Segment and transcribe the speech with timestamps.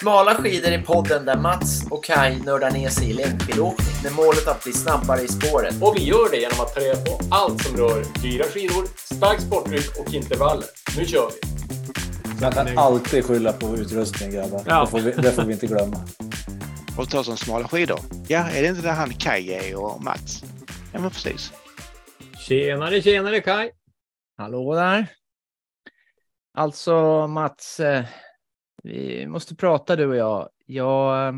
[0.00, 4.48] Smala skidor är podden där Mats och Kai nördar ner sig i längdskidåkning med målet
[4.48, 5.74] att bli snabbare i spåret.
[5.82, 9.40] Och vi gör det genom att ta reda på allt som rör dyra skidor, stark
[9.40, 10.68] sportdryck och intervaller.
[10.96, 11.40] Nu kör vi!
[12.40, 14.62] Man kan alltid skylla på utrustning grabbar.
[14.66, 14.80] Ja.
[14.80, 15.96] Det, får vi, det får vi inte glömma.
[16.98, 18.00] Och ta som smala skidor.
[18.28, 20.42] Ja, är det inte där han Kaj är och Mats?
[20.92, 21.52] Ja, men precis.
[22.48, 23.70] Tjenare, tjenare Kai!
[24.36, 25.06] Hallå där.
[26.54, 28.04] Alltså Mats, eh,
[28.88, 30.48] vi måste prata du och jag.
[30.66, 31.34] Jag, eh,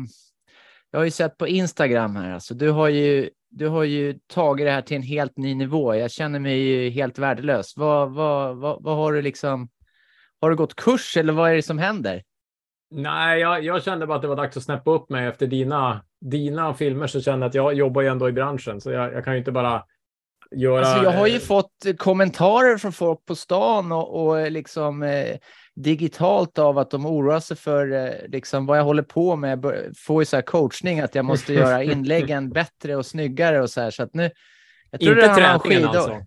[0.91, 4.65] jag har ju sett på Instagram här, alltså du har ju, du har ju tagit
[4.65, 5.95] det här till en helt ny nivå.
[5.95, 7.77] Jag känner mig ju helt värdelös.
[7.77, 9.69] Vad, vad, vad, vad har du liksom?
[10.41, 12.23] Har du gått kurs eller vad är det som händer?
[12.91, 16.03] Nej, jag, jag kände bara att det var dags att snäppa upp mig efter dina,
[16.21, 19.25] dina filmer så kände jag att jag jobbar ju ändå i branschen så jag, jag
[19.25, 19.83] kan ju inte bara
[20.51, 20.85] göra...
[20.85, 25.37] Alltså, jag har ju eh, fått kommentarer från folk på stan och, och liksom eh,
[25.75, 29.59] digitalt av att de oroar sig för eh, liksom vad jag håller på med.
[29.59, 33.69] Bör- Får ju så här coachning att jag måste göra inläggen bättre och snyggare och
[33.69, 33.91] så här.
[33.91, 34.31] Så att nu.
[34.91, 35.97] Jag tror Inte det handlar om träningen skidor.
[35.99, 36.25] alltså.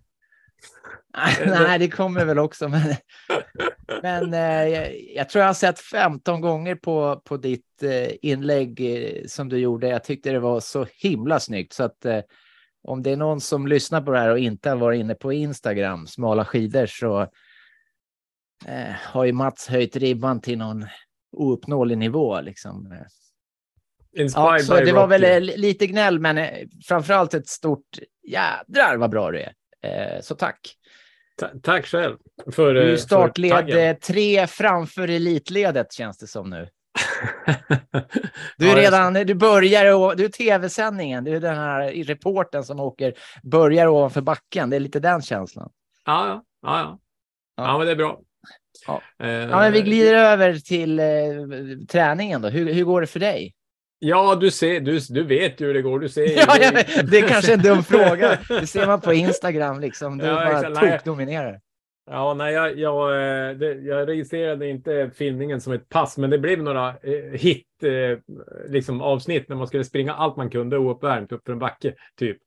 [1.63, 2.67] Nej, det kommer väl också.
[2.69, 2.81] Men,
[4.01, 8.81] men eh, jag, jag tror jag har sett 15 gånger på, på ditt eh, inlägg
[8.81, 9.87] eh, som du gjorde.
[9.87, 11.73] Jag tyckte det var så himla snyggt.
[11.73, 12.19] Så att eh,
[12.87, 15.33] om det är någon som lyssnar på det här och inte har varit inne på
[15.33, 17.27] Instagram, smala skidor, så
[18.65, 20.85] eh, har ju Mats höjt ribban till någon
[21.37, 22.41] ouppnåelig nivå.
[22.41, 22.97] Liksom.
[24.35, 29.09] Ja, så det var väl eh, lite gnäll, men eh, framförallt ett stort jädrar vad
[29.09, 29.53] bra du är.
[29.83, 30.59] Eh, så tack.
[31.37, 32.17] Ta- Tack själv.
[32.51, 33.51] För, Du är för startled
[33.89, 36.69] eh, tre framför elitledet känns det som nu.
[38.57, 43.13] Du är redan, du börjar, du är tv-sändningen, du är den här reporten som åker,
[43.43, 44.69] börjar ovanför backen.
[44.69, 45.69] Det är lite den känslan.
[46.05, 46.43] Ja, ja.
[46.61, 46.99] Ja.
[47.57, 48.19] Ja, men det är bra.
[48.87, 49.01] Ja.
[49.23, 51.05] Eh, Ja, men vi glider över till eh,
[51.89, 52.49] träningen då.
[52.49, 53.53] Hur, hur går det för dig?
[53.99, 55.99] Ja, du, ser, du, du vet ju hur det går.
[55.99, 56.27] Du ser.
[56.47, 56.71] Ja, ja,
[57.03, 58.37] det är kanske en dum fråga.
[58.49, 60.17] Det ser man på Instagram liksom.
[60.17, 60.91] Du Ja, bara exakt.
[60.91, 61.59] Tokdominerar.
[62.11, 66.37] Ja, nej, jag, jag, eh, det, jag registrerade inte filmningen som ett pass, men det
[66.37, 67.65] blev några eh, hit
[68.67, 72.37] liksom avsnitt när man skulle springa allt man kunde ouppvärmt upp för en backe typ.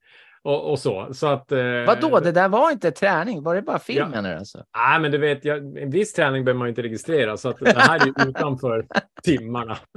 [0.43, 1.09] Och, och så.
[1.15, 4.09] så att, eh, Vadå, det där var inte träning, var det bara film Ja.
[4.09, 4.65] menar du alltså?
[4.77, 7.79] Nej, men du vet, jag, en viss träning behöver man inte registrera, så att det
[7.79, 8.87] här är utanför
[9.23, 9.79] timmarna.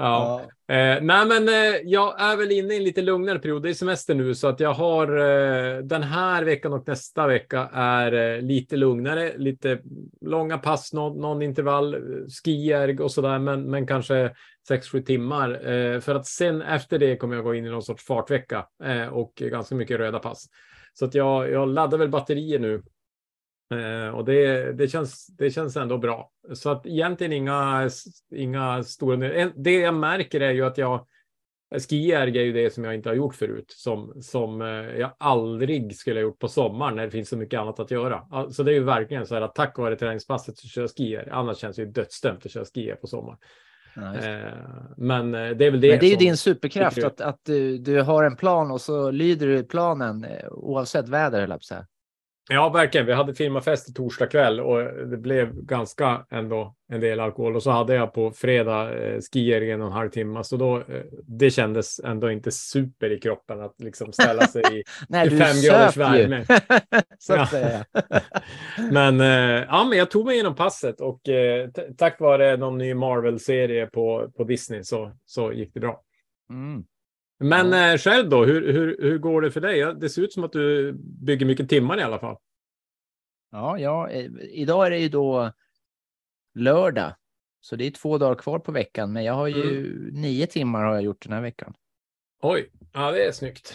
[0.00, 0.40] ja.
[0.70, 3.62] Eh, nej, men eh, jag är väl inne i en lite lugnare period.
[3.62, 7.70] Det är semester nu så att jag har eh, den här veckan och nästa vecka
[7.72, 9.78] är eh, lite lugnare, lite
[10.20, 11.96] långa pass, någon, någon intervall,
[12.44, 14.32] skierg och sådär, men, men kanske
[14.70, 15.68] 6-7 timmar.
[15.72, 19.06] Eh, för att sen efter det kommer jag gå in i någon sorts fartvecka eh,
[19.06, 20.46] och ganska mycket röda pass.
[20.94, 22.82] Så att jag, jag laddar väl batterier nu
[24.14, 26.30] och det, det, känns, det känns ändå bra.
[26.52, 27.90] Så att egentligen inga,
[28.34, 29.50] inga stora...
[29.56, 31.06] Det jag märker är ju att jag...
[31.88, 33.74] Skierg är ju det som jag inte har gjort förut.
[33.76, 37.60] Som, som eh, jag aldrig skulle ha gjort på sommaren när det finns så mycket
[37.60, 38.50] annat att göra.
[38.50, 41.28] Så det är ju verkligen så här att tack vare träningspasset så kör jag skier.
[41.32, 43.38] Annars känns det ju dödsdömt att köra skier på sommaren.
[43.94, 44.14] Ja.
[44.14, 44.54] Eh,
[44.96, 47.78] men eh, det är väl det Men det är ju din superkraft att, att du,
[47.78, 51.84] du har en plan och så lyder du planen eh, oavsett väder, höll jag.
[52.52, 53.06] Ja, verkligen.
[53.06, 57.56] Vi hade firmafest i torsdag kväll och det blev ganska ändå en del alkohol.
[57.56, 60.44] Och så hade jag på fredag eh, skier i en och en halv timme.
[60.44, 64.82] Så då, eh, det kändes ändå inte super i kroppen att liksom ställa sig i
[65.08, 66.44] Nej, I fem graders värme.
[67.18, 67.84] så att säga.
[68.90, 71.68] Men, eh, ja, men jag tog mig igenom passet och eh,
[71.98, 76.02] tack vare någon ny Marvel-serie på, på Disney så, så gick det bra.
[76.50, 76.84] Mm.
[77.40, 77.92] Men Ja.
[77.92, 79.94] eh, själv då, hur, hur, hur går det för dig?
[79.94, 82.36] Det ser ut som att du bygger mycket timmar i alla fall.
[83.50, 85.52] Ja, ja, eh, idag är det ju då
[86.54, 87.14] lördag.
[87.60, 90.94] Så det är två dagar kvar på veckan, men jag har ju nio timmar har
[90.94, 91.74] jag gjort den här veckan.
[92.42, 93.74] Oj, ja det är snyggt.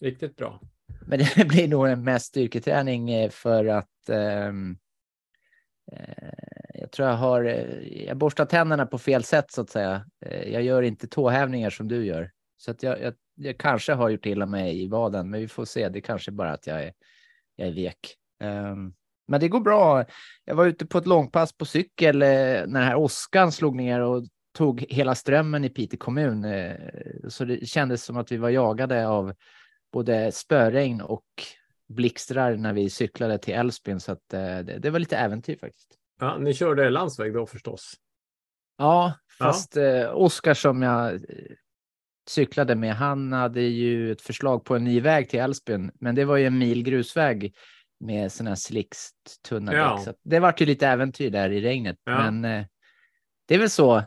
[0.00, 0.60] Riktigt bra.
[1.06, 4.76] Men det blir nog mest styrketräning eh, för att ehm,
[5.92, 6.28] eh,
[6.74, 7.42] jag tror jag har,
[7.82, 10.06] jag borstar tänderna på fel sätt så att säga.
[10.46, 12.30] Jag gör inte tåhävningar som du gör.
[12.58, 15.64] Så att jag, jag, jag kanske har gjort illa mig i vaden, men vi får
[15.64, 15.88] se.
[15.88, 16.92] Det kanske bara att jag är,
[17.56, 18.16] jag är vek.
[18.40, 18.92] Ehm,
[19.28, 20.04] men det går bra.
[20.44, 24.00] Jag var ute på ett långpass på cykel eh, när den här åskan slog ner
[24.00, 26.44] och tog hela strömmen i Piteå kommun.
[26.44, 26.76] Eh,
[27.28, 29.34] så det kändes som att vi var jagade av
[29.92, 31.26] både spöregn och
[31.88, 34.00] blixtrar när vi cyklade till Älvsbyn.
[34.00, 35.94] Så att, eh, det, det var lite äventyr faktiskt.
[36.20, 37.94] Ja, ni körde landsväg då förstås.
[38.78, 41.20] Ja, fast eh, Oskar som jag eh,
[42.28, 46.24] cyklade med, han hade ju ett förslag på en ny väg till Älvsbyn, men det
[46.24, 47.54] var ju en mil grusväg
[48.00, 49.08] med sådana här slicks,
[49.48, 49.94] tunna Ja.
[49.96, 50.04] däck.
[50.04, 51.96] Så det vart ju lite äventyr där i regnet.
[52.04, 52.30] Ja.
[52.30, 52.64] Men eh,
[53.48, 54.02] det är väl så.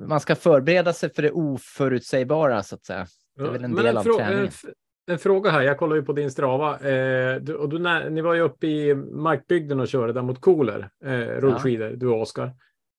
[0.00, 3.06] Man ska förbereda sig för det oförutsägbara så att säga.
[3.36, 4.48] Det är väl en Men del en, av träningen.
[5.10, 6.78] en, fråga här, jag kollar ju på din strava.
[6.78, 10.40] Eh, du, och du, när, ni var ju uppe i markbygden och körde där mot
[10.40, 12.52] Koler, eh, rullskidor, du och Oskar.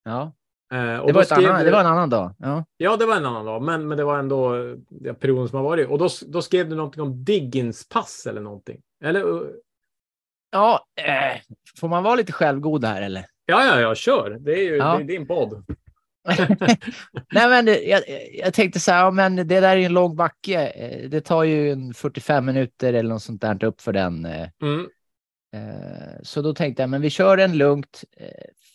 [0.03, 0.33] Ja,
[0.69, 2.35] det då var, skrev annan, det var en annan dag.
[2.39, 2.65] Ja.
[2.77, 5.57] Ja, det var en annan dag, men, men det var ändå eh, ja, perioden som
[5.57, 5.87] har varit.
[5.89, 8.81] Och då, då skrev du någonting om Diggins pass eller någonting.
[9.03, 9.19] Eller?
[9.19, 9.41] eh,
[10.51, 11.37] Ja, eh,
[11.79, 13.25] får man vara lite självgod här eller?
[13.45, 14.37] Ja, ja, ja, kör.
[14.39, 14.95] Det är ju Ja.
[14.97, 15.63] det är din podd.
[17.33, 18.01] Nej, men det- jag,
[18.33, 20.67] jag tänkte så här, ja, men det där är ju en lång backe.
[20.67, 24.25] Eh, Det tar ju en 45 minuter eller något sånt där upp för den.
[24.25, 24.87] eh, Mm.
[25.55, 28.27] Eh, Så då tänkte jag, men vi kör en lugnt eh,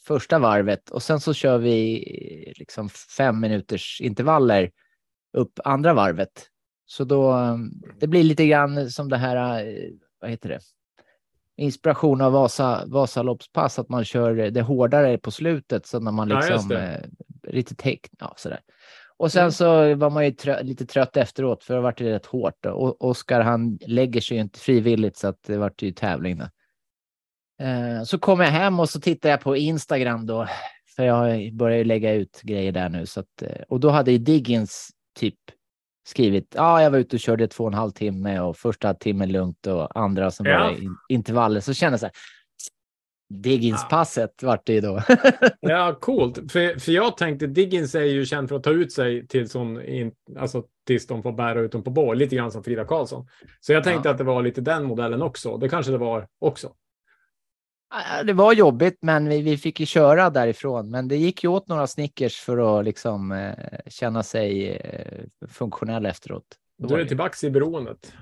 [0.07, 4.71] första varvet och sen så kör vi liksom fem minuters intervaller
[5.37, 6.47] upp andra varvet.
[6.87, 7.37] Så då,
[8.01, 9.65] det blir lite grann som det här,
[10.21, 10.59] vad heter det?
[11.57, 16.41] Inspiration av Vasa, Vasaloppspass, att man kör det hårdare på slutet så när man Ja,
[16.41, 16.81] liksom det.
[17.45, 18.61] eh, lite teck, ja sådär.
[19.17, 19.53] Och sen Mm.
[19.53, 22.67] så var man ju trö- lite trött efteråt för det vart ju rätt hårt.
[22.67, 26.39] Och Oskar han lägger sig ju inte frivilligt så att det vart ju tävling.
[26.39, 26.45] Då.
[27.63, 30.47] Eh, Så kom jag hem och så tittade jag på Instagram då.
[30.97, 33.07] För jag börjar ju lägga ut grejer där nu.
[33.07, 34.89] Så att, eh, och då hade ju Diggins
[35.19, 35.35] typ
[36.09, 39.33] skrivit, ja jag var ute och körde två och en halv timme och första timmen
[39.33, 40.59] lugnt och andra som Ja.
[40.65, 41.61] var in, intervaller.
[41.61, 42.13] Så kände jag så här,
[43.35, 45.03] Diggins-passet vart det ju då.
[45.61, 46.53] Ja, coolt.
[46.53, 49.83] För, för jag tänkte, Diggins är ju känd för att ta ut sig till sån,
[49.83, 53.27] in, alltså tills de får bära ut dem på bål, lite grann som Frida Karlsson.
[53.61, 54.13] Så jag tänkte Ja.
[54.13, 55.57] att det var lite den modellen också.
[55.57, 56.73] Det kanske det var också.
[57.93, 60.91] Ja, Det var jobbigt, men vi, vi fick ju köra därifrån.
[60.91, 63.53] Men det gick ju åt några Snickers för att liksom eh,
[63.87, 66.45] känna sig eh, funktionell efteråt.
[66.79, 68.13] Då Du är det- tillbaka i beroendet.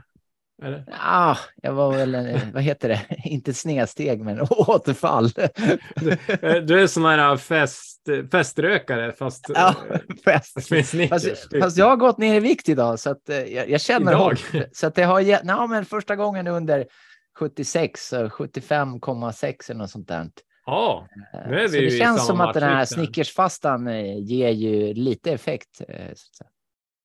[0.63, 0.85] Eller?
[1.01, 5.25] Ah, jag var väl, eh, vad heter det, inte snedsteg, men återfall.
[5.37, 8.01] Eh, Du är sån här fest,
[8.31, 10.71] feströkare fast ja, eh, fest.
[10.71, 11.11] med Snickers.
[11.29, 14.13] Fast, fast jag har gått ner i vikt idag, så att, eh, jag, jag känner
[14.13, 14.21] Idag?
[14.53, 14.63] hopp.
[14.73, 16.87] Så att det har nej, men första gången under
[17.39, 20.29] 76, eh, 75,6 eller något sånt där.
[20.67, 21.07] Ja,
[21.49, 22.85] Nu är vi så det känns som att den här.
[22.85, 25.81] Snickersfastan eh, ger ju lite effekt.
[25.89, 26.11] eh,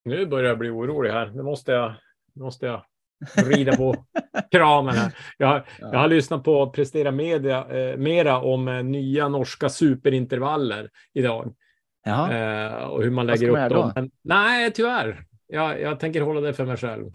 [0.05, 1.31] nu börjar jag bli orolig här.
[1.35, 1.93] Nu måste jag,
[2.33, 2.85] nu måste jag
[3.35, 4.05] rida på
[4.51, 5.11] kramen här.
[5.37, 11.53] Jag, jag har lyssnat på Prestera Media eh, mera om eh, nya norska superintervaller idag.
[12.05, 13.91] Eh, och hur man lägger upp dem.
[13.95, 15.25] Men, nej, tyvärr.
[15.47, 17.11] Jag, jag tänker hålla det för mig själv.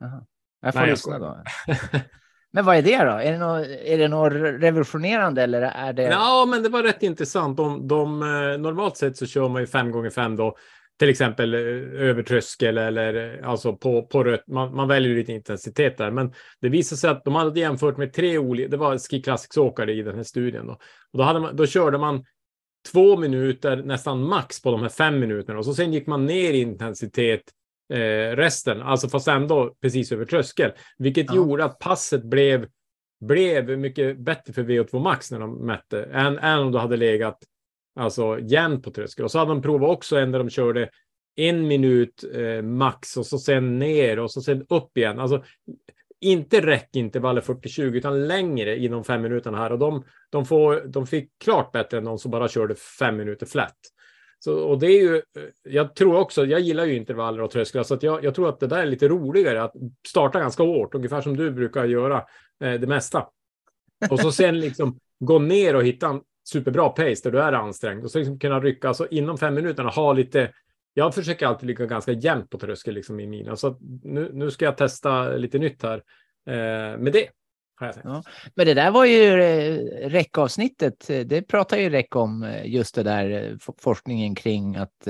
[0.00, 0.26] Jaha.
[0.60, 1.42] Jag får Nej, jag lyssna då.
[2.54, 3.10] Men vad är det då?
[3.10, 6.02] Är det något, är det något revolutionerande eller är det?
[6.02, 7.56] Ja, men det var rätt intressant.
[7.56, 10.56] De, de, eh, normalt sett så kör man ju fem gånger fem då,
[10.98, 11.60] till exempel eh,
[12.08, 14.44] över tröskel eller eh, alltså på, på rött.
[14.46, 17.96] Man, man väljer ju lite intensitet där, men det visade sig att de hade jämfört
[17.96, 18.68] med tre olika.
[18.68, 20.72] Det var Ski Classics-åkare i den här studien då.
[21.12, 22.24] Och då, hade man, då körde man
[22.92, 26.52] två minuter nästan max på de här fem minuterna och så sen gick man ner
[26.52, 27.42] i intensitet
[27.92, 31.34] eh, resten, alltså fast ändå precis över tröskel, vilket Ja.
[31.34, 32.66] gjorde att passet blev
[33.20, 37.38] blev mycket bättre för VO2 max när de mätte än, än om du hade legat
[38.00, 39.24] alltså jämnt på tröskel.
[39.24, 40.88] Och så hade de provat också en där de körde
[41.36, 45.18] en minut eh, max och så sen ner och så sen upp igen.
[45.18, 45.44] Alltså
[46.20, 51.06] inte räckintervaller 40-20 utan längre i de fem minuterna här och de, de, får, de
[51.06, 53.76] fick klart bättre än de som bara körde fem minuter flat.
[54.44, 55.22] Så, och det är ju, eh,
[55.62, 58.60] jag tror också, jag gillar ju intervaller och trösklar, så att jag, jag tror att
[58.60, 59.72] det där är lite roligare att
[60.08, 62.16] starta ganska hårt, ungefär som du brukar göra
[62.64, 63.26] eh, det mesta.
[64.10, 68.04] Och så sen liksom gå ner och hitta en superbra pace där du är ansträngd
[68.04, 70.52] och så liksom kunna rycka, alltså inom fem minuterna ha lite,
[70.94, 74.50] jag försöker alltid ligga ganska jämnt på tröskel liksom i mina, så att nu, nu
[74.50, 76.02] ska jag testa lite nytt här
[76.46, 77.28] eh, med det.
[77.80, 78.22] Ja.
[78.54, 79.78] Men det där var ju eh,
[80.08, 81.06] räckavsnittet.
[81.06, 85.08] Det pratar ju räck om eh, just det där eh, forskningen kring att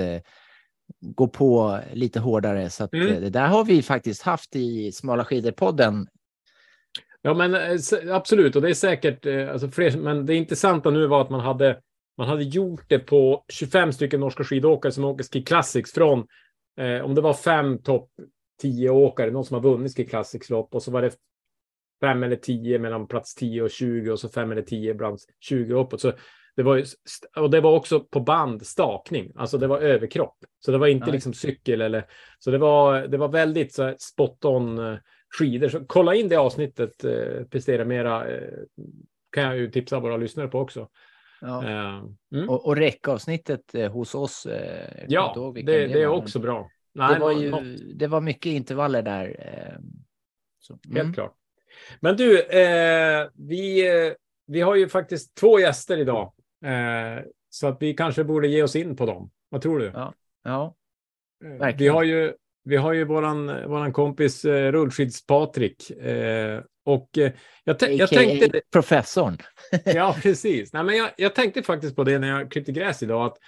[1.01, 2.71] gå på lite hårdare.
[2.71, 3.21] Så Mm.
[3.21, 6.07] det där har vi faktiskt haft i Smala skidor-podden.
[7.23, 7.57] Ja, men
[8.11, 11.81] absolut, och det är säkert alltså fler, men det intressanta nu var att man hade,
[12.19, 16.27] man hade gjort det på 25 stycken norska skidåkare som åker Ski Classics från,
[16.81, 18.11] eh, om det var fem topp
[18.63, 21.11] 10 åkare, någon som har vunnit Ski Classics lopp och så var det
[22.01, 25.75] fem eller tio mellan plats 10 och 20 och så fem eller tio bland 20
[25.75, 26.01] uppåt.
[26.01, 26.13] Så
[26.57, 26.85] det var ju,
[27.37, 30.37] och det var också på band stakning, alltså det var överkropp.
[30.59, 31.13] Så det var inte Ja.
[31.13, 32.05] liksom cykel eller,
[32.39, 34.97] så det var, det var väldigt så här spot on eh,
[35.39, 35.69] skidor.
[35.69, 38.49] Så kolla in det avsnittet, eh, prestera mera, eh,
[39.33, 40.89] kan jag ju tipsa våra lyssnare på också.
[41.41, 41.65] Ja.
[41.65, 42.49] Eh, mm.
[42.49, 44.47] Och, och räckavsnittet eh, hos oss.
[44.47, 46.71] eh, ja, det, det är också bra.
[46.95, 49.37] Nej, Det var, ju, något, det var mycket intervaller där.
[49.39, 49.81] eh,
[50.59, 51.15] Så, helt mm.
[51.15, 51.35] klart.
[52.01, 54.13] Men du, eh, vi, eh,
[54.47, 56.33] vi har ju faktiskt två gäster idag.
[56.65, 59.31] Eh, så att vi kanske borde ge oss in på dem.
[59.49, 59.91] Vad tror du?
[59.95, 60.15] Ja,
[60.45, 60.75] ja.
[61.45, 61.95] Eh, Vi verkligen.
[61.95, 62.33] har ju,
[62.65, 65.91] vi har ju våran, våran kompis eh, rullskids-Patrik.
[65.91, 67.33] Eh, och eh,
[67.65, 68.61] jag, jag tänkte...
[68.73, 69.39] professorn.
[69.85, 70.73] Ja, precis.
[70.73, 73.27] Nej, men jag, jag tänkte faktiskt på det när jag klippte gräs idag.
[73.27, 73.39] Att,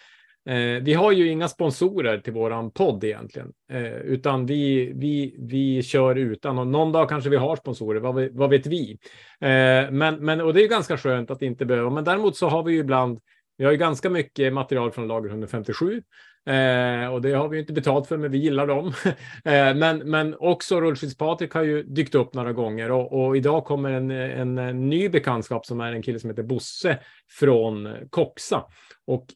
[0.47, 3.53] eh, vi har ju inga sponsorer till våran podd egentligen.
[3.73, 6.59] Eh, utan vi, vi, vi kör utan.
[6.59, 8.99] Och någon dag kanske vi har sponsorer, vad, vi- vad vet vi?
[9.41, 11.91] Eh, men, men, och det är ju ganska skönt att inte behöva.
[11.91, 13.19] Men däremot så har vi ju ibland,
[13.59, 16.03] vi har ju ganska mycket material från lager 157.
[16.47, 18.87] Eh, och det har vi ju inte betalt för, men vi gillar dem.
[19.45, 23.91] eh, men, men också Rullskids-Patrik har ju dykt upp några gånger och, och idag kommer
[23.91, 26.99] en, en, en ny bekantskap som är en kille som heter Bosse
[27.38, 28.65] från Koxa.
[29.07, 29.26] Och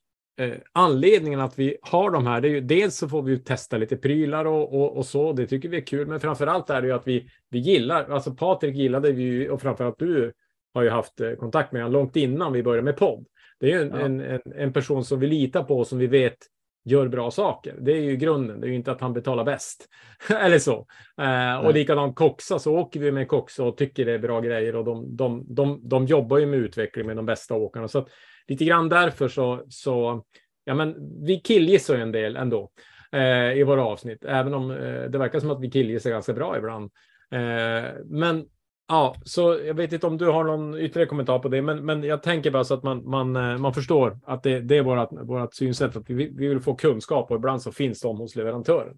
[0.40, 3.78] eh, anledningen att vi har de här, det är ju dels så får vi testa
[3.78, 6.80] lite prylar och, och, och så, det tycker vi är kul, men framför allt är
[6.82, 10.32] det ju att vi, vi gillar, alltså Patrik gillade vi ju, och framför allt du
[10.74, 13.26] har ju haft eh, kontakt med honom långt innan vi började med podd.
[13.60, 14.00] Det är ju en, Ja.
[14.00, 16.38] en, en, en person som vi litar på och som vi vet
[16.84, 17.76] gör bra saker.
[17.80, 18.60] Det är ju grunden.
[18.60, 19.88] Det är ju inte att han betalar bäst.
[20.30, 20.86] Eller så.
[21.20, 24.76] Eh, och likadant Coxa så åker vi med Coxa och tycker det är bra grejer
[24.76, 27.88] och de, de, de, de jobbar ju med utveckling med de bästa åkarna.
[27.88, 28.08] Så att,
[28.48, 30.24] lite grann därför så, så
[30.64, 32.70] ja men vi killgissar ju en del ändå
[33.12, 36.58] eh, i våra avsnitt, även om eh, det verkar som att vi killgissar ganska bra
[36.58, 36.90] ibland.
[37.30, 38.46] Eh, men
[38.90, 42.02] Ja, så jag vet inte om du har någon ytterligare kommentar på det, men, men
[42.02, 45.08] jag tänker bara så att man, man, eh, man förstår att det, det är vårt,
[45.12, 48.96] vårt synsätt, att vi, vi vill få kunskap och ibland så finns de hos leverantören.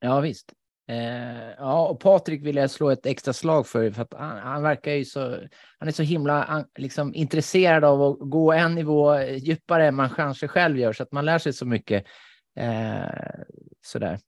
[0.00, 0.52] Ja, visst.
[0.88, 4.62] Eh, ja, och Patrik vill jag slå ett extra slag för, för att han, han
[4.62, 5.20] verkar ju så,
[5.78, 10.10] han är så himla an- liksom, intresserad av att gå en nivå djupare än man
[10.10, 12.04] kanske själv gör, så att man lär sig så mycket.
[12.56, 13.40] Eh,
[13.82, 14.18] sådär.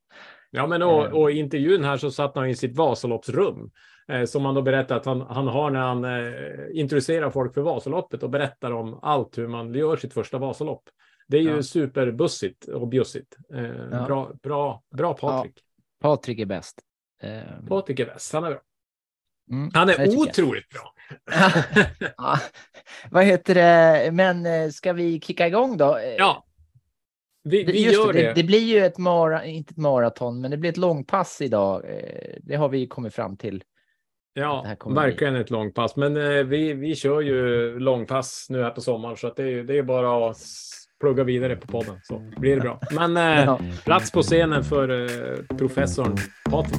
[0.50, 1.12] Ja, men och, Eh.
[1.12, 3.70] och i intervjun här så satt han i sitt Vasaloppsrum
[4.12, 7.60] eh, som han då berättade att han, han har när han eh, introducerar folk för
[7.62, 10.82] Vasaloppet och berättar om allt hur man gör sitt första Vasalopp.
[11.28, 11.62] Det är ju Ja.
[11.62, 13.36] superbussigt och bjussigt.
[13.54, 14.04] Eh, Ja.
[14.06, 15.62] Bra, bra, bra Patrik.
[16.00, 16.80] Patrik är bäst.
[17.22, 18.60] Eh, Patrik är bäst, han är bra.
[19.52, 20.92] mm, Han är otroligt bra.
[22.16, 22.38] ja,
[23.10, 24.10] vad heter det?
[24.12, 25.96] Men eh, ska vi kicka igång då?
[25.96, 26.46] Eh, Ja,
[27.44, 28.32] vi, vi just gör det, det.
[28.34, 28.42] det.
[28.42, 31.84] Blir ju ett, mara, inte ett maraton, men det blir ett långpass idag.
[31.84, 33.64] Eh, Det har vi kommit fram till.
[34.32, 35.96] Ja, kommer bli- verkligen ett långpass.
[35.96, 36.14] Men
[36.48, 39.82] vi, vi kör ju långpass nu här på sommaren, så att det, är, det är
[39.82, 40.36] bara att
[41.00, 42.80] plugga vidare på podden så blir det bra.
[42.90, 43.60] Men eh, Ja.
[43.84, 46.16] plats på scenen för eh, professorn
[46.50, 46.78] Patrik.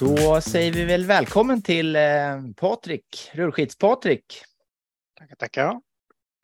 [0.00, 2.02] Då säger vi väl välkommen till eh,
[2.56, 4.22] Patrik, Rullskids-Patrik.
[5.18, 5.80] Tackar, tackar.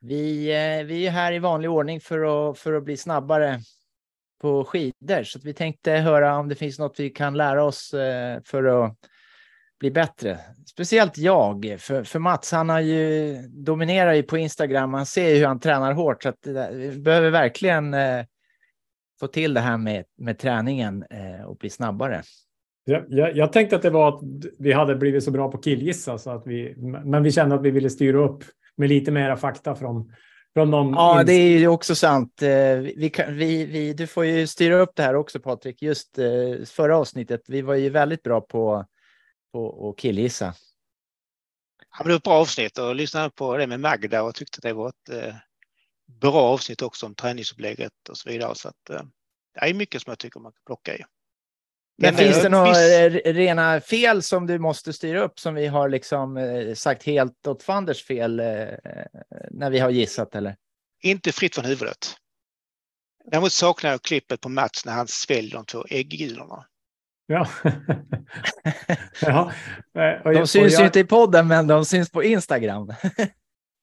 [0.01, 3.61] Vi, eh, vi är här i vanlig ordning för att, för att bli snabbare
[4.41, 7.95] på skidor, så att vi tänkte höra om det finns något vi kan lära oss
[7.95, 8.95] eh, för att
[9.81, 10.39] bli bättre.
[10.67, 15.37] Speciellt jag, för, för Mats, han har ju, dominerar ju på Instagram, man ser ju
[15.37, 18.25] hur han tränar hårt, så att vi behöver verkligen eh,
[19.21, 22.23] få till det här med, med träningen eh, och bli snabbare.
[22.85, 24.21] Jag, jag, jag tänkte att det var att
[24.59, 27.71] vi hade blivit så bra på killgissa, så att vi, men vi kände att vi
[27.71, 28.45] ville styra upp
[28.77, 30.13] med lite mera fakta från,
[30.55, 30.95] från de...
[30.97, 32.43] Ja, det är ju också sant.
[32.43, 35.83] Eh, Vi, vi, kan- vi, vi, du får ju styra upp det här också, Patrik.
[35.83, 38.85] Just eh, förra avsnittet, vi var ju väldigt bra på,
[39.53, 40.55] på att killgissa.
[41.99, 44.73] Ja, det var ett bra avsnitt och lyssnade på det med Magda och tyckte det
[44.73, 45.35] var ett eh,
[46.21, 48.55] bra avsnitt också om träningsupplägget och så vidare.
[48.55, 49.03] Så att, eh,
[49.55, 51.05] det är mycket som jag tycker man kan plocka i.
[51.99, 55.55] Men Men, finns eh, det några viss- rena fel som du måste styra upp som
[55.55, 58.37] vi har liksom eh, sagt helt åt fanders fel
[59.51, 60.57] när vi har gissat eller?
[61.03, 62.17] Inte fritt från huvudet.
[63.25, 66.67] Däremot saknar jag klippet på Mats när han sväljer de två äggulorna.
[67.27, 67.47] Ja.
[69.23, 69.51] ja.
[69.99, 72.93] eh, och- De syns jag- ju inte i podden, men de syns på Instagram.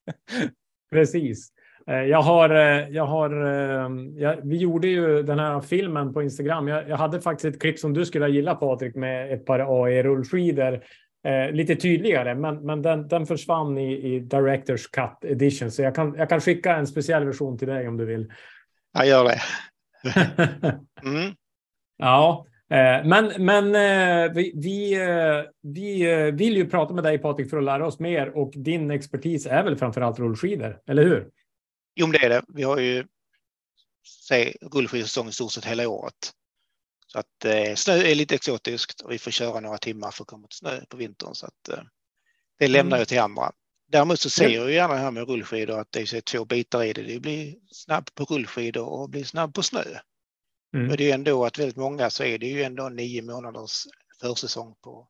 [0.92, 1.50] Precis.
[1.88, 6.24] Eh, Jag har, eh, jag har, eh, jag, vi gjorde ju den här filmen på
[6.24, 6.68] Instagram.
[6.68, 10.84] Jag, jag hade faktiskt ett klipp som du skulle gilla Patrik med ett par AE-rullskidor.
[11.28, 15.72] Eh, lite tydligare, men, men den, den försvann i, i Directors Cut Edition.
[15.72, 18.32] Så jag kan, jag kan skicka en speciell version till dig om du vill.
[18.94, 19.42] Jag gör det.
[21.06, 21.36] Mm.
[21.98, 22.46] ja,
[23.06, 27.58] men, men eh, vi, vi, eh, vi eh, vill ju prata med dig Patrik för
[27.58, 31.30] att lära oss mer och din expertis är väl framför allt rullskidor, eller hur?
[31.96, 32.42] Jo, men det är det.
[32.48, 33.06] Vi har ju
[34.28, 36.32] säg, rullskidsäsong i stort sett hela året.
[37.08, 40.28] Så att eh, snö är lite exotiskt och vi får köra några timmar för att
[40.28, 41.36] komma till snö på vintern.
[41.36, 41.84] Så att eh,
[42.60, 43.00] det lämnar Mm.
[43.00, 43.52] jag till andra.
[43.88, 44.62] Däremot så ser Ja.
[44.62, 47.04] jag gärna här med rullskidor att det är två bitar i det.
[47.04, 49.84] Det blir snabb på rullskidor och blir snabb på snö.
[50.74, 50.88] Mm.
[50.88, 53.84] Men det är ju ändå att väldigt många så är det ju ändå nio månaders
[54.22, 55.08] försäsong på,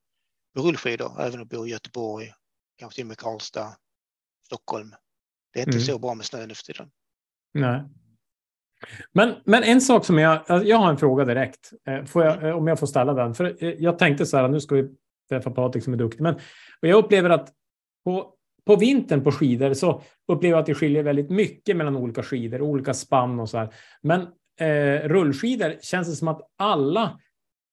[0.56, 2.32] på rullskidor, även om du bor i Göteborg,
[2.80, 3.76] kanske till och med Karlstad,
[4.46, 4.96] Stockholm.
[5.54, 5.86] Det är inte Mm.
[5.86, 6.92] så bra med snö nu för tiden.
[7.54, 7.84] Nej.
[9.12, 12.68] Men, men en sak som jag, jag har en fråga direkt, eh, jag, eh, om
[12.68, 13.34] jag får ställa den.
[13.34, 14.90] För eh, jag tänkte så här, nu ska vi
[15.30, 16.40] träffa Patrik som är duktig, men
[16.82, 17.54] jag upplever att
[18.06, 18.34] på,
[18.66, 22.62] på vintern på skidor så upplever jag att det skiljer väldigt mycket mellan olika skidor,
[22.62, 23.74] olika spann och så här.
[24.02, 24.28] Men
[24.60, 27.20] eh, rullskidor känns det som att alla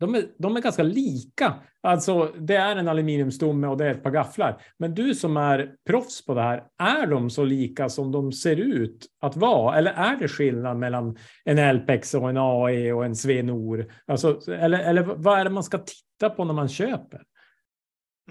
[0.00, 1.54] de är, de är ganska lika.
[1.82, 4.62] Alltså, det är en aluminiumstomme och det är ett par gafflar.
[4.78, 8.56] Men du som är proffs på det här, är de så lika som de ser
[8.56, 9.78] ut att vara?
[9.78, 13.92] Eller är det skillnad mellan en LPX och en AE och en Svenor?
[14.06, 17.22] Alltså, eller, eller vad är det man ska titta på när man köper?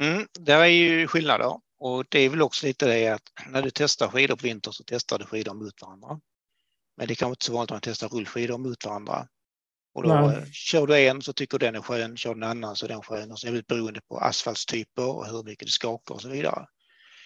[0.02, 3.70] Mm, det är ju skillnader och det är väl också lite det att när du
[3.74, 6.20] testar skidor på vintern så testar du skidor mot varandra.
[7.00, 9.28] Men det är kanske inte så vanligt att man testar rullskidor mot varandra.
[9.94, 10.36] Och då Nej.
[10.36, 12.86] eh, kör du en så tycker du den är skön, kör du en annan så
[12.86, 16.16] är den skön och så är det beroende på asfaltstyper och hur mycket det skakar
[16.16, 16.66] och så vidare.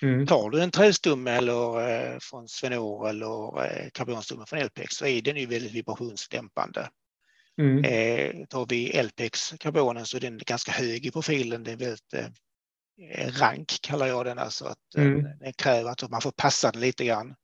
[0.02, 0.28] Mm.
[0.28, 5.22] Tar du en trästomme eller eh, från Svenor eller eh, karbonstomme från LPX så är
[5.22, 6.90] den ju väldigt vibrationsdämpande.
[7.62, 7.84] Mm.
[7.84, 11.64] Eh, tar vi LPX karbonen så är den ganska hög i profilen.
[11.64, 12.28] Det är väldigt eh,
[13.40, 15.24] rank kallar jag den, alltså att eh, Mm.
[15.40, 17.36] den kräver att man får passa den lite grann.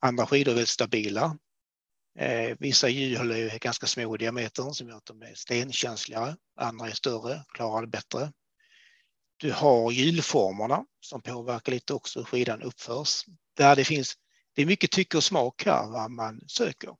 [0.00, 1.36] Andra skidor är väldigt stabila.
[2.18, 6.36] Eh, vissa hjul är ganska små i diametern som gör att de är stenkänsligare.
[6.60, 8.32] Andra är större, klarar det bättre.
[9.36, 13.24] Du har hjulformerna som påverkar lite också hur skidan uppförs.
[13.56, 14.14] Där det finns,
[14.56, 16.90] det är mycket tycke och smak här vad man söker.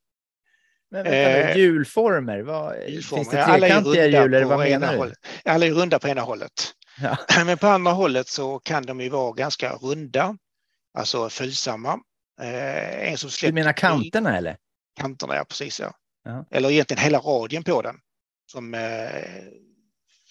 [0.91, 1.19] Men vänta
[1.51, 3.25] Eh, hjulformer, vad, Hjulformer.
[3.25, 4.99] finns det trekantiga hjul eller på vad ena menar du?
[4.99, 5.19] hållet.
[5.45, 6.53] Alla är runda på ena hållet.
[7.01, 7.17] Ja.
[7.45, 10.37] Men på andra hållet så kan de ju vara ganska runda,
[10.99, 11.99] alltså följsamma.
[12.41, 14.57] Eh, en som Du menar kanterna eller?
[14.95, 15.95] Kanterna, ja precis ja.
[16.25, 16.47] Ja.
[16.51, 17.97] Eller egentligen hela radien på den.
[18.47, 19.45] Som eh,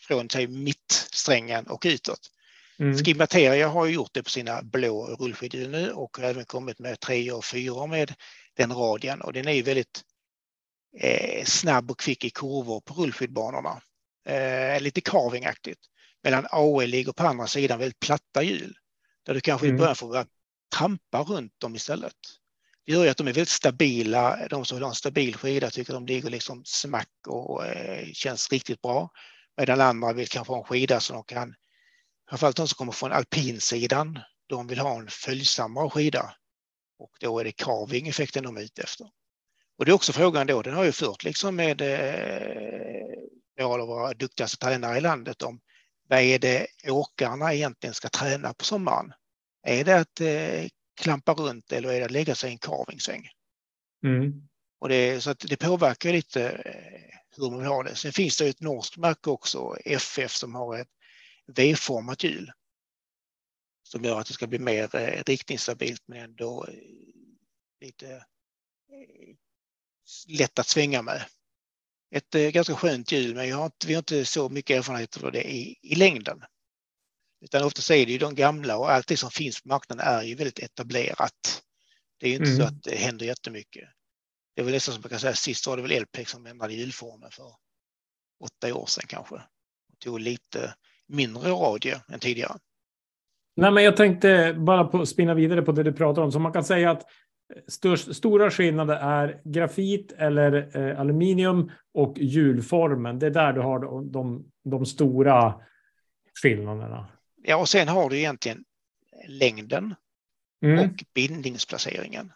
[0.08, 2.32] från sig mittsträngen och utåt.
[2.80, 2.98] Mm.
[2.98, 7.00] Skimateria har ju gjort det på sina blå rullskidor nu och har även kommit med
[7.00, 8.14] tre och fyra med
[8.54, 10.02] den radien och den är ju väldigt
[10.98, 13.82] eh, snabb och kvick i kurvor på rullskidbanorna.
[14.26, 15.80] Eh, lite carvingaktigt.
[16.24, 18.78] Medan AE ligger på andra sidan väldigt platta hjul.
[19.26, 19.80] Där du kanske i Mm.
[19.80, 20.26] början får börja
[20.76, 22.16] trampa runt dem istället.
[22.90, 24.48] Det gör ju att de är väldigt stabila.
[24.48, 28.52] De som vill ha en stabil skida tycker de ligger liksom smack och eh, känns
[28.52, 29.10] riktigt bra.
[29.58, 31.54] Medan andra vill kanske ha en skida som de kan,
[32.30, 36.34] framförallt de som kommer från alpinsidan, de vill ha en följsammare skida.
[37.00, 39.08] Och då är det carving-effekten de är ute efter.
[39.78, 43.20] Och det är också frågan då, den har ju fört liksom med eh,
[43.60, 45.60] några av våra duktigaste tränare i landet om
[46.08, 49.14] vad är det åkarna egentligen ska träna på sommaren?
[49.68, 50.68] Är det att eh,
[51.00, 53.30] klampa runt eller är det att lägga sig i en carvingsäng?
[54.04, 54.48] Mm.
[54.80, 57.96] Och det, så att det påverkar lite eh, hur man vill ha det.
[57.96, 60.90] Sen finns det ett norskt märke också, FF, som har ett
[61.48, 62.52] V-format hjul.
[63.84, 66.74] Som gör att det ska bli mer eh, riktningsstabilt men ändå eh,
[67.82, 69.36] lite eh,
[70.28, 71.26] lätt att svänga med.
[72.12, 75.24] Ett eh, ganska skönt hjul men jag har inte, vi har inte så mycket erfarenhet
[75.24, 76.44] av det i, i längden.
[77.42, 80.24] Utan ofta är det ju de gamla och allt det som finns på marknaden är
[80.24, 81.64] ju väldigt etablerat.
[82.18, 82.58] Det är ju inte Mm.
[82.58, 83.90] så att det händer jättemycket.
[84.56, 86.74] Det är väl nästan som man kan säga, sist var det väl LPX som ändrade
[86.74, 87.52] hjulformen för
[88.44, 89.36] åtta år sedan kanske.
[89.36, 90.74] Och tog lite
[91.08, 92.54] mindre radie än tidigare.
[93.56, 96.32] Nej, men jag tänkte bara på, spinna vidare på det du pratar om.
[96.32, 97.04] Så man kan säga att
[97.68, 103.20] störst, stora skillnader är grafit eller eh, aluminium och hjulformen.
[103.20, 105.62] Det är där du har de, de, de stora
[106.42, 107.08] skillnaderna.
[107.44, 108.64] Ja, och sen har du egentligen
[109.28, 109.96] längden
[110.64, 110.80] Mm.
[110.80, 112.32] och bindningsplaceringen.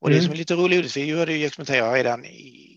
[0.00, 0.24] Och det Mm.
[0.24, 2.70] som är lite roligt, vi började ju experimentera redan i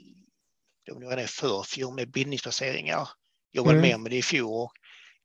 [0.85, 3.09] det var i förfjol med bindningsplaceringar.
[3.51, 3.89] Jobbade Mm.
[3.89, 4.51] mer med det i fjol.
[4.51, 4.71] Och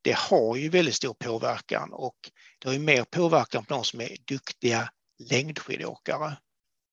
[0.02, 2.16] det har ju väldigt stor påverkan och
[2.58, 4.90] det har ju mer påverkan på de som är duktiga
[5.30, 6.36] längdskidåkare.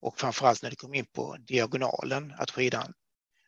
[0.01, 2.93] Och framförallt när det kommer in på diagonalen, att skidan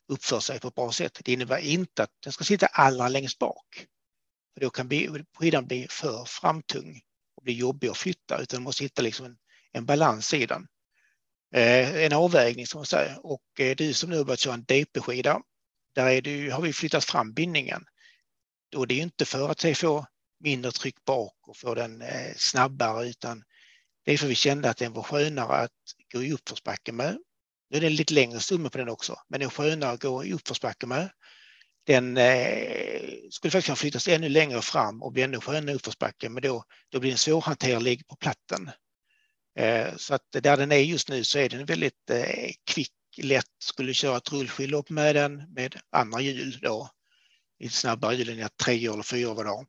[0.08, 1.22] uppför sig på ett bra sätt.
[1.24, 3.86] Det innebär inte att den ska sitta allra längst bak.
[4.54, 4.90] För då kan
[5.40, 7.02] skidan bli för framtung
[7.36, 9.38] och bli jobbig att flytta, utan man måste hitta liksom en,
[9.72, 10.68] en balans i den.
[11.56, 13.26] Eh, en avvägning som man säger.
[13.26, 15.42] Och eh, du som nu har börjat köra en DP-skida,
[15.96, 17.84] där är det, har vi flyttat fram bindningen.
[18.76, 20.06] Och det är ju inte för att få
[20.40, 23.44] mindre tryck bak och få den eh, snabbare, utan
[24.06, 25.72] det är för att vi kände att den var skönare att
[26.14, 27.18] gå i uppförsbacke med.
[27.70, 30.02] Nu är det en lite längre stumme på den också, men den är skönare att
[30.02, 31.10] gå i uppförsbacke med.
[31.84, 36.44] Den eh, skulle faktiskt kunna flyttas ännu längre fram och bli ännu skönare uppförsbacke, men
[36.44, 38.72] då, då blir den svårhanterlig på platten.
[39.60, 43.46] Eh, så att där den är just nu så är den väldigt eh, kvick, lätt.
[43.64, 46.90] Skulle köra ett rullskidlopp med den med andra hjul då.
[47.60, 49.66] i snabbare hjullinjer, tre eller fyra var dag,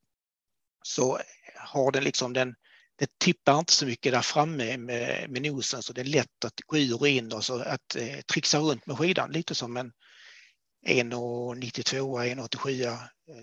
[0.82, 1.20] så
[1.56, 2.54] har den liksom den,
[2.96, 6.60] det tippar inte så mycket där framme med, med nosen så det är lätt att
[6.66, 9.92] gå ur och in och så att eh, trixa runt med skidan lite som en
[10.86, 12.98] 1,92, 1,87 eh,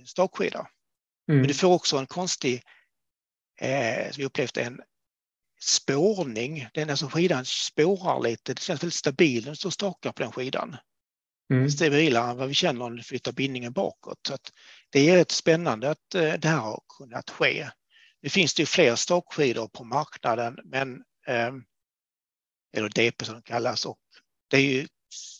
[0.05, 0.59] stakskida.
[1.29, 1.41] Mm.
[1.41, 2.63] Men du får också en konstig,
[3.61, 4.81] eh, som vi upplevt en
[5.61, 6.67] spårning.
[6.73, 8.53] Den alltså skidan spårar lite.
[8.53, 10.77] Det känns väldigt stabil när du står stakar på den skidan.
[11.53, 11.69] Mm.
[11.69, 14.19] Stabilare än vad vi känner om du flyttar bindningen bakåt.
[14.27, 14.37] Så
[14.89, 17.69] det är rätt spännande att eh, det här har kunnat ske.
[18.21, 20.95] Nu finns det ju fler stakskidor på marknaden, men
[21.27, 21.51] eh,
[22.73, 23.99] eller DP som de kallas och
[24.49, 24.87] det är ju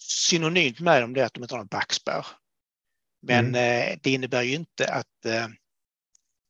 [0.10, 2.26] synonymt med dem det att de inte har någon backspärr.
[3.22, 3.56] Men mm.
[3.92, 5.48] eh, det innebär ju inte att eh,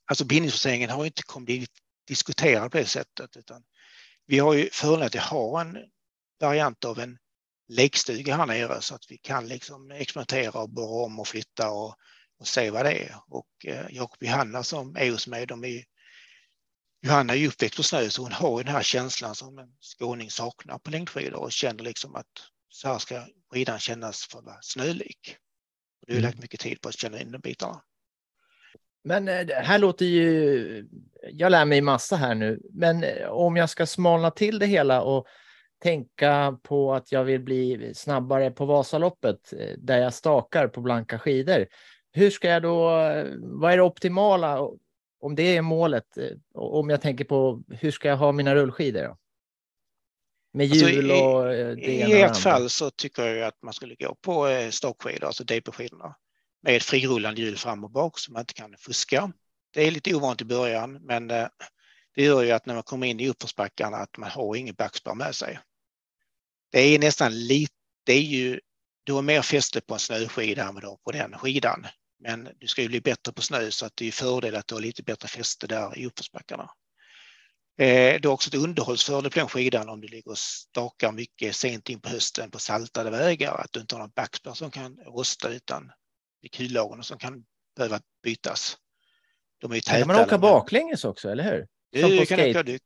[0.06, 1.72] alltså bindningsförsäljningen har inte kommit
[2.08, 3.64] diskuterad på det sättet utan
[4.26, 5.78] vi har ju fördelen att ha en
[6.40, 7.18] variant av en
[7.68, 11.96] lekstuga här nere så att vi kan liksom experimentera och borra om och flytta och,
[12.40, 13.16] och se vad det är.
[13.28, 15.84] Och eh, Jakob Johanna som är hos mig, de är
[17.02, 19.78] Johanna är ju uppväxt på snö så hon har ju den här känslan som en
[19.80, 22.26] skåning saknar på längdskidor och känner liksom att
[22.70, 25.38] så här ska skidan kännas för att vara snölik.
[26.08, 26.30] Du har mm.
[26.30, 27.82] lagt mycket tid på att känna in de bitarna.
[29.04, 30.88] Men eh, det här låter ju...
[31.32, 35.02] Jag lär mig massa här nu, men eh, om jag ska smalna till det hela
[35.02, 35.28] och
[35.84, 41.20] tänka på att jag vill bli snabbare på Vasaloppet eh, där jag stakar på blanka
[41.20, 41.68] skidor.
[42.12, 42.90] Hur ska jag då,
[43.40, 44.60] vad är det optimala
[45.20, 46.06] om det är målet?
[46.54, 49.04] Om jag tänker på hur ska jag ha mina rullskidor?
[49.04, 49.18] Då?
[50.54, 53.96] Med alltså, hjul och alltså i, I ert fall så tycker jag att man skulle
[53.96, 56.16] gå på stakskidor, alltså DP-skidorna
[56.62, 59.32] med frirullande hjul fram och bak så man inte kan fuska.
[59.74, 61.48] Det är lite ovanligt i början, men eh,
[62.16, 65.16] det gör ju att när man kommer in i uppförsbackarna att man har ingen backspärr
[65.16, 65.60] med sig.
[66.72, 68.60] Det är nästan lite, det är ju,
[69.04, 71.88] du har mer fäste på en snöskida än vad på den skidan.
[72.20, 74.76] Men du ska ju bli bättre på snö så att det är fördel att du
[74.76, 76.70] har lite bättre fäste där i uppförsbackarna.
[77.80, 81.56] Eh, du har också ett underhållsfördel på den skidan om du ligger och stakar mycket
[81.56, 84.98] sent in på hösten på saltade vägar, att du inte har någon backspärr som kan
[84.98, 85.92] rosta utan
[86.42, 87.44] i kullagren som kan
[87.76, 88.78] behöva bytas.
[89.62, 90.00] De är ju täta.
[90.00, 91.68] Kan man åka baklänges också, eller hur?
[92.02, 92.80] Som på kan åka, du,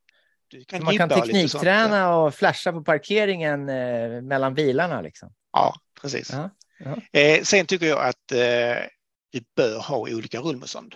[0.47, 5.01] du kan man kan teknikträna och flasha på parkeringen eh, mellan bilarna.
[5.01, 5.33] Liksom.
[5.51, 6.33] Ja, precis.
[6.33, 6.47] Uh
[6.79, 7.01] -huh.
[7.13, 8.87] Eh, sen tycker jag att eh,
[9.31, 10.95] du bör ha olika rullmotstånd.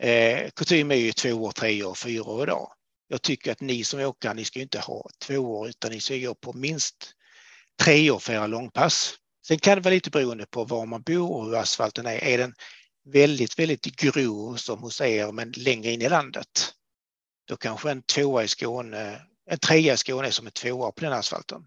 [0.00, 2.72] Eh, kutym är ju två år, tre år, fyra år idag.
[3.08, 6.16] Jag tycker att ni som åker, ni ska inte ha två år utan ni ska
[6.16, 7.14] gå på minst
[7.82, 9.14] tre år för era långpass.
[9.46, 12.24] Sen kan det vara lite beroende på var man bor och hur asfalten är.
[12.24, 12.54] Är den
[13.04, 16.74] väldigt, väldigt grov som hos er men längre in i landet,
[17.48, 21.04] då kanske en tvåa i Skåne, en trea i Skåne är som en tvåa på
[21.04, 21.62] den asfalten.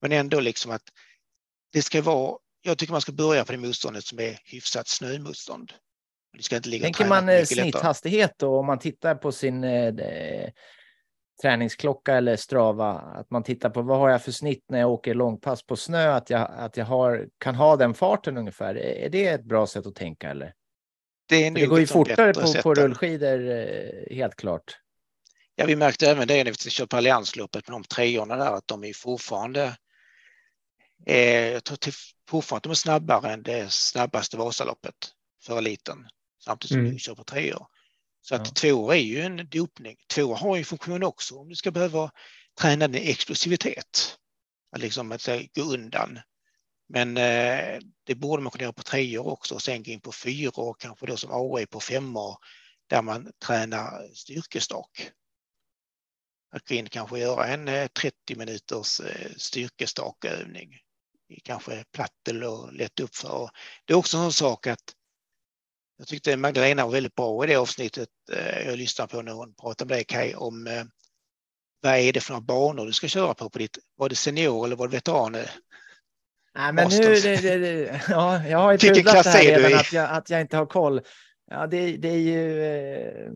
[0.00, 0.82] Men ändå liksom att
[1.72, 5.72] det ska vara, jag tycker man ska börja på det motståndet som är hyfsat snömotstånd.
[6.38, 10.50] Det ska inte ligga Tänker man eh, snitthastighet då om man tittar på sin eh,
[11.42, 15.14] träningsklocka eller Strava, att man tittar på vad har jag för snitt när jag åker
[15.14, 18.74] långpass på snö, att jag, att jag har, kan ha den farten ungefär.
[18.74, 20.54] Är det ett bra sätt att tänka eller?
[21.28, 24.78] Det, det går ju fortare på, på rullskidor, eh, helt klart.
[25.54, 28.68] Ja, vi märkte även det när vi körde på Alliansloppet med de treorna där, att
[28.68, 29.76] de är fortfarande
[31.06, 31.92] eh, jag tror till,
[32.28, 34.94] fortfarande de är snabbare än det snabbaste Vasaloppet
[35.42, 36.08] för eliten,
[36.48, 36.98] samtidigt som mm.
[36.98, 37.66] kör på treor.
[38.20, 38.52] Så att ja.
[38.52, 39.96] två är ju en dopning.
[40.14, 42.10] Två har ju funktion också om du ska behöva
[42.60, 44.18] träna din explosivitet.
[44.72, 46.20] Att liksom att säga, gå undan.
[46.88, 50.12] Men eh, det borde man kunna göra på treor också och sen gå in på
[50.12, 52.36] fyra och kanske då som AE på femmor
[52.86, 55.10] där man tränar styrkestak.
[56.50, 60.78] Att gå in kanske göra en 30 eh, minuters eh, styrkestakövning.
[61.44, 63.50] Kanske platt eller lätt uppför.
[63.84, 64.94] Det är också en sak att
[65.98, 69.54] jag tyckte Magdalena var väldigt bra i det avsnittet eh, jag lyssnade på när hon
[69.54, 70.84] pratade med dig Kaj om eh,
[71.80, 73.50] vad är det för några banor du ska köra på?
[73.50, 75.32] på ditt, var det senior eller var det veteran?
[75.32, 79.92] Nej, men nu, det, det, det, ja, jag har ju pudlat det här redan att
[79.92, 81.00] jag, att jag inte har koll.
[81.50, 82.64] Ja, det, det är ju...
[82.64, 83.32] Eh,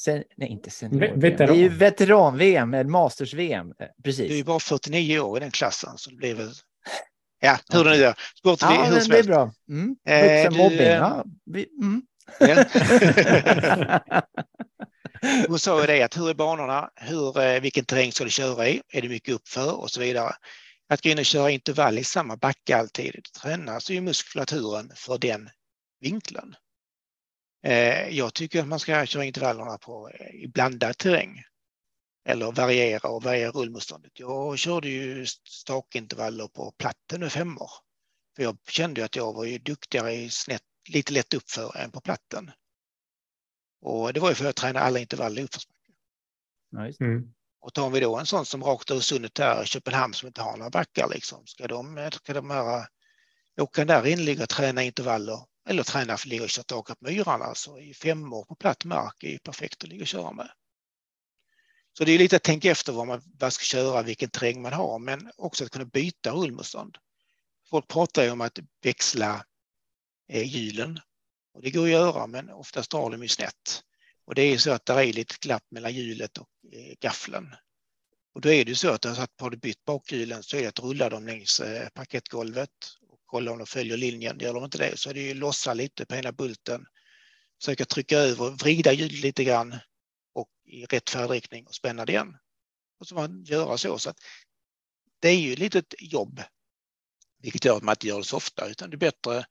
[0.00, 1.48] sen, nej, inte senior veteran.
[1.48, 3.72] Det är ju veteran-VM, Masters-VM.
[4.04, 4.28] Precis.
[4.28, 6.50] Du är ju bara 49 år i den klassen, så det blir väl
[7.44, 8.14] Ja, hur det nu är.
[8.38, 9.52] Sport ja, hur det är bra.
[9.68, 9.96] Mm.
[10.08, 10.78] Eh, mobbing.
[10.78, 12.02] Eh, ja, vi, mm.
[12.40, 12.64] ja.
[15.48, 16.90] Hon sa ju det att hur är banorna?
[16.94, 18.82] Hur, eh, vilken terräng ska du köra i?
[18.92, 20.34] Är det mycket uppför och så vidare?
[20.88, 25.50] Att gå in och köra intervall i samma backe alltid, tränas ju muskulaturen för den
[26.00, 26.54] vinkeln.
[27.66, 31.42] Eh, jag tycker att man ska köra intervallerna på i blandad terräng
[32.24, 34.12] eller variera och variera rullmotståndet.
[34.14, 37.70] Jag körde ju stakintervaller på platten med femmor.
[38.36, 42.00] För jag kände att jag var ju duktigare i snett, lite lätt uppför än på
[42.00, 42.50] platten.
[43.80, 45.92] Och det var ju för att jag tränade alla intervaller i uppförsbacke.
[46.70, 47.34] Ja, Mm.
[47.60, 50.56] Och tar vi då en sån som rakt över sundet där, Köpenhamn, som inte har
[50.56, 52.86] några backar, liksom, ska de, ska de här,
[53.60, 56.94] åka där in, ligga och träna intervaller eller träna för att ligga och köra på
[57.00, 60.32] myrarna, så i fem år på platt mark är ju perfekt att ligga och köra
[60.32, 60.50] med.
[61.98, 64.72] Så det är lite att tänka efter vad man vad ska köra, vilken terräng man
[64.72, 66.98] har, men också att kunna byta rullmotstånd.
[67.70, 69.44] Folk pratar ju om att växla
[70.28, 71.00] eh, hjulen
[71.54, 73.82] och det går att göra, men oftast drar de ju snett.
[74.24, 77.54] Och det är ju så att det är lite glapp mellan hjulet och eh, gaffeln.
[78.34, 80.78] Och då är det så att alltså, har du bytt bakhjulen så är det att
[80.78, 82.70] rulla dem längs eh, parkettgolvet
[83.08, 84.38] och kolla om de följer linjen.
[84.40, 86.86] Gör de inte det så är det ju lossa lite på ena bulten,
[87.60, 89.78] försöka trycka över, vrida hjulet lite grann
[90.64, 92.36] i rätt färdriktning och spänna igen.
[93.00, 93.98] Och så man göra så.
[93.98, 94.16] så att
[95.20, 96.42] det är ju lite ett jobb,
[97.42, 99.44] vilket gör att man inte gör det så ofta, utan det är bättre.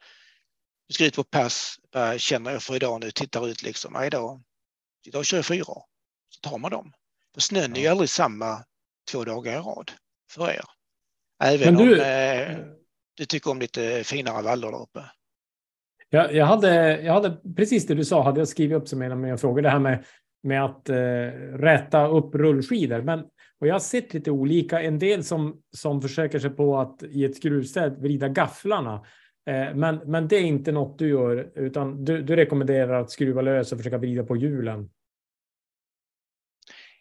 [0.88, 4.10] Du ska ut på pass, vad känner jag för idag nu, tittar ut liksom, nej
[4.10, 4.42] då,
[5.06, 5.66] idag kör jag fyra,
[6.30, 6.94] så tar man dem.
[7.34, 8.66] För snön är ju aldrig samma
[9.12, 9.92] två dagar i rad
[10.32, 10.66] för er.
[11.44, 12.58] Även Men du- om eh,
[13.16, 15.12] du tycker om lite finare vallar där uppe.
[16.10, 19.12] Jag, jag, hade, jag hade precis det du sa, hade jag skrivit upp som en
[19.12, 20.06] av mina frågor, det här med,
[20.44, 20.96] med att eh,
[21.58, 23.02] rätta upp rullskidor.
[23.02, 23.20] Men,
[23.60, 27.26] och jag har sett lite olika, en del som, som försöker sig på att i
[27.26, 29.06] ett skruvstäd vrida gafflarna.
[29.50, 33.42] Eh, men, men det är inte något du gör, utan du, du rekommenderar att skruva
[33.42, 34.90] lös och försöka vrida på hjulen.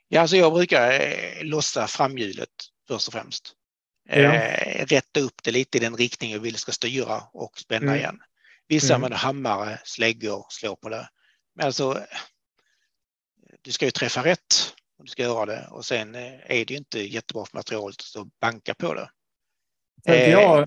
[0.08, 2.48] Ja, alltså jag brukar eh, lossa framhjulet
[2.88, 3.52] först och främst.
[4.08, 4.34] Ja.
[4.34, 7.96] Eh, rätta upp det lite i den riktning jag vill ska styra och spänna Mm.
[7.98, 8.18] igen.
[8.68, 8.96] Vissa Mm.
[8.96, 11.08] använder hammare, släggor, slår på det.
[11.56, 11.98] Men alltså,
[13.62, 16.70] du ska ju träffa rätt om du ska göra det och sen eh, är det
[16.70, 19.02] ju inte jättebra för materialet att banka på det.
[19.02, 19.10] Att
[20.06, 20.66] Eh, jag,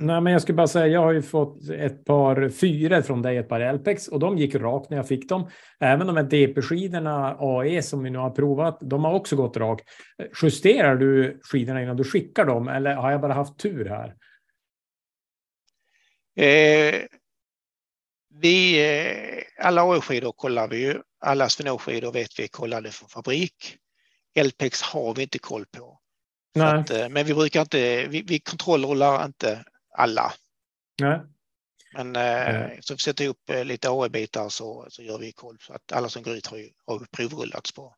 [0.00, 3.36] nej, men jag skulle bara säga, jag har ju fått ett par fyror från dig,
[3.36, 5.50] ett par Elpex, och de gick rakt när jag fick dem.
[5.80, 9.88] Även de här DP-skidorna AE som vi nu har provat, de har också gått rakt.
[10.42, 14.14] Justerar du skidorna innan du skickar dem, eller har jag bara haft tur här?
[16.36, 16.94] Eh,
[18.34, 21.02] vi, eh, alla AE-skidor kollar vi ju.
[21.20, 23.76] Alla Svenå-skidor vet vi kollade från fabrik.
[24.34, 25.98] Elpex har vi inte koll på.
[26.60, 29.64] Att, eh, men vi brukar inte, vi, vi kontrollrullar inte
[29.96, 30.32] alla.
[31.00, 31.20] Nej.
[31.94, 35.56] Men eh, så vi sätter upp eh, lite AE-bitar så, så gör vi koll.
[35.60, 37.94] Så att alla som går ut har ju har provrullats på.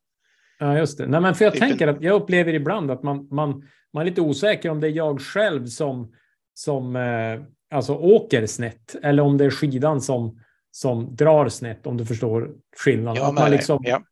[0.59, 1.07] Ja, just det.
[1.07, 4.01] Nej, men för jag Typ en- tänker att jag upplever ibland att man, man, man
[4.01, 6.15] är lite osäker om det är jag själv som,
[6.55, 11.97] som eh, alltså åker snett eller om det är skidan som, som drar snett, om
[11.97, 13.23] du förstår skillnaden.
[13.23, 14.03] Ja, men, liksom, ja.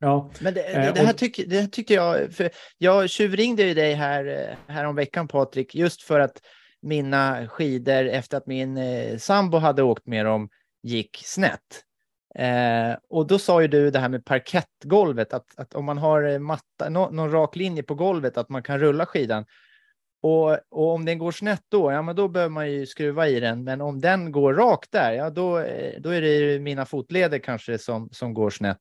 [0.00, 3.62] ja, Men det, Eh, det, det här tycker, det här tyckte jag, för jag tjuvringde
[3.62, 6.40] ju dig här, eh, här om veckan Patrik, just för att
[6.82, 10.48] mina skidor efter att min eh, sambo hade åkt med dem
[10.82, 11.82] gick snett.
[12.38, 16.22] Eh, och då sa ju du det här med parkettgolvet, att, att om man har
[16.22, 19.44] eh, matta, nå, någon rak linje på golvet, att man kan rulla skidan.
[20.26, 23.40] Och, och om den går snett då, ja men då behöver man ju skruva i
[23.40, 23.64] den.
[23.64, 27.38] Men om den går rakt där, ja då, eh, då är det ju mina fotleder
[27.38, 28.80] kanske som, som går snett.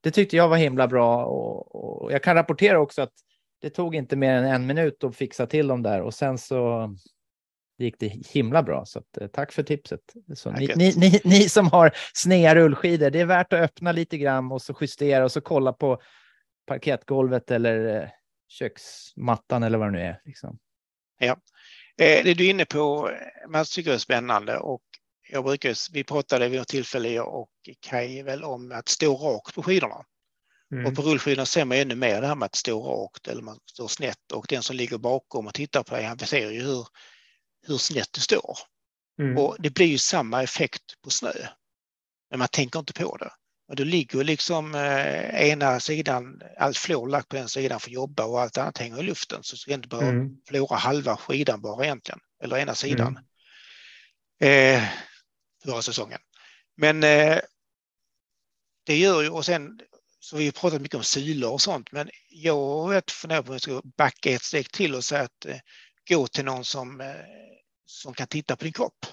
[0.00, 3.12] Det tyckte jag var himla bra och, och jag kan rapportera också att
[3.60, 6.94] det tog inte mer än en minut att fixa till dem där och sen så
[7.78, 8.84] gick det himla bra.
[8.84, 10.00] Så att, eh, tack för tipset.
[10.58, 14.52] Ni, ni, ni, ni som har sneda rullskidor, det är värt att öppna lite grann
[14.52, 16.00] och så justera och så kolla på
[16.66, 18.08] parkettgolvet eller eh,
[18.48, 20.20] köksmattan eller vad det nu är.
[20.24, 20.58] Liksom.
[21.98, 23.10] Eh, Det du är inne på,
[23.48, 24.82] man tycker är spännande och
[25.28, 27.50] jag brukar, vi pratade vid något tillfälle jag och
[27.80, 30.04] Kaj väl om att stå rakt på skidorna.
[30.72, 30.86] mm.
[30.86, 33.58] Och på rullskidorna ser man ännu mer det här med att stå rakt eller man
[33.66, 36.86] står snett och den som ligger bakom och tittar på dig, han ser ju hur,
[37.66, 38.58] hur snett du står.
[39.20, 39.38] Mm.
[39.38, 41.32] Och det blir ju samma effekt på snö.
[42.30, 43.30] Men man tänker inte på det.
[43.68, 47.94] Och då ligger liksom eh, ena sidan, allt flår lagt på en sidan för att
[47.94, 49.42] jobba och allt annat hänger i luften.
[49.42, 50.36] Så ska inte bara Mm.
[50.48, 53.18] förlora halva skidan bara egentligen, eller ena sidan.
[54.40, 54.76] Mm.
[54.78, 54.88] Eh,
[55.64, 56.20] förra säsongen.
[56.76, 57.38] Men eh,
[58.86, 59.80] det gör ju, och sen
[60.20, 63.54] så vi har pratat mycket om sulor och sånt, men jag vet funderar på om
[63.54, 65.58] jag ska backa ett steg till och säga att eh,
[66.08, 67.14] gå till någon som, eh,
[67.86, 69.06] som kan titta på din kropp.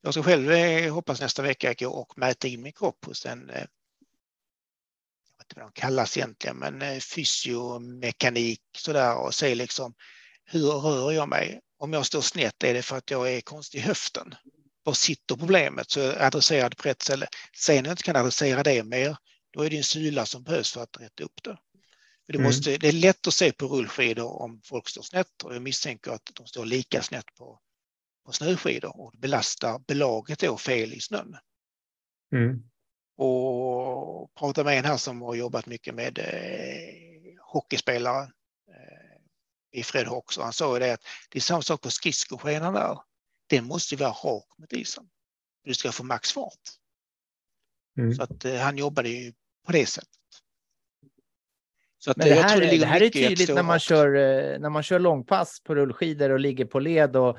[0.00, 3.50] Jag ska själv eh, hoppas nästa vecka gå och mäta in min kropp hos en,
[3.50, 9.94] eh, jag vet inte vad de kallas egentligen, men eh, fysiomekanik sådär och se liksom
[10.44, 11.60] hur rör jag mig?
[11.78, 14.34] Om jag står snett är det för att jag är konstig i höften.
[14.82, 15.90] Var sitter problemet?
[15.90, 17.28] Så jag adresserar det på rätt ställe.
[17.56, 19.16] Sen när jag inte kan adressera det mer,
[19.50, 21.58] då är det en sula som behövs för att rätta upp det.
[22.28, 22.42] Det, Mm.
[22.42, 26.10] måste, det är lätt att se på rullskidor om folk står snett och jag misstänker
[26.10, 27.60] att de står lika snett på
[28.26, 31.36] på snöskidor och belastar belaget då fel i snön.
[32.32, 32.62] Mm.
[33.16, 38.22] Och pratade med en här som har jobbat mycket med eh, hockeyspelare
[38.68, 41.90] eh, i Fred Hawks och han sa ju det att det är samma sak på
[41.90, 42.98] skridskoskenan där.
[43.46, 45.08] Den måste vara rak mot isen.
[45.64, 46.60] Du ska få max fart.
[47.98, 48.14] Mm.
[48.14, 49.32] Så att eh, han jobbade ju
[49.66, 50.10] på det sättet.
[51.98, 54.70] Så att, Men det här, det, det här är tydligt när man, kör, eh, när
[54.70, 57.38] man kör långpass på rullskidor och ligger på led och,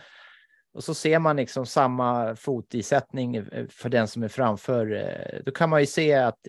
[0.78, 4.92] och så ser man liksom samma fotisättning eh, för den som är framför.
[4.92, 6.48] Eh, då kan man ju se att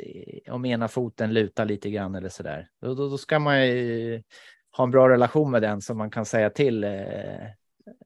[0.51, 2.69] om ena foten lutar lite grann eller så där.
[2.81, 4.23] Då, då, då ska man ju
[4.77, 7.47] ha en bra relation med den som man kan säga till eh,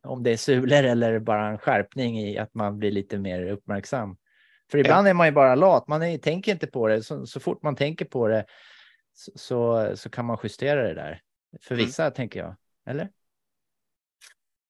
[0.02, 4.16] om det är sulor eller bara en skärpning i att man blir lite mer uppmärksam.
[4.70, 7.02] För ibland är man ju bara lat, man är, tänker inte på det.
[7.02, 8.44] Så, så fort man tänker på det
[9.34, 11.20] så, så kan man justera det där.
[11.62, 11.86] För mm.
[11.86, 12.14] vissa mm.
[12.14, 12.56] tänker jag,
[12.86, 13.10] eller?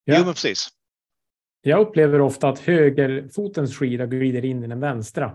[0.05, 0.15] Ja.
[0.19, 0.69] Jo, men precis.
[1.63, 5.33] Jag upplever ofta att högerfotens skida glider in i den vänstra.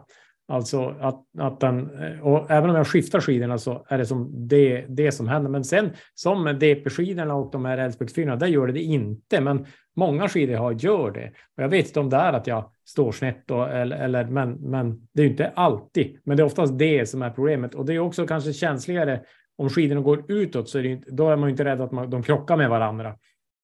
[0.50, 4.48] Alltså att, att den, eh, och även om jag skiftar skidorna så är det som
[4.48, 5.50] det, det som händer.
[5.50, 9.42] Men sen som DP-skidorna och de här Älvsbyxfyrorna, där gör det det inte.
[9.42, 11.32] Men många skidor har gör det.
[11.58, 14.52] Och jag vet inte om det är att jag står snett då, eller, eller men,
[14.52, 16.20] men det är ju inte alltid.
[16.24, 17.76] Men det är oftast det som är problemet.
[17.76, 19.22] Och det är också kanske känsligare
[19.58, 22.24] om skidorna går utåt så är det, då är man inte rädd att man, de
[22.24, 23.16] krockar med varandra.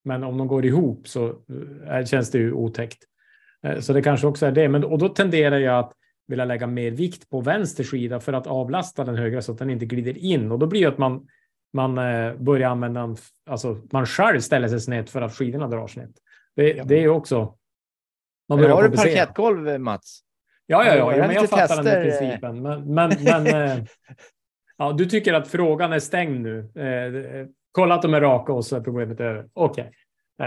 [0.03, 1.27] Men om de går ihop så
[1.89, 3.03] eh, känns det ju otäckt.
[3.63, 4.69] Eh, så det kanske också är det.
[4.69, 5.93] Men, och då tenderar jag att
[6.27, 9.69] vilja lägga mer vikt på vänster skida för att avlasta den högra så att den
[9.69, 10.51] inte glider in.
[10.51, 11.27] Och då blir det att man,
[11.73, 13.15] man eh, börjar använda,
[13.49, 16.11] alltså man själv ställer sig snett för att skidorna drar snett.
[16.55, 16.83] Det, ja.
[16.83, 17.57] det är också.
[18.49, 20.19] Man men har du parkettgolv Mats?
[20.65, 21.83] Ja, ja, ja, ja men jag fattar tester.
[21.83, 22.61] den principen.
[22.61, 23.87] Men, men, men
[24.77, 26.69] ja, du tycker att frågan är stängd nu.
[27.73, 29.49] Kolla att de är raka och så är problemet över.
[29.53, 29.81] Okej.
[29.81, 29.93] Okay.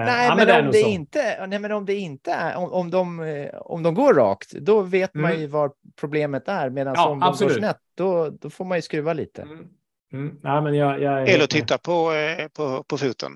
[0.00, 2.72] Eh, nej, ja, men, men om det inte, nej, men om det inte är, om,
[2.72, 5.22] om, de, eh, om de går rakt, då vet mm.
[5.22, 6.70] man ju var problemet är.
[6.70, 7.54] Medan ja, om absolut.
[7.54, 9.42] de går snett, då, då får man ju skruva lite.
[9.42, 9.66] Mm.
[10.12, 10.38] Mm.
[10.42, 13.32] Ja, men jag, jag Eller titta på, eh, på, på foten.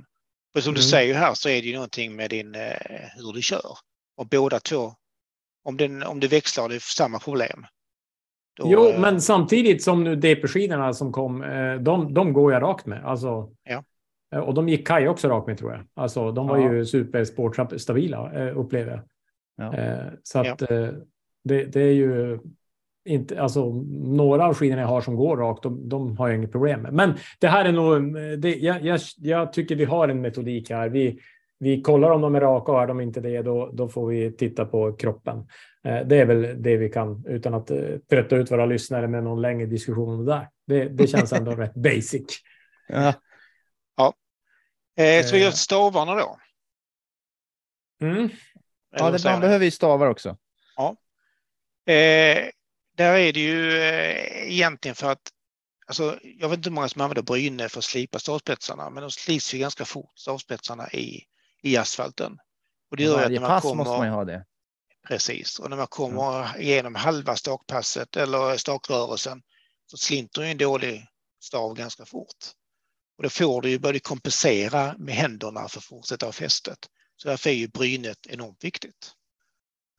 [0.52, 0.88] För som du mm.
[0.88, 2.54] säger här så är det ju någonting med din,
[3.16, 3.78] hur du kör.
[4.16, 4.94] Och båda två,
[5.64, 7.66] om, den, om det växlar, det är samma problem.
[8.56, 11.44] Då, jo, men samtidigt som nu DP-skidorna som kom,
[11.80, 13.04] de, de går jag rakt med.
[13.04, 13.84] Alltså, ja.
[14.34, 15.80] Eh, och de gick Kaj också rakt med tror jag.
[15.94, 16.72] Alltså de var ja.
[16.72, 19.02] ju supersportstabila eh, upplever jag.
[19.56, 19.78] Ja.
[19.78, 20.58] Eh, så att
[21.44, 22.38] det, det, är ju
[23.04, 26.52] inte, alltså några av skidorna jag har som går rakt, de, de har jag inget
[26.52, 26.92] problem med.
[26.92, 30.88] Men det här är nog, det, jag, jag, jag, tycker vi har en metodik här.
[30.88, 31.18] Vi,
[31.60, 34.36] vi kollar om de är raka och är de inte det, då, då får vi
[34.36, 35.48] titta på kroppen.
[35.82, 37.70] Det är väl det vi kan utan att
[38.10, 40.48] trötta ut våra lyssnare med någon längre diskussion om det där.
[40.66, 42.38] Det, det känns ändå rätt basic.
[42.88, 43.14] Ja.
[45.00, 46.38] Eh, så vi gör stavarna då.
[48.02, 48.28] Mm.
[48.90, 50.36] Ja, det, man behöver ju stavar också.
[50.76, 50.96] Ja.
[51.92, 52.48] Eh,
[52.96, 55.32] där är det ju eh, egentligen för att
[55.86, 59.10] Alltså, jag vet inte hur många som använder bryne för att slipa stavspetsarna, men de
[59.10, 61.24] slits ju ganska fort, stavspetsarna i,
[61.62, 62.38] i asfalten.
[62.90, 64.44] Och det gör Varje att när man pass kommer, måste man ju ha det.
[65.08, 66.60] Precis, och när man kommer mm.
[66.60, 69.42] igenom halva stakpasset eller stakrörelsen
[69.86, 71.06] så slinter en dålig
[71.42, 72.36] stav ganska fort.
[73.16, 76.78] Och då får du ju börja kompensera med händerna för att fortsätta ha fästet.
[77.16, 79.12] Så därför är ju brynet enormt viktigt.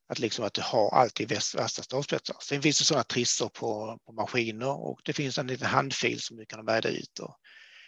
[0.09, 2.35] Att, liksom att du har alltid vassa stavspetsar.
[2.41, 6.37] Sen finns det sådana trissor på, på maskiner och det finns en liten handfil som
[6.37, 7.19] du kan väda ut.
[7.19, 7.35] Och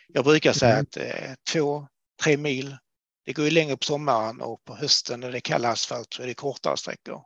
[0.07, 0.81] jag brukar säga mm.
[0.81, 1.87] att eh, två,
[2.23, 2.77] tre mil,
[3.25, 6.23] det går ju längre på sommaren och på hösten när det är kall asfalt så
[6.23, 7.21] är det kortare sträckor.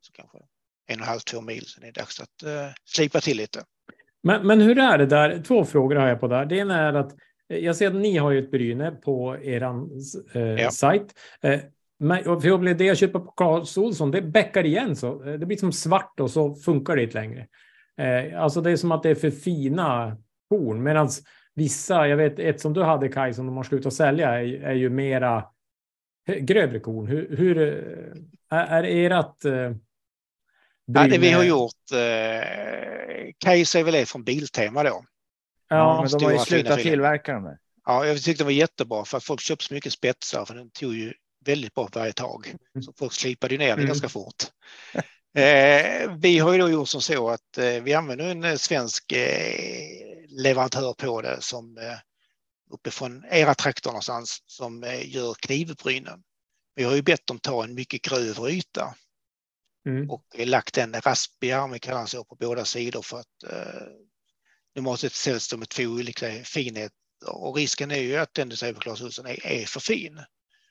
[0.00, 3.20] Så kanske en och en halv, två mil, så det är dags att eh, slipa
[3.20, 3.64] till lite.
[4.22, 5.42] Men, men hur är det där?
[5.42, 6.46] Två frågor har jag på där.
[6.46, 7.14] Det ena är att
[7.46, 9.62] jag ser att ni har ju ett bryne på er
[10.34, 10.70] eh, ja.
[10.70, 11.14] sajt.
[11.40, 11.60] Eh,
[11.98, 15.24] men, för jag blev det jag köper på Clas Olsson, det bäckar igen så.
[15.24, 17.46] Eh, det blir som svart och så funkar det inte längre.
[18.00, 20.16] Eh, alltså det är som att det är för fina
[20.48, 20.82] korn.
[20.82, 21.08] Medan
[21.58, 24.74] vissa, jag vet ett som du hade Kaj som de har slutat sälja är, är
[24.74, 25.44] ju mera
[26.26, 27.06] grövre korn.
[27.06, 27.58] Hur, hur
[28.50, 29.76] är, är ert eh,
[30.90, 35.04] Ja, det vi har gjort, eh, Case är väl det från Biltema då.
[35.68, 37.56] Ja, men de har ju slutat tillverka dem.
[37.86, 40.70] Ja, jag tyckte det var jättebra för att folk köpte så mycket spetsar för den
[40.70, 41.12] tog ju
[41.44, 42.46] väldigt bra varje tag.
[42.46, 42.82] Mm.
[42.82, 43.86] Så folk slipade ner den mm.
[43.86, 44.34] ganska fort.
[45.36, 50.07] eh, vi har ju då gjort som så att eh, vi använder en svensk eh,
[50.38, 51.98] leverantör på det som eh,
[52.70, 56.22] uppifrån era trakter någonstans som eh, gör knivbrynen.
[56.74, 58.94] Vi har ju bett dem ta en mycket grövre yta
[59.86, 60.10] mm.
[60.10, 63.86] och lagt en raspigare, vi kallar så, på båda sidor för att eh,
[64.74, 66.92] normalt sett säljs de med två olika finhet
[67.26, 70.22] och risken är ju att den du säger på glashusen är, är för fin.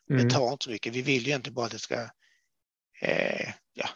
[0.09, 0.27] Mm.
[0.27, 0.93] Det tar inte så mycket.
[0.93, 2.09] Vi vill ju egentligen bara att det ska
[3.01, 3.89] eh, ja,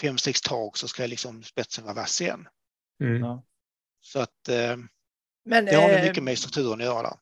[0.00, 2.48] fem, sex tag så ska liksom spetsen vara vass igen.
[3.00, 3.22] Mm.
[3.22, 3.44] Ja.
[4.04, 4.76] Så att eh,
[5.44, 7.16] Men, det har nog eh, mycket med strukturen att göra där.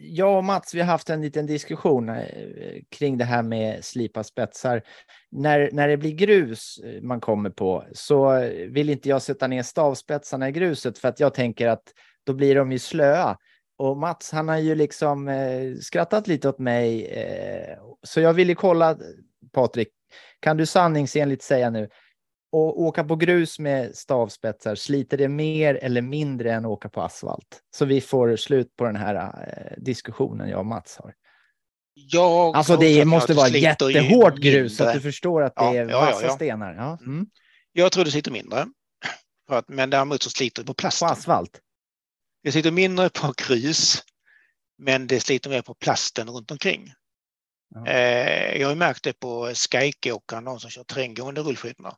[0.00, 4.24] jag och Mats, vi har haft en liten diskussion eh, kring det här med slipa
[4.24, 4.82] spetsar.
[5.30, 9.62] När, när det blir grus eh, man kommer på så vill inte jag sätta ner
[9.62, 11.92] stavspetsarna i gruset för att jag tänker att
[12.24, 13.36] då blir de ju slöa.
[13.76, 17.06] Och Mats, han har ju liksom eh, skrattat lite åt mig.
[17.06, 18.96] Eh, så jag ville kolla,
[19.52, 19.88] Patrik,
[20.40, 21.88] kan du sanningsenligt säga nu,
[22.54, 27.02] och åka på grus med stavspetsar, sliter det mer eller mindre än att åka på
[27.02, 27.62] asfalt?
[27.76, 31.14] Så vi får slut på den här eh, diskussionen jag och Mats har.
[31.94, 35.74] Jag Alltså det måste vara sliter jättehårt grus så att du förstår att det Ja,
[35.74, 36.34] är ja, ja, vassa ja.
[36.36, 36.74] stenar.
[36.74, 36.98] Ja.
[37.00, 37.26] Mm.
[37.72, 38.66] Jag tror det sitter mindre.
[39.48, 41.08] Att, men däremot så sliter det på På plasten.
[41.08, 41.60] asfalt.
[42.42, 44.02] Det sitter mindre på grus,
[44.78, 46.92] men det sliter mer på plasten runt omkring.
[47.86, 51.96] Eh, jag har märkt det på skajkåkarna, de som kör terränggående rullskidorna.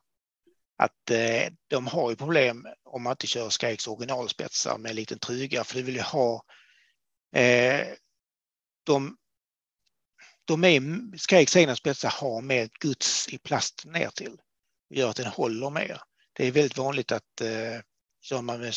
[0.77, 5.19] Att eh, de har ju problem om man inte kör Skikes originalspetsar med en liten
[5.19, 6.43] truga, för du vill ju ha
[7.35, 7.87] eh,
[8.83, 9.17] de,
[10.45, 10.81] de är,
[11.17, 14.37] Skikes egna spetsar har mer guds i plast ner till.
[14.89, 16.01] och gör att den håller mer.
[16.33, 17.81] Det är väldigt vanligt att eh,
[18.21, 18.73] kör man med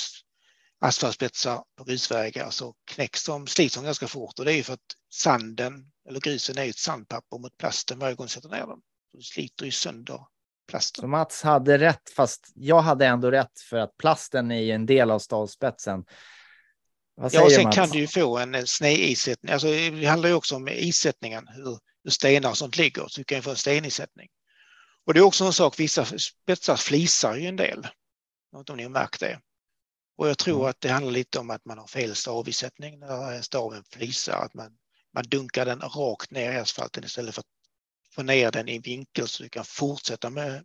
[0.81, 4.73] asfaltspetsar på grusvägar så knäcks de, slits de ganska fort och det är ju för
[4.73, 8.83] att sanden eller grusen är ett sandpapper mot plasten varje gång du sätter ner dem.
[9.13, 10.27] Du sliter ju sönder
[10.71, 11.03] plasten.
[11.03, 15.11] Så Mats hade rätt, fast jag hade ändå rätt för att plasten är en del
[15.11, 16.05] av stavspetsen.
[17.15, 17.77] Vad säger Ja, och sen Mats?
[17.77, 19.53] kan du ju få en, en snedisättning.
[19.53, 23.07] Alltså, det handlar ju också om isättningen, hur, hur stenar och sånt ligger.
[23.09, 24.29] Så du kan ju få en stenisättning.
[25.07, 27.89] Och det är också en sak, vissa spetsar flisar ju en del.
[28.53, 29.41] Jag vet inte om ni har märkt det.
[30.19, 33.85] Och jag tror att det handlar lite om att man har fel stavisättning när staven
[33.93, 34.45] flisar.
[34.45, 34.71] Att man,
[35.15, 37.47] man dunkar den rakt ner i asfalten istället för att
[38.15, 40.65] få ner den i vinkel så du kan fortsätta med,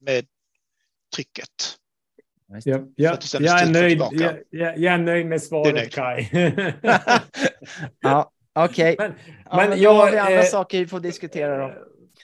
[0.00, 0.26] med
[1.16, 1.78] trycket.
[2.54, 3.44] Just det.
[3.44, 5.92] Jag, är nöjd, jag, jag, jag är nöjd med svaret, nöjd.
[5.92, 6.28] Kai.
[8.00, 8.96] ja, okej.
[8.98, 9.12] men,
[9.44, 11.74] Ja, men men jag, då har vi andra eh, saker vi får diskutera då.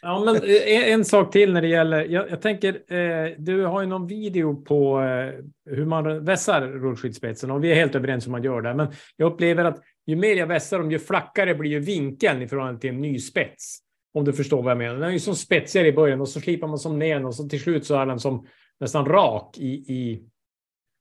[0.03, 2.05] Ja, men en, en sak till när det gäller.
[2.05, 5.45] Jag, jag tänker, eh, du har ju någon video på eh,
[5.77, 8.75] hur man vässar rullskyddsspetsen och vi är helt överens om att man gör det.
[8.75, 12.49] Men jag upplever att ju mer jag vässar dem, ju flackare blir ju vinkeln i
[12.49, 13.79] förhållande till en ny spets.
[14.15, 14.95] Om du förstår vad jag menar.
[14.95, 17.35] Den är ju som spetsigare i början och så slipar man som ner den och
[17.35, 18.47] så till slut så är den som
[18.81, 20.23] nästan rak i, i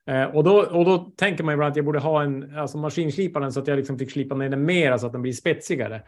[0.08, 3.52] eh, och, då, och då tänker man ibland att jag borde ha en alltså maskinsliparen
[3.52, 6.02] så att jag liksom fick slipa ner den mer så att den blir spetsigare.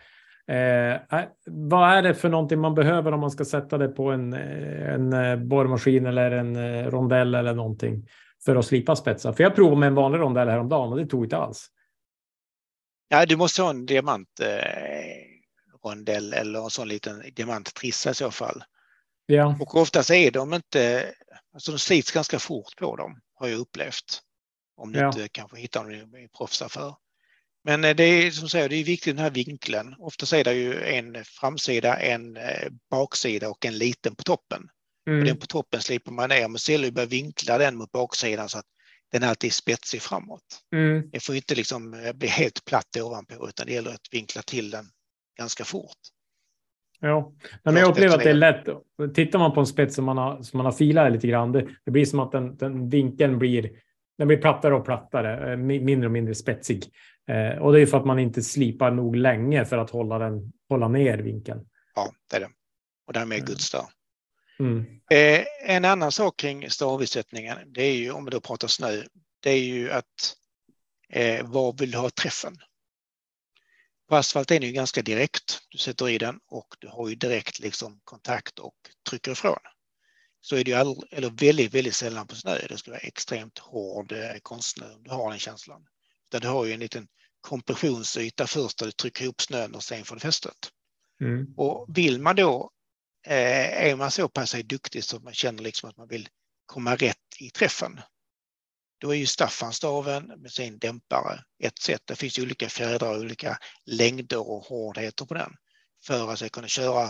[0.48, 4.12] Eh, eh vad är det för någonting man behöver om man ska sätta det på
[4.12, 8.08] en, eh, en eh, borrmaskin eller en rondell eller någonting
[8.46, 9.34] för att slipa spetsar?
[9.34, 11.68] För jag provade med en vanlig rondell häromdagen och det tog inte alls.
[13.08, 14.30] Ja, du måste ha en diamant
[15.82, 18.64] diamantrondell eller en sån liten diamanttrissa i så fall.
[19.26, 21.14] Ja, Och oftast är de inte,
[21.54, 24.22] alltså de slits ganska fort på dem, har jag upplevt.
[24.78, 25.08] Om du Ja.
[25.08, 26.96] inte kanske hittar dem i proffsaffär.
[27.64, 29.96] Men eh, det är som säger, det är viktigt den här vinkeln.
[30.00, 34.64] Oftast är det ju en framsida, en eh, baksida och en liten på toppen.
[35.06, 35.26] Och mm.
[35.26, 38.66] den på toppen slipar man ner, men du börjar vinkla den mot baksidan så att
[39.12, 40.60] den alltid är spetsig framåt.
[40.74, 41.10] Mm.
[41.12, 44.70] Det får inte liksom eh, bli helt platt ovanpå utan det gäller att vinkla till
[44.70, 44.86] den
[45.42, 45.98] ganska fort.
[47.00, 47.34] Ja,
[47.64, 48.66] men jag upplever att det är lätt.
[49.16, 51.68] Tittar man på en spets som man har, som man har filat lite grann, det,
[51.86, 53.70] det blir som att den, den vinkeln blir,
[54.18, 56.86] den blir plattare och plattare, eh, mi- mindre och mindre spetsig.
[57.28, 60.54] Eh, och det är för att man inte slipar nog länge för att hålla den,
[60.70, 61.68] hålla ner vinkeln.
[61.96, 62.50] Ja, det är det.
[63.08, 63.46] Och därmed är Mm.
[63.48, 63.84] Guds där.
[64.60, 64.86] Mm.
[65.12, 69.02] Eh, en annan sak kring stavisättningen, det är ju om vi då pratar snö,
[69.40, 70.36] det är ju att
[71.10, 72.54] eh, var vill du ha träffen?
[74.12, 75.60] På asfalt är den ju ganska direkt.
[75.70, 78.76] Du sätter i den och du har ju direkt liksom kontakt och
[79.10, 79.58] trycker ifrån.
[80.42, 82.68] Så är det ju aldrig, eller väldigt, väldigt sällan på snö.
[82.70, 85.86] Det ska vara extremt hård eh, konstsnö om du har den känslan.
[86.30, 87.08] Utan du har ju en liten
[87.42, 90.70] kompressionsyta först där du trycker ihop snön och sen får du fästet.
[91.22, 91.54] Mm.
[91.58, 92.72] Och vill man då,
[93.28, 96.30] eh, är man så pass duktig så att man känner liksom att man vill
[96.66, 98.02] komma rätt i träffen.
[99.02, 102.02] Då är ju Staffanstaven med sin dämpare ett sätt.
[102.06, 105.52] Det finns ju olika fjädrar, olika längder och hårdheter på den
[106.06, 107.10] för att jag kunna köra.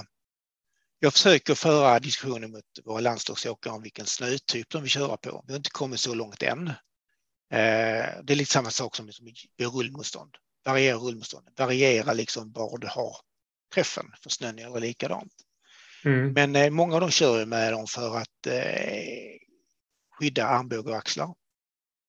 [1.00, 5.44] Jag försöker föra diskussioner mot våra landslagsåkare om vilken snötyp de vill köra på.
[5.48, 6.68] Vi har inte kommit så långt än.
[6.68, 6.76] Eh,
[8.24, 10.36] det är lite samma sak som som i rullmotstånd.
[10.66, 13.16] Variera rullmotstånd, variera liksom var du har
[13.74, 15.34] träffen, för snön är aldrig likadant.
[16.06, 16.34] Mm.
[16.34, 19.38] Men eh, många av dem kör ju med dem för att eh,
[20.20, 21.34] skydda armbåge och axlar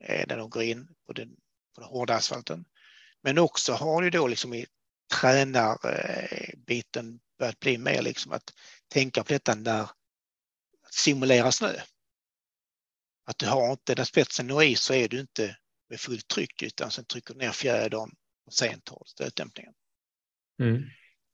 [0.09, 1.29] när de går in på den,
[1.75, 2.65] på den hårda asfalten.
[3.23, 4.67] Men också har du då liksom i
[5.21, 8.55] tränarbiten börjat bli mer liksom att
[8.89, 9.91] tänka på detta när
[10.91, 11.73] simulera snö.
[13.25, 15.57] Att du har inte, när spetsen når i så är du inte
[15.89, 18.11] med fullt tryck utan sen trycker du ner fjädern
[18.47, 19.73] och sen tar stötdämpningen.
[20.61, 20.83] Mm.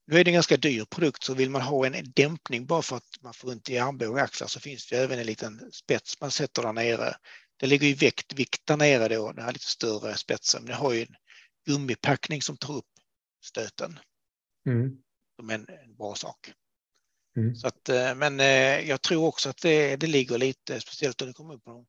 [0.07, 2.97] Nu är det en ganska dyr produkt så vill man ha en dämpning bara för
[2.97, 6.21] att man får ont i armbåge och axlar så finns det även en liten spets
[6.21, 7.15] man sätter där nere.
[7.59, 10.65] Det ligger ju vikt, vikt där nere då, den har lite större spetsen.
[10.65, 11.15] Det har ju en
[11.65, 12.91] gummipackning som tar upp
[13.45, 13.99] stöten.
[14.67, 14.97] Mm.
[15.35, 16.53] Som en, en bra sak.
[17.37, 17.55] Mm.
[17.55, 21.27] Så att, eh, men eh, jag tror också att det, det ligger lite, speciellt om
[21.27, 21.85] det kommer upp på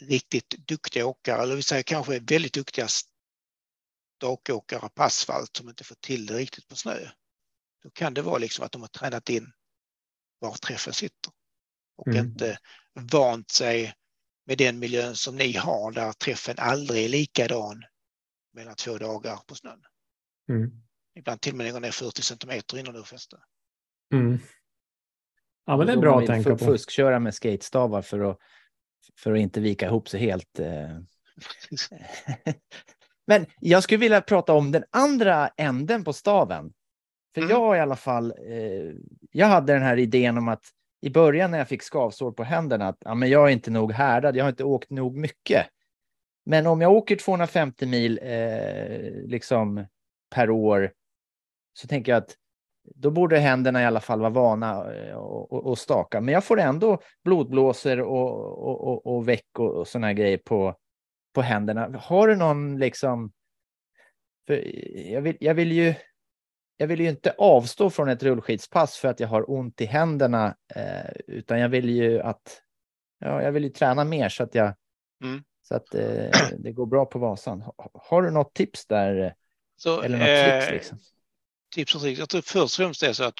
[0.00, 2.88] riktigt duktiga åkare, eller vi säger kanske väldigt duktiga
[4.18, 7.10] stakåkare på asfalt som inte får till det riktigt på snö.
[7.82, 9.52] Då kan det vara liksom att de har tränat in
[10.38, 11.32] var träffen sitter
[11.96, 12.26] och Mm.
[12.26, 12.58] inte
[12.94, 13.94] vant sig
[14.50, 17.82] med den miljön som ni har där träffen aldrig är likadan
[18.54, 19.82] mellan två dagar på snön.
[20.48, 20.70] Mm.
[21.18, 23.38] Ibland till och med lägger ner 40 centimeter innan du fäster.
[24.14, 24.38] Mm.
[25.66, 26.58] Ja, men det är bra att tänka på.
[26.58, 28.38] Fuskköra med skatestavar för att,
[29.18, 30.58] för att inte vika ihop sig helt.
[30.58, 30.98] eh.
[33.26, 36.72] Men jag skulle vilja prata om den andra änden på staven.
[37.34, 37.50] För Mm.
[37.50, 38.94] jag i alla fall, eh,
[39.30, 40.64] jag hade den här idén om att
[41.00, 43.92] i början när jag fick skavsår på händerna, att ja, men jag är inte nog
[43.92, 45.66] härdad, jag har inte åkt nog mycket.
[46.46, 49.86] Men om jag åker 250 mil eh, liksom
[50.34, 50.92] per år
[51.72, 52.36] så tänker jag att
[52.94, 56.20] då borde händerna i alla fall vara vana att och, och, och staka.
[56.20, 60.76] Men jag får ändå blodblåsor och, och, och, och väck och, och sådana grejer på,
[61.34, 61.98] på händerna.
[61.98, 63.32] Har du någon liksom...
[64.46, 64.64] För
[65.12, 65.94] jag, vill, jag, vill ju,
[66.80, 70.56] jag vill ju inte avstå från ett rullskidspass för att jag har ont i händerna,
[70.74, 72.62] eh, utan jag vill ju att...
[73.18, 74.74] Ja, jag vill ju träna mer så att jag...
[75.24, 75.44] Mm.
[75.62, 77.62] Så att eh, det går bra på Vasan.
[77.62, 79.20] Ha- Har du något tips där?
[79.24, 79.32] eh,
[79.76, 80.98] Så, Eller något eh, tricks liksom?
[81.74, 82.18] tips och tricks.
[82.18, 83.34] Jag tror först och främst det är så att.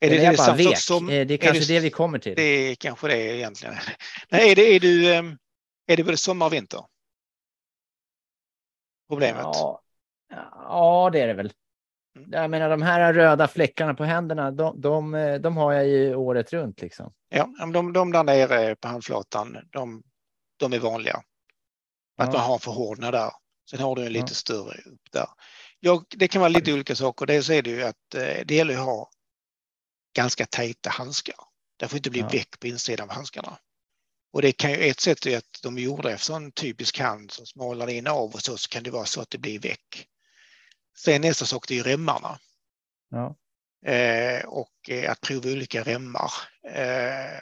[0.00, 0.78] Är Eller det, jag det bara vek.
[0.78, 2.34] som, Eh, det är kanske det- det vi kommer till.
[2.36, 3.74] det är kanske det egentligen.
[4.28, 5.38] Nej, är det, är du, ehm,
[5.86, 6.80] är det både sommar och vinter?
[9.08, 9.42] Problemet?
[9.42, 9.82] Ja,
[10.54, 11.52] ja, det är det väl.
[12.16, 12.30] Mm.
[12.32, 15.12] Jag menar, de här röda fläckarna på händerna, de, de,
[15.42, 17.12] de har jag ju året runt liksom.
[17.28, 20.02] Ja, de, de där nere på handflatan, de,
[20.56, 21.16] de är vanliga.
[22.18, 22.38] Att Ja.
[22.38, 23.30] man har förhårdnad där.
[23.70, 24.34] Sen har du en lite Ja.
[24.34, 25.26] större upp där.
[25.80, 27.26] Ja, det kan vara lite olika saker.
[27.26, 29.10] Dels är det ju att eh, det gäller att ha
[30.16, 31.34] ganska tajta handskar.
[31.78, 32.28] Det får inte bli Ja.
[32.32, 33.58] väck på insidan av handskarna.
[34.32, 37.30] Och det kan ju, ett sätt är att de är gjorda efter en typisk hand
[37.30, 40.06] som smalnar in av och så, så kan det vara så att det blir väck.
[41.04, 42.38] Sen nästa sak det är remmarna.
[43.10, 43.36] Ja.
[43.90, 46.32] Eh, och eh, att prova olika remmar.
[46.68, 47.40] Eh,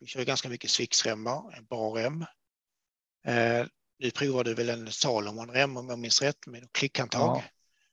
[0.00, 2.22] vi kör ganska mycket Swix-remmar, en bra rem.
[3.26, 3.66] Eh,
[3.98, 7.42] nu provar du väl en Salomon-rem om jag minns rätt med klickhandtag Ja.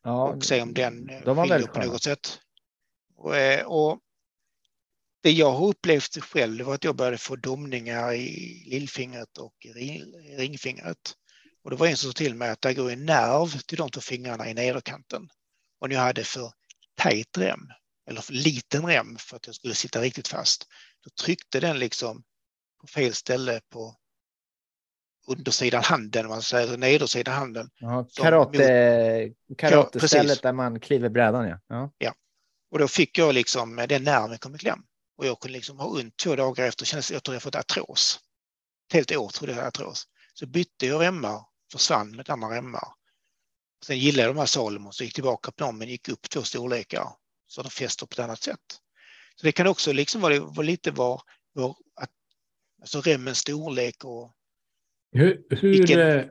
[0.04, 2.40] Ja, och se om den eh, de skiljer på något sätt.
[3.16, 4.00] Och, eh, och
[5.22, 9.56] det jag har upplevt själv var att jag började få domningar i lillfingret och
[10.38, 11.14] ringfingret.
[11.64, 13.92] Och det var en som sa till mig att det går en nerv till de
[13.92, 15.30] två fingrarna i nederkanten.
[15.80, 16.52] Och jag hade för
[16.96, 17.60] tajt rem,
[18.10, 20.68] eller för liten rem för att jag skulle sitta riktigt fast,
[21.04, 22.24] då tryckte den liksom
[22.82, 23.96] på fel ställe på
[25.28, 27.70] undersidan handen, man säger nedersidan handen.
[27.80, 30.42] Ja, karate, karatestället precis.
[30.42, 31.60] där man kliver brädan.
[31.68, 31.92] Ja.
[31.98, 32.14] Ja.
[32.72, 34.84] Och då fick jag liksom, den nerven kom i kläm.
[35.18, 38.20] Och jag kunde liksom ha ont två dagar efter, kändes, jag tror jag fått artros.
[38.88, 40.08] Ett helt år trodde jag hade artros.
[40.34, 42.88] Så bytte jag remmar, försvann med andra remmar.
[43.86, 46.42] Sen gillade jag de här Salomon, så gick tillbaka på dem, men gick upp två
[46.42, 47.08] storlekar.
[47.48, 48.60] Så de fäster på ett annat sätt.
[49.36, 51.22] Så det kan också liksom vara, vara lite var,
[51.54, 52.10] var att,
[52.82, 54.34] alltså remmens storlek och
[55.12, 56.26] Hur, hur Vilken- eh,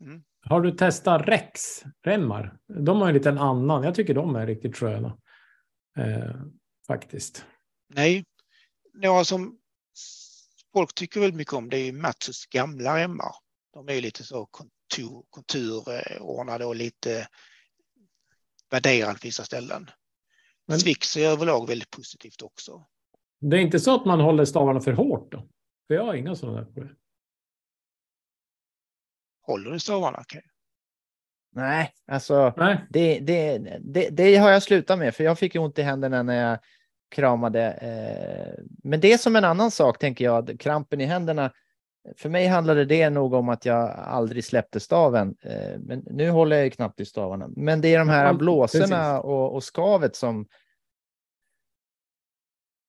[0.00, 0.22] Mm.
[0.42, 2.58] har du testat Rex-remmar?
[2.84, 3.82] De har en liten annan.
[3.84, 5.18] Jag tycker de är riktigt sköna.
[5.98, 6.34] Eh,
[6.86, 7.44] faktiskt.
[7.94, 8.24] Nej,
[8.94, 9.58] några som
[10.72, 13.32] folk tycker väldigt mycket om det är ju Matsus gamla remmar.
[13.72, 14.46] De är lite så
[14.88, 17.28] kontur, konturordnade och lite
[18.70, 19.90] värderade på vissa ställen.
[20.66, 22.86] Men- Swix är överlag väldigt positivt också.
[23.40, 25.48] Det är inte så att man håller stavarna för hårt då?
[25.86, 26.96] För jag har inga sådana där problem.
[29.46, 30.20] Håller du stavarna?
[30.20, 30.42] Okay.
[31.52, 32.86] Nej, alltså Nej.
[32.90, 36.50] det, det, det, det har jag slutat med, för jag fick ont i händerna när
[36.50, 36.58] jag
[37.08, 37.70] kramade.
[37.72, 41.52] Eh, men det är som en annan sak, tänker jag, krampen i händerna.
[42.16, 45.36] För mig handlade det nog om att jag aldrig släppte staven.
[45.42, 47.48] Eh, men nu håller jag ju knappt i stavarna.
[47.56, 50.46] Men det är de här Ja, blåsorna och, och skavet som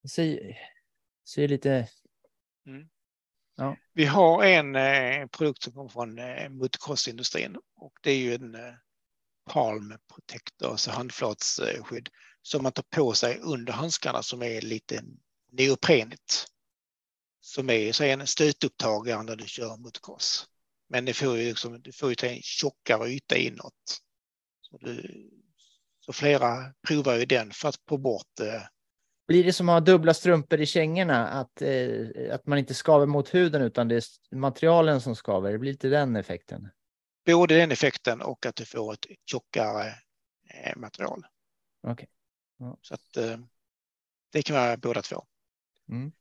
[0.10, 0.58] ser,
[1.28, 1.88] ser lite...
[3.94, 8.56] Vi har en eh, produkt som kommer från eh, motocrossindustrin och det är ju en
[8.56, 8.74] eh,
[9.50, 12.10] Palm Protector, alltså handflatsskydd
[12.42, 15.04] som man tar på sig under handskarna som är lite
[15.52, 16.48] neoprenigt.
[17.42, 20.46] Som är så en stötupptagare när du kör motocross.
[20.90, 24.02] Men det får ju, liksom, du får ju en tjockare yta inåt.
[24.62, 25.30] Så, du,
[26.00, 28.62] så flera provar ju den för att få bort eh,
[29.30, 33.06] blir det som att ha dubbla strumpor i kängorna, att, eh, att man inte skaver
[33.06, 35.52] mot huden utan det är materialen som skaver?
[35.52, 36.70] Det blir lite den effekten.
[37.26, 39.88] Både den effekten och att du får ett tjockare
[40.54, 41.26] eh, material.
[41.88, 42.08] Okay.
[42.58, 42.78] Ja.
[42.82, 43.38] Så att eh,
[44.32, 45.26] det kan vara båda två.
[45.90, 46.12] Mm.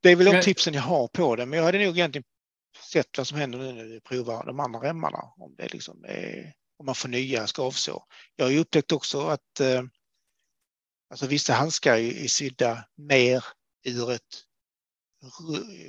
[0.00, 2.24] Det är väl de tipsen jag har på det, men jag hade nog egentligen
[2.92, 5.18] sett vad som händer nu när vi provar de andra remmarna.
[5.36, 8.02] Om, det liksom är, om man får nya skavsår.
[8.36, 9.82] Jag har ju upptäckt också att eh,
[11.10, 13.44] Alltså vissa handskar är sydda mer
[13.84, 14.44] ur ett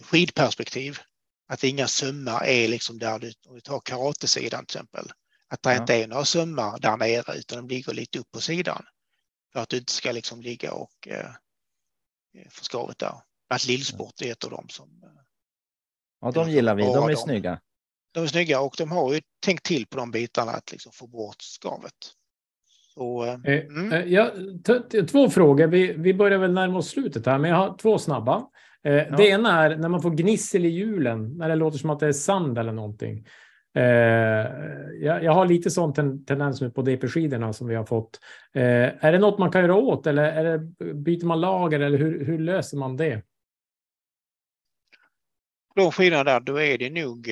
[0.04, 0.98] skidperspektiv.
[1.48, 5.12] Att inga sömmar är liksom där du, om vi tar karatesidan till exempel.
[5.48, 5.82] Att det ja.
[5.82, 8.86] inte är några sömmar där nere utan de ligger lite upp på sidan.
[9.54, 11.32] För att du inte ska liksom ligga och eh,
[12.50, 13.22] få skavet där.
[13.50, 14.90] Att lillsport är ett av dem som.
[15.04, 15.10] Eh,
[16.22, 16.84] ja, de gillar vi.
[16.84, 17.16] De är dem.
[17.16, 17.60] snygga.
[18.14, 21.08] De är snygga och de har ju tänkt till på de bitarna att liksom få
[21.08, 21.94] bort skavet.
[22.94, 24.12] Så, eh, eh, mm.
[24.12, 24.32] ja,
[25.12, 25.68] två frågor.
[25.68, 28.46] Vi, vi börjar väl närma oss slutet här, men jag har två snabba.
[28.84, 29.16] Eh, ja.
[29.18, 32.08] Det ena är när man får gnissel i hjulen, när det låter som att det
[32.08, 33.26] är sand eller någonting.
[33.76, 33.84] Eh,
[35.02, 38.20] jag, jag, har lite sån ten, tendens nu på DP-skidorna som vi har fått.
[38.54, 41.98] Eh, är det något man kan göra åt eller är det, byter man lager eller
[41.98, 43.22] hur, hur löser man det?
[45.76, 47.30] De skidorna där, då är det nog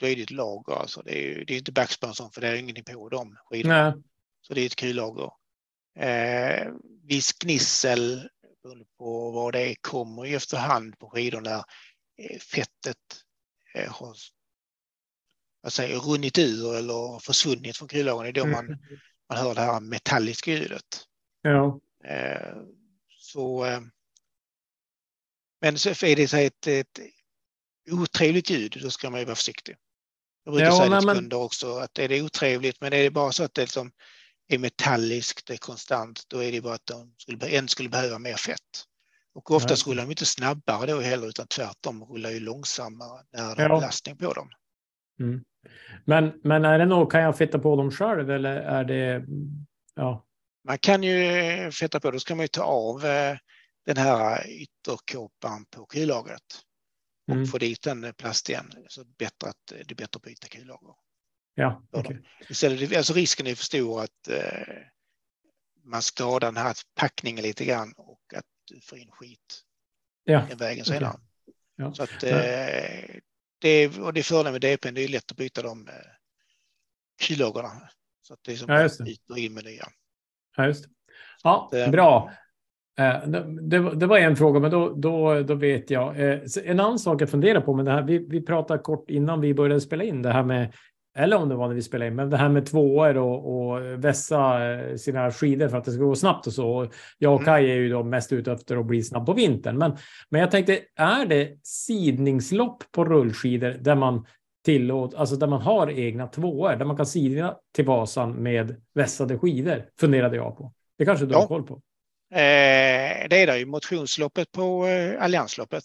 [0.00, 0.72] då är det ett lager.
[0.72, 1.02] Alltså.
[1.02, 3.90] Det, är, det är inte backsponsor för det är ingenting på dem skidorna.
[3.90, 4.02] Nej.
[4.40, 5.30] Så det är ett kullager.
[5.98, 8.28] Eh, viss gnissel
[8.62, 11.64] beroende på vad det är kommer i efterhand på skidor när
[12.18, 12.96] eh, fettet
[13.74, 14.16] eh, har
[15.62, 18.24] vad säger, runnit ur eller försvunnit från kullagren.
[18.24, 18.52] Det är då mm.
[18.52, 18.78] man,
[19.28, 21.06] man hör det här metalliska ljudet.
[21.42, 21.80] Ja.
[22.04, 22.56] Eh,
[23.08, 23.80] så, eh,
[25.60, 27.00] men så är det så ett, ett
[27.90, 29.76] otrevligt ljud, då ska man ju vara försiktig.
[30.44, 33.32] Jag brukar ja, säga till kunder också att är det otrevligt, men är det bara
[33.32, 33.92] så att det liksom
[34.48, 38.18] är metalliskt, det är konstant, då är det bara att de skulle, en skulle behöva
[38.18, 38.84] mer fett.
[39.34, 43.62] Och oftast rullar de inte snabbare då heller, utan tvärtom rullar ju långsammare när det
[43.62, 44.50] är belastning på dem.
[45.20, 45.44] Mm.
[46.04, 49.24] Men, men är det något, kan jag fetta på dem själv eller är det,
[49.94, 50.26] ja?
[50.64, 53.36] Man kan ju fetta på, då ska man ju ta av eh,
[53.86, 56.62] den här ytterkåpan på kullagret
[57.28, 57.46] och mm.
[57.46, 58.72] få dit en plast igen.
[58.88, 60.94] Så bättre att det är bättre att byta kullager.
[61.54, 62.16] Ja, okay.
[62.48, 64.76] Istället, alltså risken är för stor att eh,
[65.84, 69.62] man skadar den här packningen lite grann och att du får in skit
[70.24, 70.46] ja.
[70.48, 71.10] den vägen senare.
[71.10, 71.20] Okay.
[71.76, 71.94] Ja.
[71.94, 73.20] Så att, eh,
[73.60, 75.94] det, och det fördelen med DP, det är lätt att byta de eh,
[77.22, 77.90] kullagerna.
[78.22, 79.88] Så att det är som ja, byter in med nya.
[80.56, 80.90] Ja, just det.
[81.42, 82.32] Ja, att, eh, bra.
[83.00, 83.28] Eh,
[83.62, 86.20] det, det, var en fråga, men då, då, då vet jag.
[86.20, 89.40] Eh, en annan sak jag funderar på, men det här, vi, vi pratade kort innan
[89.40, 90.72] vi började spela in det här med,
[91.16, 94.04] eller om det var när vi spelade in, men det här med tvåor och, och
[94.04, 96.86] vässa eh, sina skidor för att det ska gå snabbt och så.
[97.18, 97.44] Jag och mm.
[97.44, 99.96] Kaj är ju då mest ute efter att bli snabb på vintern, men,
[100.30, 104.26] men jag tänkte, är det sidningslopp på rullskidor där man
[104.64, 109.38] tillåt, alltså där man har egna tvåor, där man kan sidna till Vasan med vässade
[109.38, 110.72] skidor, funderade jag på.
[110.98, 111.40] Det kanske du ja.
[111.40, 111.80] har koll på?
[112.32, 113.66] Eh, det är det ju.
[113.66, 115.84] Motionsloppet på eh, Alliansloppet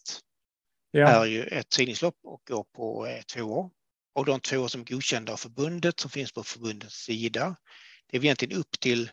[0.92, 1.08] ja.
[1.08, 3.72] är ju ett sidningslopp och går på eh, två år.
[4.16, 7.56] Och de två som är godkända av förbundet som finns på förbundets sida.
[8.08, 9.12] Det är egentligen upp till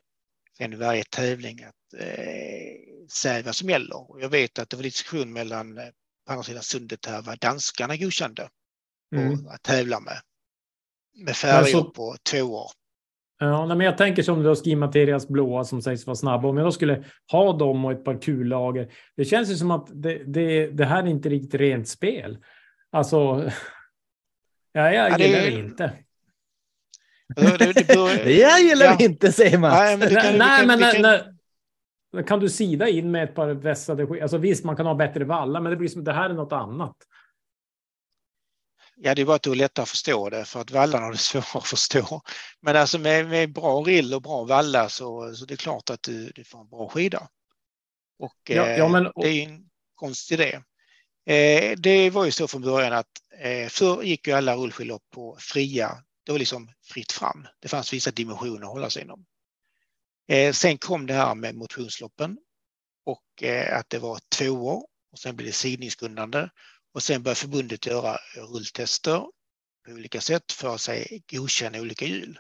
[0.59, 4.11] sen varje tävling att eh, säga vad som gäller.
[4.11, 5.74] Och jag vet att det var diskussion mellan
[6.26, 8.49] på andra sidan sundet här vad danskarna godkände
[9.14, 9.47] mm.
[9.47, 10.20] att tävla med.
[11.14, 11.91] Med färger så...
[11.91, 12.70] på två år.
[13.45, 16.49] Ja, men jag tänker som då Skimaterias blåa som sägs vara snabba.
[16.49, 18.88] Om jag då skulle ha dem och ett par kullager.
[19.16, 22.38] Det känns ju som att det, det, det här är inte riktigt rent spel.
[22.93, 23.16] Alltså,
[24.72, 25.93] ja, jag gillar det, inte.
[27.36, 28.97] Det, jag gillar ja.
[28.99, 29.70] inte, säger man.
[29.70, 31.03] Nej, men, kan, Nej, men kan...
[31.03, 35.24] När, kan du sida in med ett par vässade Alltså visst, man kan ha bättre
[35.24, 36.97] vallar, men det blir som det här är något annat.
[39.05, 41.12] Ja, det är bara att du är lättare att förstå det för att vallarna är
[41.16, 42.22] svårare att förstå.
[42.61, 46.03] Men alltså med, med bra rill och bra vallar så, så det är klart att
[46.03, 47.28] du, du får en bra skida.
[48.18, 49.24] Och ja, ja, men, och...
[49.24, 50.61] det är en konstig idé.
[51.26, 55.36] Eh, det var ju så från början att eh, förr gick ju alla rullskidlopp på
[55.40, 57.46] fria, det var liksom fritt fram.
[57.61, 59.24] Det fanns vissa dimensioner att hålla sig inom.
[60.28, 62.38] Eh, sen kom det här med motionsloppen
[63.05, 66.48] och eh, att det var två år och sen blev det sidningsgrundande
[66.95, 69.26] och sen börjar förbundet göra rulltester
[69.86, 72.38] på olika sätt för att sig godkänna olika hjul.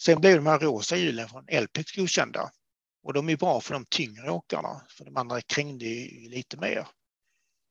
[0.00, 2.50] Sen blev de här rosa hjulen från Elpex godkända
[3.02, 6.86] och de är bra för de tyngre åkarna, för de andra krängde ju lite mer.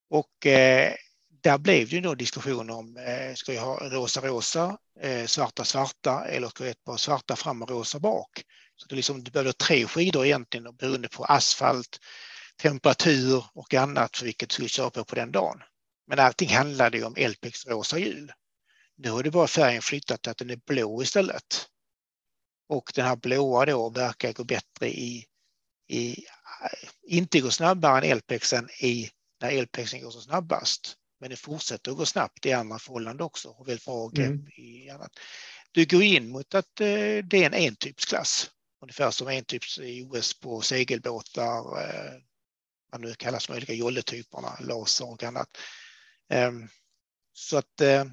[0.09, 0.93] Och eh,
[1.43, 5.63] där blev det ju då diskussion om, eh, ska jag ha rosa rosa, eh, svarta
[5.63, 8.43] svarta eller ska jag ha ett par svarta fram och rosa bak?
[8.75, 11.99] Så det, liksom, du behövde tre skidor egentligen beroende på asfalt,
[12.61, 15.61] temperatur och annat för vilket du skulle köra på på den dagen.
[16.07, 18.31] Men allting handlade ju om Elpex rosa hjul.
[18.97, 21.67] Nu har det bara färgen flyttat till att den är blå istället.
[22.69, 25.25] Och den här blåa då verkar gå bättre i,
[25.87, 26.25] i
[27.07, 29.09] inte gå snabbare än Elpexen i
[29.41, 30.97] när Elpexen går så snabbast.
[31.19, 33.87] Men det fortsätter att gå snabbt i andra förhållanden också och grepp
[34.17, 34.47] mm.
[34.47, 35.11] i annat.
[35.71, 38.51] Du går in mot att eh, det är en entypsklass.
[38.81, 42.13] Ungefär som entyps i OS på segelbåtar, eh,
[42.91, 45.57] vad nu kallas de olika jolletyperna, laser och annat.
[46.29, 46.51] Eh,
[47.33, 48.05] så att eh,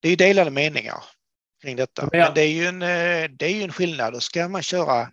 [0.00, 1.04] det är delade meningar
[1.62, 2.08] kring detta.
[2.12, 5.12] Men det är ju en, eh, det är en skillnad och ska man köra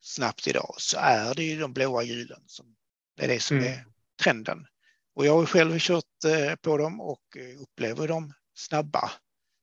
[0.00, 2.76] snabbt idag så är det ju de blåa hjulen som
[3.16, 3.72] det är det som mm.
[3.72, 3.84] är
[4.22, 4.66] trenden.
[5.14, 9.10] Och jag har själv kört eh, på dem och upplever dem snabba.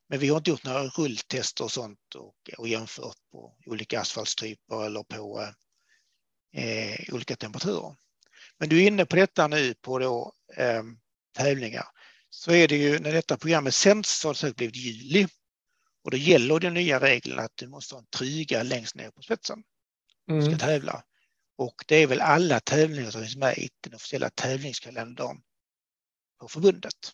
[0.09, 4.85] Men vi har inte gjort några rulltester och sånt och, och jämfört på olika asfaltstyper
[4.85, 5.47] eller på
[6.53, 7.95] eh, olika temperaturer.
[8.57, 10.83] Men du är inne på detta nu på då, eh,
[11.37, 11.85] tävlingar.
[12.29, 15.27] Så är det ju när detta programmet sänds så har det säkert blivit juli.
[16.03, 19.21] Och då gäller den nya regeln att du måste ha en tryga längst ner på
[19.21, 19.63] spetsen.
[20.29, 20.45] Mm.
[20.45, 21.03] ska tävla.
[21.57, 25.41] Och det är väl alla tävlingar som finns med i den officiella tävlingskalendern
[26.39, 27.13] på förbundet.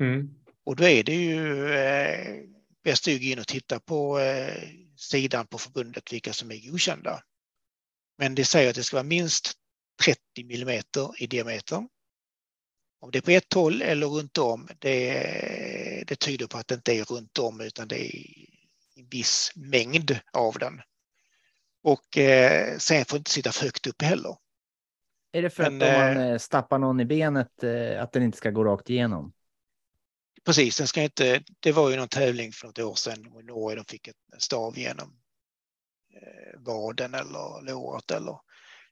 [0.00, 0.34] Mm.
[0.64, 2.44] Och då är det ju eh,
[2.84, 7.22] bäst att gå in och titta på eh, sidan på förbundet vilka som är godkända.
[8.18, 9.52] Men det säger att det ska vara minst
[10.04, 11.88] 30 millimeter i diameter.
[13.00, 16.74] Om det är på ett håll eller runt om, det, det tyder på att det
[16.74, 18.34] inte är runt om utan det är
[18.96, 20.80] en viss mängd av den.
[21.82, 24.36] Och eh, sen får inte sitta för högt upp heller.
[25.32, 28.12] Är det för Men, att om man eh, eh, stappar någon i benet eh, att
[28.12, 29.32] den inte ska gå rakt igenom?
[30.44, 33.76] Precis, den ska inte, det var ju någon tävling för något år sedan i Norge,
[33.76, 35.20] de fick ett stav genom
[36.56, 38.38] vaden eller låret eller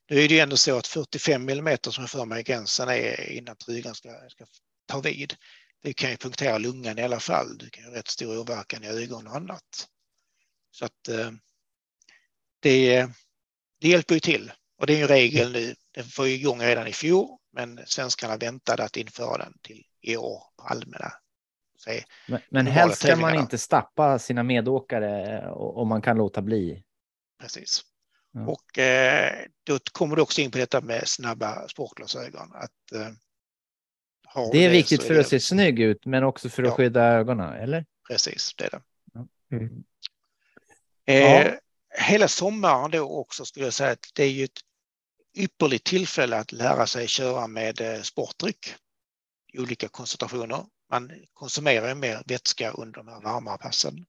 [0.09, 3.31] nu är det ju ändå så att 45 mm som jag för mig gränsen är
[3.31, 4.45] innan trugan ska, ska
[4.87, 5.35] ta vid.
[5.83, 7.59] Det kan ju punktera lungan i alla fall.
[7.59, 9.89] Du kan ha rätt stor åverkan i ögon och annat.
[10.71, 11.31] Så att eh,
[12.61, 13.09] det,
[13.81, 15.75] det hjälper ju till och det är ju regel nu.
[15.95, 20.43] Den var igång redan i fjol, men svenskarna väntade att införa den till i år
[20.57, 21.13] på allmänna.
[22.29, 26.83] Men, men helst ska man inte stappa sina medåkare om man kan låta bli.
[27.41, 27.83] Precis.
[28.37, 28.47] Ja.
[28.47, 29.33] Och eh,
[29.65, 32.53] då kommer du också in på detta med snabba sportglasögon.
[32.55, 33.09] Att, eh,
[34.53, 36.75] det är det viktigt för är att se snygg ut, men också för att ja.
[36.75, 37.87] skydda ögonen, eller?
[38.09, 38.81] Precis, det är det.
[39.13, 39.27] Ja.
[39.53, 39.85] Mm.
[41.07, 41.53] Eh,
[41.99, 44.61] hela sommaren då också skulle jag säga att det är ju ett
[45.37, 48.75] ypperligt tillfälle att lära sig köra med eh, sportdryck
[49.53, 50.65] i olika koncentrationer.
[50.91, 54.07] Man konsumerar mer vätska under de här varma passen.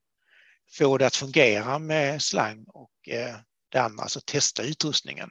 [0.78, 3.36] Få det att fungera med slang och eh,
[3.68, 5.30] det andra, alltså testa utrustningen.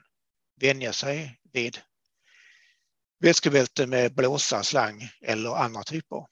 [0.62, 1.78] Vänja sig vid
[3.20, 6.26] vätskebälte med blåsa, slang eller andra typer.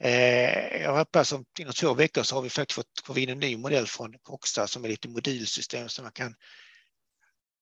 [0.00, 3.38] Eh, jag hoppas att inom två veckor så har vi faktiskt fått få in en
[3.38, 6.34] ny modell från Coxa som är lite modulsystem som man kan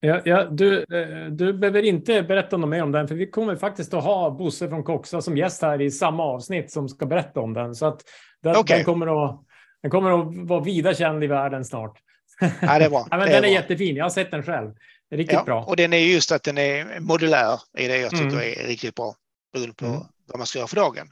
[0.03, 3.55] Ja, ja, du, eh, du behöver inte berätta något mer om den, för vi kommer
[3.55, 7.39] faktiskt att ha Bosse från Coxa som gäst här i samma avsnitt som ska berätta
[7.39, 7.75] om den.
[7.75, 8.01] Så att
[8.43, 8.77] den, okay.
[8.77, 9.41] den kommer, att,
[9.81, 11.99] den kommer att vara vida känd i världen snart.
[12.61, 13.07] Ja, det är bra.
[13.11, 13.95] ja, men den är, är jättefin.
[13.95, 14.71] Jag har sett den själv.
[15.11, 15.63] Riktigt ja, bra.
[15.63, 18.39] Och den är just att den är modulär är det jag tycker mm.
[18.39, 19.15] är riktigt bra
[19.53, 19.99] beroende på mm.
[20.27, 21.07] vad man ska göra för dagen.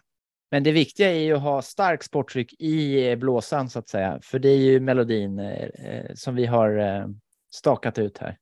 [0.52, 4.40] Men det viktiga är ju att ha stark sporttryck i blåsan så att säga, för
[4.40, 5.68] det är ju melodin eh,
[6.16, 7.08] som vi har eh,
[7.54, 8.38] stakat ut här.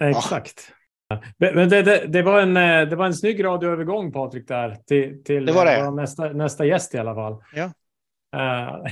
[0.00, 0.72] Exakt.
[1.08, 1.22] Ja.
[1.38, 5.24] Men det, det, det, var en, eh, det var en snygg radioövergång Patrik där till,
[5.24, 5.90] till det var det.
[5.90, 7.42] Nästa, nästa gäst i alla fall.
[7.54, 7.72] Ja.
[8.36, 8.84] Uh.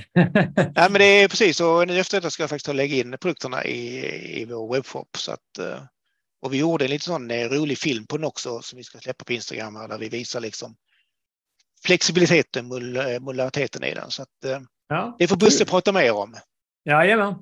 [0.55, 3.64] Nej, men det är precis och nu efter detta ska jag faktiskt lägga in produkterna
[3.64, 5.82] i, i vår webbshop så att uh,
[6.41, 9.24] och vi gjorde en lite sån rolig film på den också som vi ska släppa
[9.24, 10.76] på Instagram här, där vi visar liksom
[11.86, 12.66] flexibiliteten,
[13.20, 14.11] modulariteten i den.
[14.11, 15.16] Så att, eh, ja.
[15.18, 16.34] Det får Busse prata mer om.
[16.84, 17.34] Jajamän.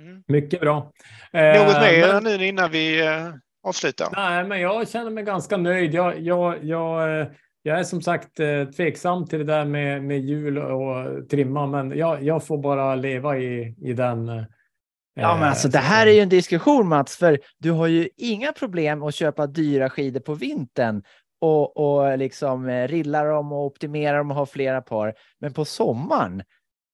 [0.00, 0.22] Mm.
[0.26, 0.92] Mycket bra.
[1.32, 2.24] Något mer men...
[2.24, 4.08] nu innan vi eh, avslutar?
[4.16, 5.94] Nej, men jag känner mig ganska nöjd.
[5.94, 7.26] Jag, jag, jag, eh,
[7.66, 8.36] jag är som sagt
[8.76, 13.38] tveksam till det där med, med hjul och trimma, men jag, jag får bara leva
[13.38, 14.26] i, i den.
[15.14, 18.52] Ja, men alltså det här är ju en diskussion Mats, för du har ju inga
[18.52, 21.02] problem att köpa dyra skidor på vintern
[21.40, 25.14] och, och liksom eh, rillar dem och optimerar dem och har flera par.
[25.40, 26.42] Men på sommaren,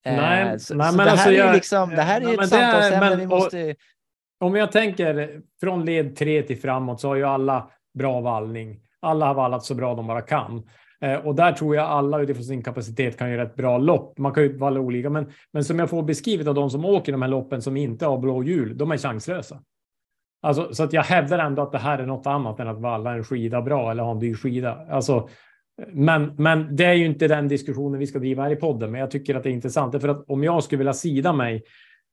[0.05, 2.29] Nej, så, nej, så men det, alltså här är ju jag- liksom, det här är
[2.29, 3.77] ju ett är- samtalsämne vi måste...
[4.41, 8.81] Om jag tänker från led tre till framåt så har ju alla bra vallning.
[9.03, 10.63] Alla har vallat så bra de bara kan.
[11.01, 14.19] Eh, och där tror jag alla utifrån sin kapacitet kan göra ett bra lopp.
[14.19, 17.13] Man kan ju valla olika, men, men som jag får beskrivet av de som åker
[17.13, 19.63] de här loppen som inte har blå hjul, de är chanslösa.
[20.43, 23.13] Alltså, så att jag hävdar ändå att det här är något annat än att valla
[23.15, 24.87] en skida bra eller ha en dyr skida.
[24.91, 25.29] Alltså,
[25.89, 29.01] men, men det är ju inte den diskussionen vi ska driva här i podden, men
[29.01, 30.01] jag tycker att det är intressant.
[30.01, 31.63] För att om jag skulle vilja sida mig,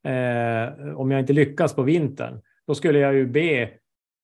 [0.07, 3.69] eh, om jag inte lyckas på vintern, då skulle jag ju be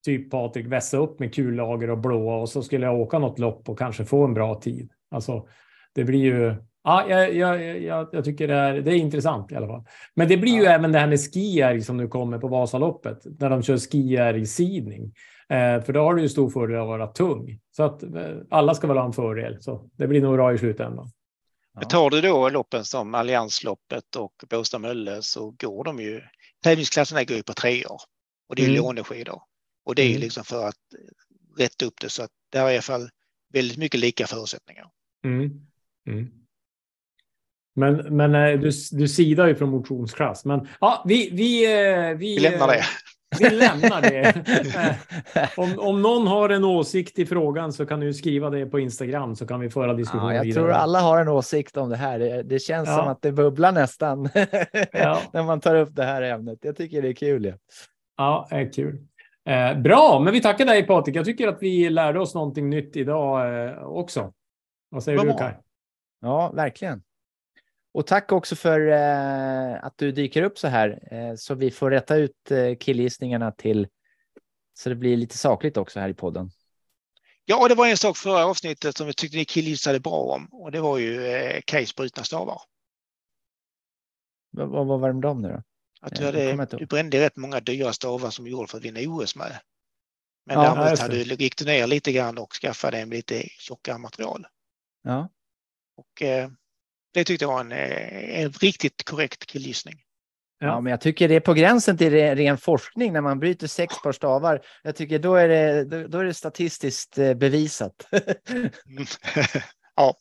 [0.03, 3.69] typ Patrik vässa upp med kullager och blåa och så skulle jag åka något lopp
[3.69, 4.91] och kanske få en bra tid.
[5.11, 5.47] Alltså,
[5.95, 6.55] det blir ju.
[6.83, 9.83] Ja, jag, jag, jag, jag tycker det är, det är intressant i alla fall.
[10.15, 13.49] Men det blir ju även det här med skier som nu kommer på Vasaloppet när
[13.49, 15.13] de kör skier i sidning.
[15.49, 18.09] Eh, för då har du ju stor fördel att vara tung så att eh,
[18.49, 19.61] alla ska väl ha en fördel.
[19.61, 21.07] Så det blir nog bra i slutändan.
[21.75, 26.21] Men tar du då loppen som Alliansloppet och Båstad Mölle så går de ju,
[26.63, 28.01] tävlingsklasserna går ju på tre år
[28.49, 28.83] och det är ju Mm.
[28.83, 29.41] låneskidor.
[29.85, 30.21] Och det är Mm.
[30.21, 30.75] liksom för att
[31.57, 33.09] rätta upp det så att det är i alla fall
[33.53, 34.85] väldigt mycket lika förutsättningar.
[35.25, 35.51] Mm.
[36.07, 36.27] Mm.
[37.75, 40.45] Men, men eh, du, du sidar ju från motionsklass.
[40.45, 42.77] Men ja, vi, vi, eh, vi, Vi lämnar det.
[42.79, 42.85] eh,
[43.39, 44.33] Vi lämnar det.
[45.57, 49.35] Om, om någon har en åsikt i frågan så kan du skriva det på Instagram
[49.35, 50.63] så kan vi föra diskussionen Ja, jag vidare.
[50.63, 52.19] tror alla har en åsikt om det här.
[52.19, 52.97] Det, det känns Ja.
[52.97, 54.29] som att det bubblar nästan
[54.91, 55.21] Ja.
[55.33, 56.59] när man tar upp det här ämnet.
[56.61, 57.45] Jag tycker det är kul.
[57.45, 57.53] Ja.
[58.17, 59.07] Ja, är kul.
[59.45, 61.15] Eh, bra, men vi tackar dig Patrik.
[61.15, 64.33] Jag tycker att vi lärde oss någonting nytt idag eh, också.
[64.89, 65.39] Vad säger Vad du bra.
[65.39, 65.59] Kaj?
[66.21, 67.03] Ja, verkligen.
[67.93, 72.15] Och tack också för eh, att du dyker upp så här så vi får rätta
[72.15, 73.87] ut eh, killgissningarna till
[74.73, 76.49] så det blir lite sakligt också här i podden.
[77.45, 80.47] Ja, och det var en sak förra avsnittet som jag tyckte ni killgissade bra om
[80.51, 82.61] och det var ju eh, Kajs brutna stavar.
[84.49, 85.63] Vad, vad, vad var det med dem nu då?
[86.03, 88.99] Att du, hade, du brände rätt många dyra stavar som du gjorde för att vinna
[89.07, 89.59] OS med.
[90.45, 93.97] Men Ja, däremot hade du, gick du ner lite grann och skaffade en lite tjockare
[93.97, 94.47] material.
[95.03, 95.29] Ja,
[95.97, 96.49] Och eh,
[97.13, 99.95] det tyckte jag var en, eh, en riktigt korrekt killgissning.
[100.59, 100.67] ja.
[100.67, 100.81] Ja.
[100.81, 103.95] men jag tycker det är på gränsen till re- ren forskning när man bryter sex
[104.03, 104.65] par stavar.
[104.83, 108.07] Jag tycker då är det, då, då är det statistiskt eh, bevisat.
[108.51, 108.69] Mm.
[109.95, 110.15] ja,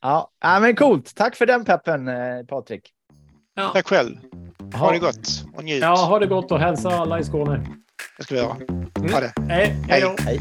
[0.00, 1.14] ja, ja, men coolt.
[1.14, 2.92] Tack för den peppen, eh, Patrik.
[3.56, 3.70] Ja.
[3.74, 4.16] tack själv.
[4.74, 5.02] Ha det Ja.
[5.06, 5.82] gott och njut.
[5.82, 7.66] Ja, ha det gott och hälsa alla i Skåne.
[8.18, 8.56] Det ska vi göra.
[9.12, 9.32] Ha det.
[9.48, 10.16] Hej, hej då.
[10.22, 10.40] Hej.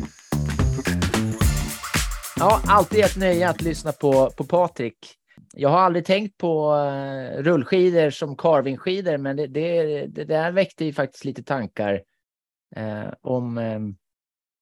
[2.39, 4.97] Ja, alltid ett nöje att lyssna på, på Patrik.
[5.53, 10.85] Jag har aldrig tänkt på uh, rullskidor som carvingskidor, men det, det, det där väckte
[10.85, 12.01] ju faktiskt lite tankar
[12.75, 13.79] eh, om eh,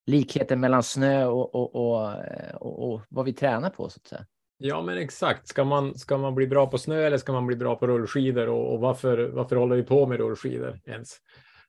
[0.05, 4.07] likheten mellan snö och, och, och, eh, och, och vad vi tränar på, så att
[4.07, 4.25] säga.
[4.66, 5.47] Ja, men exakt.
[5.47, 8.49] Ska man, ska man bli bra på snö eller ska man bli bra på rullskidor?
[8.49, 11.18] Och, och varför, varför håller vi på med rullskidor ens?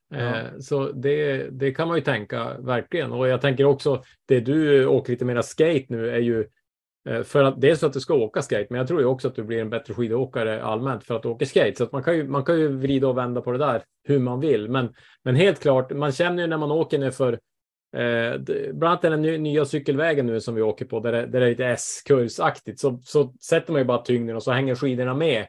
[0.09, 0.17] Ja.
[0.17, 3.11] Eh, så det, det kan man ju tänka verkligen.
[3.11, 6.47] Och jag tänker också det du åker lite mera skate nu är ju
[7.09, 9.27] eh, för att dels för att du ska åka skate, men jag tror ju också
[9.27, 11.75] att du blir en bättre skidåkare allmänt för att åka skate.
[11.75, 14.19] Så att man kan ju, man kan ju vrida och vända på det där hur
[14.19, 14.69] man vill.
[14.69, 14.93] Men,
[15.23, 17.39] men helt klart, man känner ju när man åker nu för
[17.93, 18.37] Eh,
[18.73, 21.45] bland annat den ny- nya cykelvägen nu som vi åker på, där det, där det
[21.45, 25.45] är lite S-kursaktigt, så, så sätter man ju bara tyngden och så hänger skidorna med.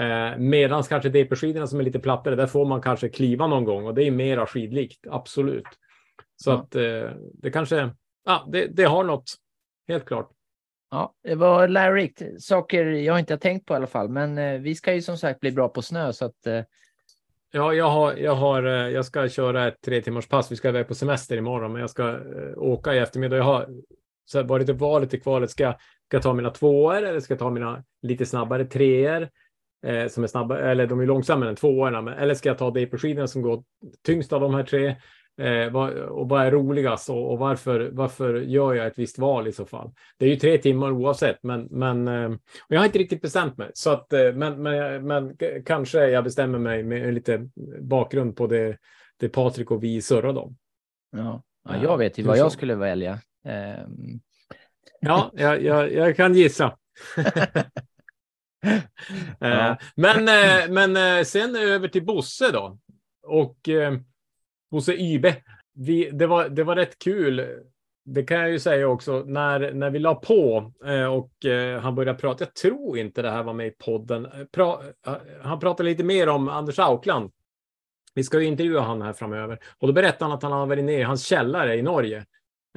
[0.00, 3.86] Eh, Medan kanske DP-skidorna som är lite plattare, där får man kanske kliva någon gång
[3.86, 5.66] och det är mera skidlikt, absolut.
[6.36, 6.54] Så Ja.
[6.60, 7.90] att eh, det kanske,
[8.24, 9.24] ja, det, det har något,
[9.88, 10.30] helt klart.
[10.90, 12.22] Ja, det var lärorikt.
[12.38, 15.18] Saker jag inte har tänkt på i alla fall, men eh, vi ska ju som
[15.18, 16.60] sagt bli bra på snö så att eh,
[17.52, 20.52] Ja, jag, har, jag, har, eh, jag ska köra ett tre timmars pass.
[20.52, 22.18] Vi ska iväg på semester imorgon, men jag ska eh,
[22.56, 23.36] åka i eftermiddag.
[23.36, 23.68] Jag har
[24.24, 25.50] så här, varit i valet i kvalet.
[25.50, 29.28] Ska, ska jag ta mina tvåor eller ska jag ta mina lite snabbare treor?
[29.86, 32.02] Eh, som är snabba, eller de är långsammare än tvåorna.
[32.02, 33.62] Men, eller ska jag ta på skidorna som går
[34.06, 34.96] tyngst av de här tre?
[35.38, 39.48] Eh, vad, och vad är roligast och, och varför, varför gör jag ett visst val
[39.48, 39.92] i så fall?
[40.18, 43.56] Det är ju tre timmar oavsett, men, men eh, och jag har inte riktigt bestämt
[43.56, 43.70] mig.
[43.74, 47.48] Så att, eh, men, men, men kanske jag bestämmer mig med lite
[47.80, 48.78] bakgrund på det,
[49.16, 50.56] det Patrik och vi surrade om.
[51.10, 53.18] ja, ja, Ja, jag vet ju vad jag skulle välja.
[53.44, 54.20] Ehm,
[55.00, 56.76] Ja, jag, jag, jag kan gissa.
[59.38, 59.78] Ja.
[59.96, 60.24] Men,
[60.74, 62.78] men sen över till Bosse då.
[63.22, 63.68] Och
[64.70, 65.36] Bosse Ybe.
[65.74, 67.46] Vi, det, var, det var rätt kul.
[68.04, 69.24] Det kan jag ju säga också.
[69.26, 72.44] När, när vi la på eh, och eh, han började prata.
[72.44, 74.26] Jag tror inte det här var med i podden.
[74.26, 77.30] Eh, pra, eh, han pratade lite mer om Anders Aukland.
[78.14, 79.58] Vi ska ju intervjua han här framöver.
[79.78, 82.18] Och då berättade han att han har varit nere i hans källare i Norge.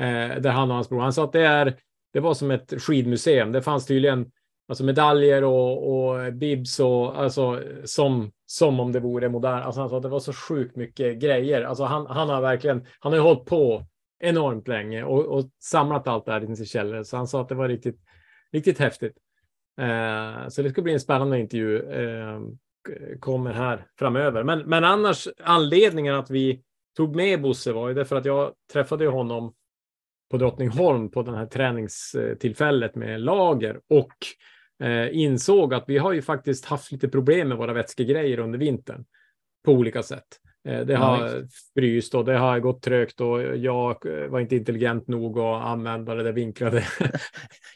[0.02, 1.02] Eh, där han och hans bror.
[1.02, 1.76] Han sa att det är
[2.14, 3.52] det var som ett skidmuseum.
[3.52, 4.32] Det fanns tydligen
[4.68, 9.66] alltså medaljer och, och bibs och alltså som, som om det vore modernt.
[9.66, 11.62] Alltså han sa att det var så sjukt mycket grejer.
[11.62, 13.86] Alltså han, han har verkligen, han har ju hållit på
[14.20, 17.06] enormt länge och, och samlat allt det här i sin källare.
[17.06, 18.00] Så han sa att det var riktigt,
[18.52, 19.18] riktigt häftigt.
[19.82, 21.92] Eh, så det ska bli en spännande intervju.
[21.92, 22.40] Eh,
[23.20, 24.44] kommer här framöver.
[24.44, 26.62] Men, men annars anledningen att vi
[26.98, 29.54] tog med Bosse var ju därför att jag träffade honom
[30.34, 34.14] på Drottningholm på det här träningstillfället med lager och
[34.88, 39.06] eh, insåg att vi har ju faktiskt haft lite problem med våra vätskegrejer under vintern
[39.66, 40.28] på olika sätt.
[40.66, 41.42] Eh, det har ja,
[41.74, 43.98] fryst och det har gått trögt och jag
[44.30, 46.84] var inte intelligent nog att använda det där vinklade.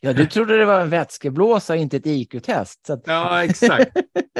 [0.02, 2.90] Ja, du trodde det var en vätskeblåsa, inte ett IQ-test.
[2.90, 3.04] Att...
[3.06, 3.92] Ja, exakt.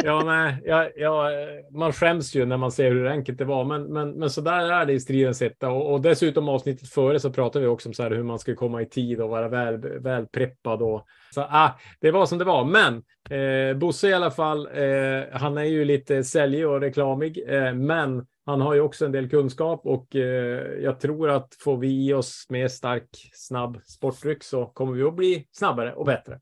[0.04, 1.30] Ja, nej, ja, ja,
[1.72, 4.72] man skäms ju när man ser hur enkelt det var, men, men, men så där
[4.72, 5.70] är det i stridens hetta.
[5.70, 8.56] Och, och dessutom avsnittet före så pratade vi också om så här hur man ska
[8.56, 10.82] komma i tid och vara väl, väl preppad.
[10.82, 12.66] Och, så ah, det var som det var.
[12.66, 17.74] Men eh, Bosse i alla fall, eh, han är ju lite säljig och reklamig, eh,
[17.74, 22.08] men han har ju också en del kunskap och eh, jag tror att får vi
[22.08, 26.40] i oss mer stark, snabb sportdryck så kommer vi att bli snabbare och bättre.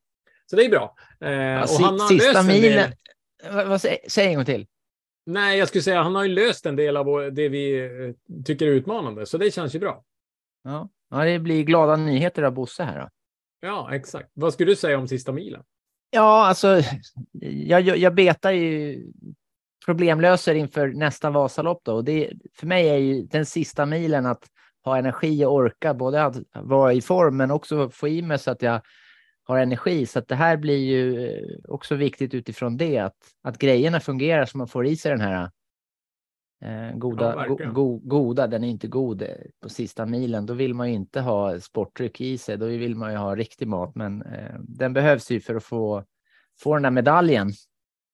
[0.49, 0.95] Så det är bra.
[1.21, 2.91] Eh, ja, och han har sista milen.
[3.51, 4.67] Vad, vad, säg en gång till.
[5.25, 8.67] Nej, jag skulle säga han har ju löst en del av det vi eh, tycker
[8.67, 10.03] är utmanande, så det känns ju bra.
[10.63, 13.09] Ja, ja det blir glada nyheter av Bosse här då.
[13.67, 14.29] Ja, exakt.
[14.33, 15.63] Vad skulle du säga om sista milen?
[16.15, 16.81] Ja, alltså,
[17.41, 19.03] jag, jag betar ju
[19.85, 21.93] problemlöser inför nästa Vasalopp då.
[21.93, 24.43] Och det, för mig är ju den sista milen att
[24.85, 28.51] ha energi och orka, både att vara i form men också få i mig så
[28.51, 28.81] att jag
[29.43, 30.05] har energi.
[30.05, 34.45] Så att det här blir ju eh, också viktigt utifrån det, att, att grejerna fungerar
[34.45, 35.49] så man får i sig den här
[36.93, 39.27] goda, ja, go, go, goda, den är inte god eh,
[39.61, 40.45] på sista milen.
[40.45, 43.67] Då vill man ju inte ha sportdryck i sig, då vill man ju ha riktig
[43.67, 46.03] mat, men eh, den behövs ju för att få,
[46.59, 47.51] få den där medaljen.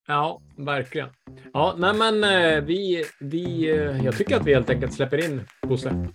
[0.08, 1.10] Ja, verkligen.
[1.54, 5.42] Ja, nej men eh, vi, vi, eh, jag tycker att vi helt enkelt släpper in
[5.68, 6.08] Bosse.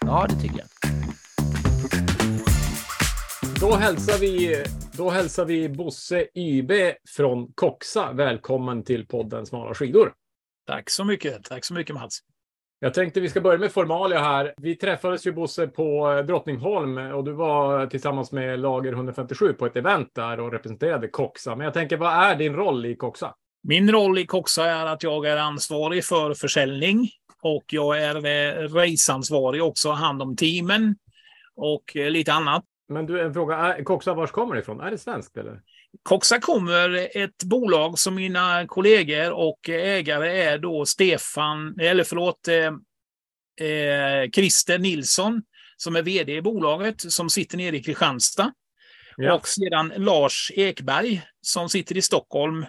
[0.00, 0.66] Ja, det tycker jag.
[3.60, 4.64] Då hälsar vi,
[4.96, 10.12] då hälsar vi Bosse Ybe från Koxa välkommen till podden Smala skidor.
[10.66, 11.44] Tack så mycket.
[11.44, 12.18] Tack så mycket Mats.
[12.78, 14.54] Jag tänkte vi ska börja med formalia här.
[14.56, 19.76] Vi träffades ju Bosse på Drottningholm och du var tillsammans med Lager 157 på ett
[19.76, 21.56] event där och representerade Koxa.
[21.56, 23.34] Men jag tänker, vad är din roll i Koxa?
[23.62, 27.08] Min roll i Koxa är att jag är ansvarig för försäljning
[27.42, 30.96] och jag är raceansvarig också, hand om teamen
[31.56, 32.64] och eh, lite annat.
[32.88, 33.84] Men du, en fråga.
[33.84, 34.80] Koxa, var kommer det ifrån?
[34.80, 35.60] Är det svenskt eller?
[36.02, 42.66] Koxa kommer ett bolag som mina kollegor och ägare är då Stefan, eller förlåt, eh,
[43.68, 45.42] eh, Christer Nilsson
[45.76, 48.52] som är vd i bolaget som sitter nere i Kristianstad.
[49.16, 49.34] Ja.
[49.34, 52.66] Och sedan Lars Ekberg som sitter i Stockholm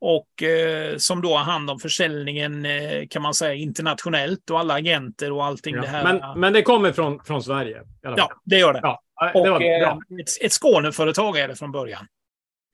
[0.00, 4.74] och eh, som då har hand om försäljningen eh, kan man säga internationellt och alla
[4.74, 5.74] agenter och allting.
[5.74, 5.80] Ja.
[5.80, 6.04] Det här.
[6.04, 7.82] Men, men det kommer från, från Sverige?
[8.02, 8.80] Ja, det gör det.
[8.82, 9.02] Ja,
[9.32, 12.06] det och, eh, ett, ett Skåneföretag är det från början.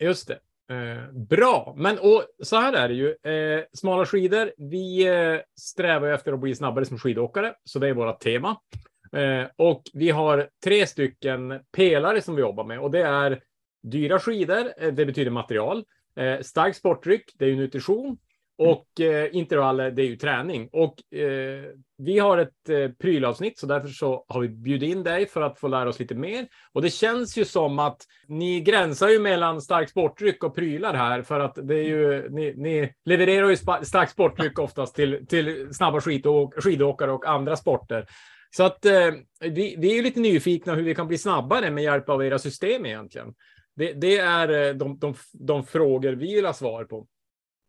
[0.01, 0.38] Just det.
[0.74, 3.32] Eh, bra, men och, så här är det ju.
[3.32, 4.53] Eh, smala skidor.
[4.57, 8.57] Vi eh, strävar efter att bli snabbare som skidåkare, så det är vårt tema.
[9.12, 13.42] Eh, och vi har tre stycken pelare som vi jobbar med och det är
[13.82, 14.72] dyra skidor.
[14.76, 15.84] Eh, det betyder material.
[16.16, 18.18] Eh, stark sportdryck, det är ju nutrition.
[18.61, 20.68] Och eh, intervaller, det är ju träning.
[20.72, 21.64] Och eh,
[21.98, 25.58] vi har ett eh, prylavsnitt, så därför så har vi bjudit in dig för att
[25.58, 26.46] få lära oss lite mer.
[26.72, 31.22] Och det känns ju som att ni gränsar ju mellan stark sportdryck och prylar här,
[31.22, 36.00] för att det är ju, ni, ni levererar ju stark sportdryck oftast till, till snabba
[36.00, 38.06] skidåk, skidåkare och andra sporter.
[38.56, 42.08] Så att eh, vi, vi är lite nyfikna hur vi kan bli snabbare med hjälp
[42.08, 43.34] av era system egentligen.
[43.76, 47.06] Det, det är eh, de, de, de, frågor vi vill ha svar på.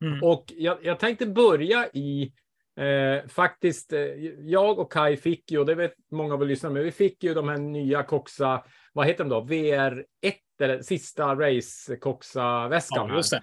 [0.01, 0.23] Mm.
[0.23, 2.33] Och jag, jag, tänkte börja i
[2.77, 3.93] eh, faktiskt.
[3.93, 3.99] Eh,
[4.39, 7.33] jag och Kai fick ju, och det vet många av lyssnarna, men vi fick ju
[7.33, 9.41] de här nya Coxa, vad heter de då?
[9.41, 10.03] VR1
[10.61, 13.09] eller sista race Coxa väskan.
[13.09, 13.39] Ja,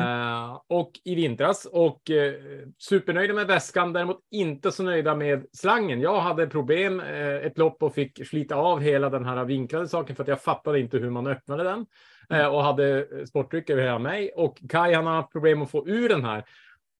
[0.00, 0.04] det.
[0.04, 2.32] Uh, och i vintras och uh,
[2.78, 6.00] supernöjda med väskan, däremot inte så nöjda med slangen.
[6.00, 10.16] Jag hade problem uh, ett lopp och fick slita av hela den här vinklade saken
[10.16, 11.86] för att jag fattade inte hur man öppnade den
[12.30, 12.52] mm.
[12.52, 14.30] och hade sportdryck över hela mig.
[14.36, 16.44] Och Kai han har haft problem att få ur den här.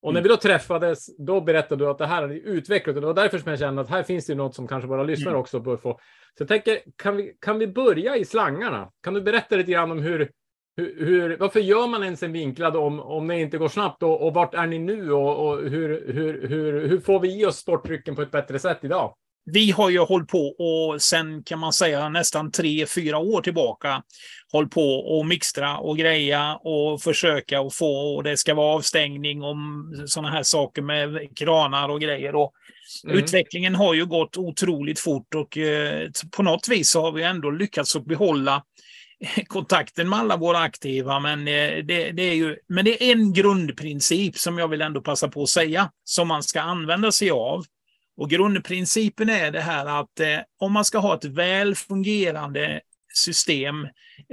[0.03, 0.23] Och när mm.
[0.23, 3.39] vi då träffades, då berättade du att det här hade utvecklat och det var därför
[3.39, 5.41] som jag kände att här finns det något som kanske våra lyssnare mm.
[5.41, 6.01] också bör få.
[6.39, 8.91] Så jag tänker, kan vi, kan vi börja i slangarna?
[9.03, 10.31] Kan du berätta lite grann om hur,
[10.79, 14.27] hur, hur, varför gör man ens en vinklad om, om det inte går snabbt och,
[14.27, 17.57] och vart är ni nu och, och hur, hur, hur, hur får vi i oss
[17.57, 19.15] sportdrycken på ett bättre sätt idag?
[19.53, 24.03] vi har ju hållit på och sen kan man säga nästan tre, fyra år tillbaka
[24.53, 29.43] hållit på och mixtra och greja och försöka och få och det ska vara avstängning
[29.43, 32.35] om sådana här saker med kranar och grejer.
[32.35, 32.53] Och
[33.05, 33.19] mm.
[33.19, 37.51] Utvecklingen har ju gått otroligt fort och eh, på något vis så har vi ändå
[37.51, 38.63] lyckats att behålla
[39.47, 41.21] kontakten med alla våra aktiva.
[41.21, 45.01] Men eh, det, det, är ju, men det är en grundprincip som jag vill ändå
[45.01, 47.65] passa på att säga, som man ska använda sig av.
[48.17, 52.81] Och grundprincipen är det här att eh, om man ska ha ett väl fungerande
[53.15, 53.85] system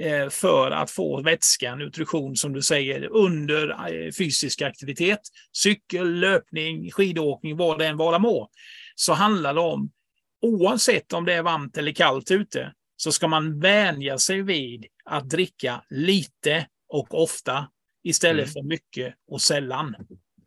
[0.02, 5.20] eh, för att få vätska, nutrition som du säger, under eh, fysisk aktivitet,
[5.52, 8.50] cykel, löpning, skidåkning, vad det än vara må,
[8.96, 9.92] så handlar det om,
[10.42, 15.30] oavsett om det är varmt eller kallt ute, så ska man vänja sig vid att
[15.30, 17.68] dricka lite och ofta
[18.04, 18.54] istället mm.
[18.54, 19.96] för mycket och sällan.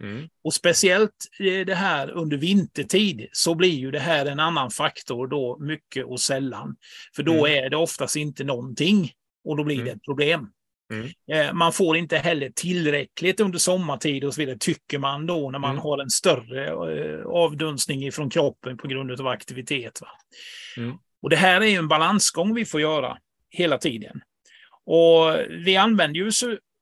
[0.01, 0.29] Mm.
[0.45, 1.27] Och speciellt
[1.67, 6.21] det här under vintertid så blir ju det här en annan faktor då, mycket och
[6.21, 6.77] sällan.
[7.17, 7.65] För då mm.
[7.65, 9.13] är det oftast inte någonting
[9.45, 9.97] och då blir det mm.
[9.97, 10.51] ett problem.
[10.93, 11.09] Mm.
[11.33, 15.59] Eh, man får inte heller tillräckligt under sommartid och så vidare, tycker man då när
[15.59, 15.83] man mm.
[15.83, 20.01] har en större eh, avdunstning från kroppen på grund av aktivitet.
[20.77, 20.97] Mm.
[21.23, 23.19] Och det här är en balansgång vi får göra
[23.51, 24.21] hela tiden.
[24.85, 26.31] Och vi använder ju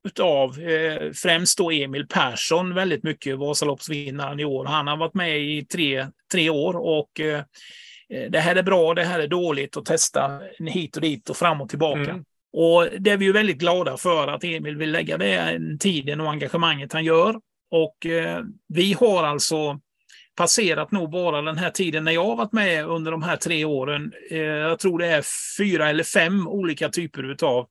[0.07, 4.64] utav eh, främst då Emil Persson väldigt mycket, Vasaloppsvinnaren i år.
[4.64, 7.43] Han har varit med i tre, tre år och eh,
[8.30, 11.61] det här är bra, det här är dåligt och testa hit och dit och fram
[11.61, 12.11] och tillbaka.
[12.11, 12.24] Mm.
[12.53, 16.30] Och det är vi ju väldigt glada för att Emil vill lägga den tiden och
[16.30, 17.41] engagemanget han gör.
[17.70, 19.80] Och eh, vi har alltså
[20.37, 23.64] passerat nog bara den här tiden när jag har varit med under de här tre
[23.64, 24.12] åren.
[24.30, 25.24] Eh, jag tror det är
[25.59, 27.66] fyra eller fem olika typer utav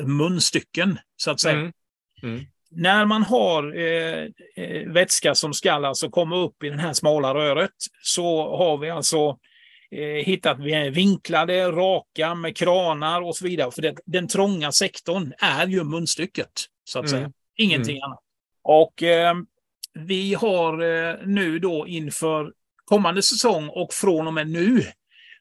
[0.00, 1.56] munstycken, så att säga.
[1.56, 1.72] Mm.
[2.22, 2.44] Mm.
[2.70, 4.26] När man har eh,
[4.56, 7.70] eh, vätska som ska alltså komma upp i det här smala röret
[8.02, 9.38] så har vi alltså
[9.90, 10.58] eh, hittat
[10.92, 13.70] vinklade, raka med kranar och så vidare.
[13.70, 16.50] För det, den trånga sektorn är ju munstycket,
[16.84, 17.20] så att mm.
[17.20, 17.32] säga.
[17.56, 18.04] Ingenting mm.
[18.04, 18.20] annat.
[18.62, 19.34] Och eh,
[19.94, 22.52] vi har eh, nu då inför
[22.84, 24.84] kommande säsong och från och med nu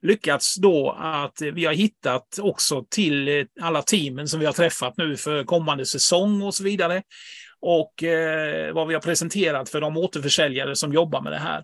[0.01, 4.97] lyckats då att vi har hittat också till eh, alla teamen som vi har träffat
[4.97, 7.03] nu för kommande säsong och så vidare.
[7.59, 11.63] Och eh, vad vi har presenterat för de återförsäljare som jobbar med det här.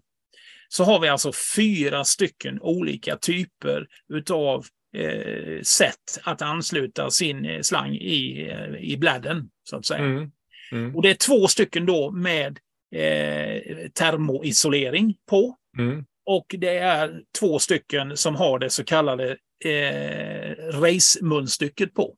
[0.69, 4.65] Så har vi alltså fyra stycken olika typer utav
[4.97, 9.99] eh, sätt att ansluta sin eh, slang i, i bladden, så att säga.
[9.99, 10.31] Mm.
[10.71, 10.95] Mm.
[10.95, 12.59] Och det är två stycken då med
[12.95, 15.55] eh, termoisolering på.
[15.77, 16.05] Mm.
[16.25, 22.15] Och det är två stycken som har det så kallade eh, race-munstycket på.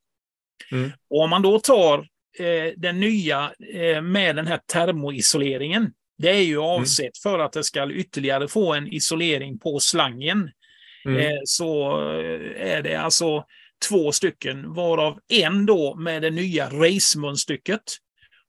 [0.72, 0.92] Mm.
[1.10, 2.00] Och om man då tar
[2.40, 6.66] eh, den nya eh, med den här termoisoleringen, det är ju mm.
[6.66, 7.12] avsett mm.
[7.24, 10.52] för att det ska ytterligare få en isolering på slangen.
[11.06, 11.20] Mm.
[11.20, 13.46] Eh, så eh, är det alltså
[13.90, 17.82] två stycken, varav en då med det nya race-munstycket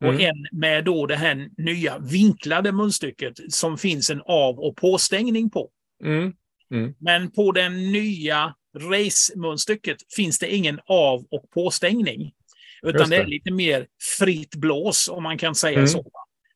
[0.01, 0.14] Mm.
[0.14, 5.51] Och en med då det här nya vinklade munstycket som finns en av och påstängning
[5.51, 5.70] på.
[6.05, 6.32] Mm.
[6.70, 6.94] Mm.
[6.98, 12.32] Men på den nya race-munstycket finns det ingen av och påstängning.
[12.82, 13.16] Utan det.
[13.16, 13.22] det.
[13.22, 13.86] är lite mer
[14.18, 15.88] fritt blås om man kan säga mm.
[15.88, 16.11] så.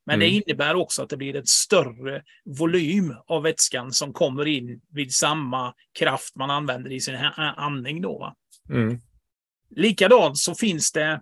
[0.07, 0.43] Men det mm.
[0.47, 5.75] innebär också att det blir ett större volym av vätskan som kommer in vid samma
[5.99, 7.17] kraft man använder i sin
[7.57, 8.03] andning.
[8.03, 8.35] Då,
[8.71, 8.99] Mm.
[9.71, 11.21] Likadant så finns det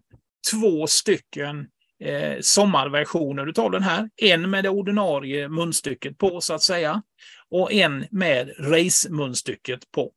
[0.50, 1.68] två stycken
[2.02, 4.10] eh, sommarversioner av den här.
[4.16, 7.02] En med det ordinarie munstycket på så att säga.
[7.50, 10.12] Och en med race-munstycket på.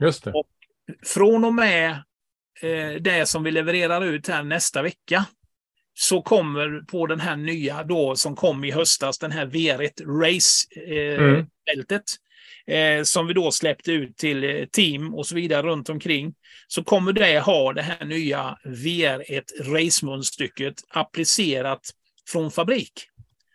[0.00, 0.32] Just det.
[0.32, 0.46] Och
[1.06, 1.90] från och med
[2.62, 5.24] eh, det som vi levererar ut här nästa vecka
[5.94, 10.68] så kommer på den här nya då som kom i höstas, den här VR1 Race-bältet.
[11.66, 12.16] Eh, mm
[12.66, 16.34] eh, som vi då släppte ut till eh, team och så vidare runt omkring,
[16.68, 21.80] så kommer det ha det här nya VR1 racemunstycket applicerat
[22.28, 22.92] från fabrik.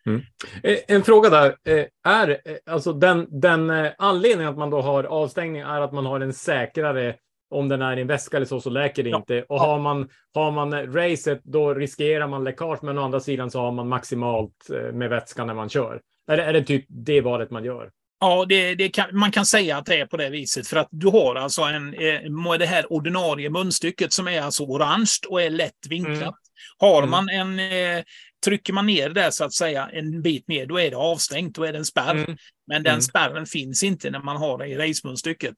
[0.06, 0.22] Mm.
[0.64, 1.56] Eh, en fråga där.
[1.68, 6.20] Eh, är alltså den, den anledningen att man då har avstängning är att man har
[6.20, 7.16] en säkrare
[7.50, 9.18] om den är i en väska eller så, så läker det ja.
[9.18, 9.44] inte.
[9.50, 13.60] Och har man, har man racet, då riskerar man läckage, men å andra sidan så
[13.60, 16.02] har man maximalt med vätska när man kör.
[16.28, 17.92] Är det, är det typ det valet man gör?
[18.24, 20.68] Ja, det, det kan, man kan säga att det är på det viset.
[20.68, 25.12] För att du har alltså en, eh, det här ordinarie munstycket som är alltså orange
[25.30, 26.22] och är lätt vinklat.
[26.22, 26.34] Mm.
[26.78, 27.10] Har mm.
[27.10, 28.04] man en, eh,
[28.46, 31.64] trycker man ner det så att säga en bit ner, då är det avstängt, då
[31.64, 32.16] är det en spärr.
[32.16, 32.38] Mm.
[32.68, 33.02] Men den mm.
[33.02, 35.56] spärren finns inte när man har det i racemunstycket.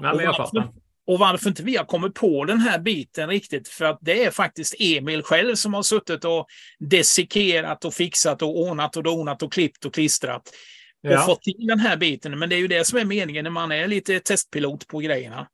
[0.00, 0.68] Nej, jag fattar.
[1.06, 4.30] Och varför inte vi har kommit på den här biten riktigt, för att det är
[4.30, 6.46] faktiskt Emil själv som har suttit och
[6.78, 10.42] desikerat och fixat och ordnat och donat och klippt och klistrat
[11.04, 11.26] och Ja.
[11.26, 12.38] få till den här biten.
[12.38, 15.46] Men det är ju det som är meningen när man är lite testpilot på grejerna.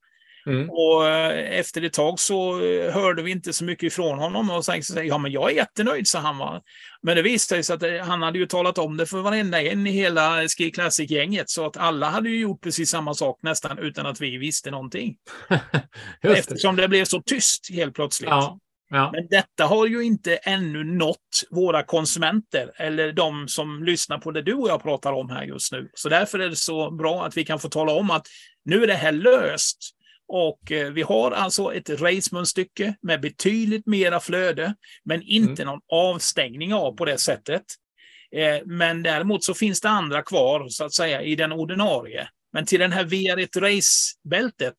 [0.48, 0.70] Mm.
[0.70, 4.64] Och eh, efter ett tag så eh, hörde vi inte så mycket ifrån honom och
[4.64, 6.38] sen så ja men jag är jättenöjd, sa han.
[6.38, 6.62] Va?
[7.02, 9.86] Men det visade sig att eh, han hade ju talat om det för varenda en
[9.86, 14.06] i hela Ski Classic-gänget så att alla hade ju gjort precis samma sak nästan utan
[14.06, 15.16] att vi visste någonting.
[16.22, 18.30] Eftersom det blev så tyst helt plötsligt.
[18.30, 18.58] Ja.
[18.90, 19.10] Ja.
[19.12, 24.43] Men detta har ju inte ännu nått våra konsumenter eller de som lyssnar på det
[24.43, 25.90] du och jag pratar om här just nu.
[25.94, 28.27] Så därför är det så bra att vi kan få tala om att
[28.65, 29.78] nu är det här löst.
[30.28, 34.74] Och eh, vi har alltså ett racemunstycke med betydligt mera flöde,
[35.05, 37.62] men inte någon avstängning av på det sättet.
[38.36, 42.28] Eh, Men däremot så finns det andra kvar så att säga i den ordinarie.
[42.52, 44.77] Men till den här VR1 Race-bältet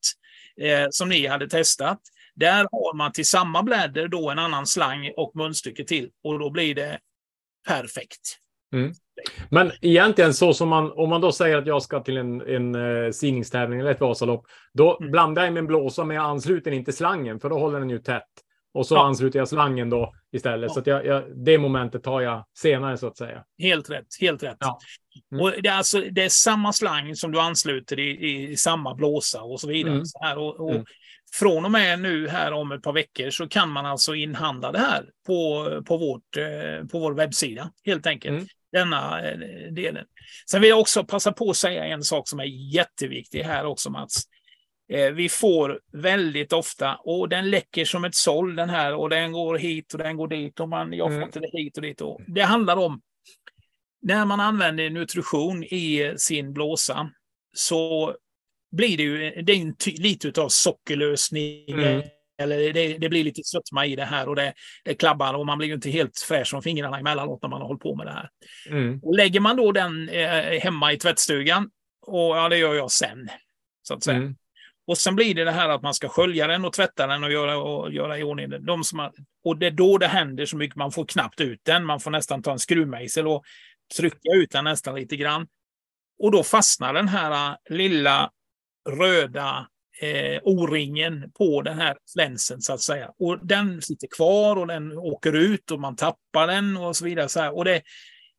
[0.60, 2.00] eh, som ni hade testat,
[2.34, 6.50] där har man till samma blädder då en annan slang och munstycke till och då
[6.50, 6.98] blir det
[7.68, 8.36] perfekt.
[9.48, 12.74] Men egentligen så som man, om man då säger att jag ska till en, en
[12.74, 15.10] uh, signingstävling eller ett Vasalopp, då Mm.
[15.10, 18.22] blandar jag min blåsa men jag ansluter inte slangen för då håller den ju tätt.
[18.74, 19.06] Och så Ja.
[19.06, 20.68] ansluter jag slangen då istället.
[20.70, 20.74] Ja.
[20.74, 23.44] Så att jag, jag, det momentet tar jag senare så att säga.
[23.58, 24.56] Helt rätt, helt rätt.
[24.60, 24.78] Ja.
[25.32, 25.44] Mm.
[25.44, 29.42] Och det, är alltså, det är samma slang som du ansluter i, i samma blåsa
[29.42, 29.92] och så vidare.
[29.92, 30.04] Mm.
[30.04, 30.84] Så och, och Mm.
[31.34, 34.78] Från och med nu här om ett par veckor så kan man alltså inhandla det
[34.78, 38.34] här på, på, vårt, eh, på vår webbsida helt enkelt.
[38.36, 38.46] Mm.
[38.72, 39.38] Denna eh,
[39.72, 40.06] delen.
[40.50, 43.90] Sen vill jag också passa på att säga en sak som är jätteviktig här också
[43.90, 44.22] Mats.
[44.92, 49.32] Eh, Vi får väldigt ofta, och den läcker som ett såll den här och den
[49.32, 51.26] går hit och den går dit och man, jag får Mm.
[51.26, 52.00] inte det hit och dit.
[52.00, 53.00] Och det handlar om
[54.02, 57.10] när man använder nutrition i sin blåsa
[57.54, 58.14] så
[58.72, 61.70] blir det ju, det är en ty, lite av sockerlösning.
[61.70, 62.02] Mm.
[62.42, 65.58] Eller det, det blir lite sötma i det här och det, det klabbar och man
[65.58, 68.12] blir ju inte helt fräsch om fingrarna emellanåt när man har hållit på med det
[68.12, 68.28] här.
[68.66, 69.00] Mm.
[69.02, 71.70] Och lägger man då den eh, hemma i tvättstugan,
[72.06, 73.28] och ja, det gör jag sen.
[73.82, 74.16] Så att säga.
[74.16, 74.36] Mm.
[74.86, 77.32] Och sen blir det det här att man ska skölja den och tvätta den och
[77.32, 78.66] göra, och göra i ordning den.
[78.66, 79.12] De som har,
[79.44, 81.84] och det är då det händer så mycket, man får knappt ut den.
[81.84, 83.44] Man får nästan ta en skruvmejsel och
[83.96, 85.46] trycka ut den nästan lite grann.
[86.18, 88.30] Och då fastnar den här äh, lilla
[88.88, 89.66] röda
[90.02, 93.10] eh, O-ringen på den här flänsen så att säga.
[93.18, 97.28] Och den sitter kvar och den åker ut och man tappar den och så vidare.
[97.28, 97.56] Så här.
[97.56, 97.82] Och det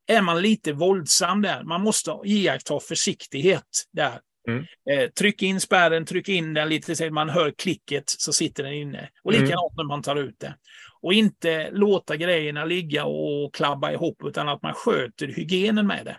[0.08, 1.64] är man lite våldsam där.
[1.64, 4.20] Man måste iaktta försiktighet där.
[4.48, 4.66] Mm.
[4.92, 8.64] Eh, tryck in spärren, tryck in den lite så att man hör klicket så sitter
[8.64, 9.10] den inne.
[9.24, 9.44] Och Mm.
[9.44, 10.56] likadant när man tar ut det.
[11.02, 16.18] Och inte låta grejerna ligga och klabba ihop utan att man sköter hygienen med det.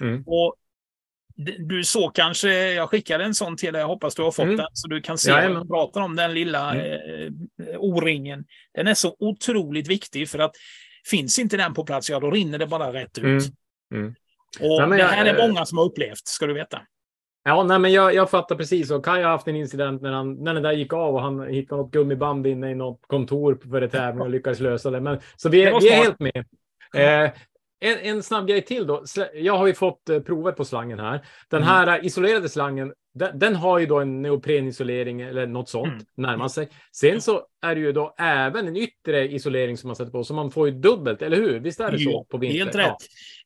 [0.00, 0.22] Mm.
[0.26, 0.54] Och
[1.58, 4.56] du såg kanske, jag skickade en sån till dig, jag hoppas du har fått Mm.
[4.56, 7.30] den, så du kan se vad jag pratar om, den lilla eh,
[7.78, 8.44] O-ringen.
[8.74, 10.52] Den är så otroligt viktig för att
[11.10, 13.24] finns inte den på plats, ja då rinner det bara rätt ut.
[13.24, 13.40] Mm.
[13.94, 14.14] Mm.
[14.60, 16.80] Och Nej, det jag- här är många som har upplevt, ska du veta.
[17.44, 18.90] Ja, nej, men jag, jag fattar precis.
[18.90, 21.48] Och Kaj har haft en incident när, han, när den där gick av och han
[21.48, 25.00] hittade något gummiband inne i något kontor för ett tävling och lyckades lösa det.
[25.00, 26.44] Men, så vi, är- vi är helt med.
[27.24, 27.30] Eh,
[27.80, 29.04] en, en snabb grej till då.
[29.34, 31.24] Jag har ju fått eh, provet på slangen här.
[31.48, 31.74] Den Mm.
[31.74, 36.04] här eh, isolerade slangen, den, den har ju då en neoprenisolering eller något sånt, Mm.
[36.16, 36.68] närmar sig.
[36.96, 40.34] Sen så är det ju då även en yttre isolering som man sätter på, så
[40.34, 41.60] man får ju dubbelt, eller hur?
[41.60, 42.60] Visst är det så Ja, på vintern?
[42.62, 42.96] Helt rätt.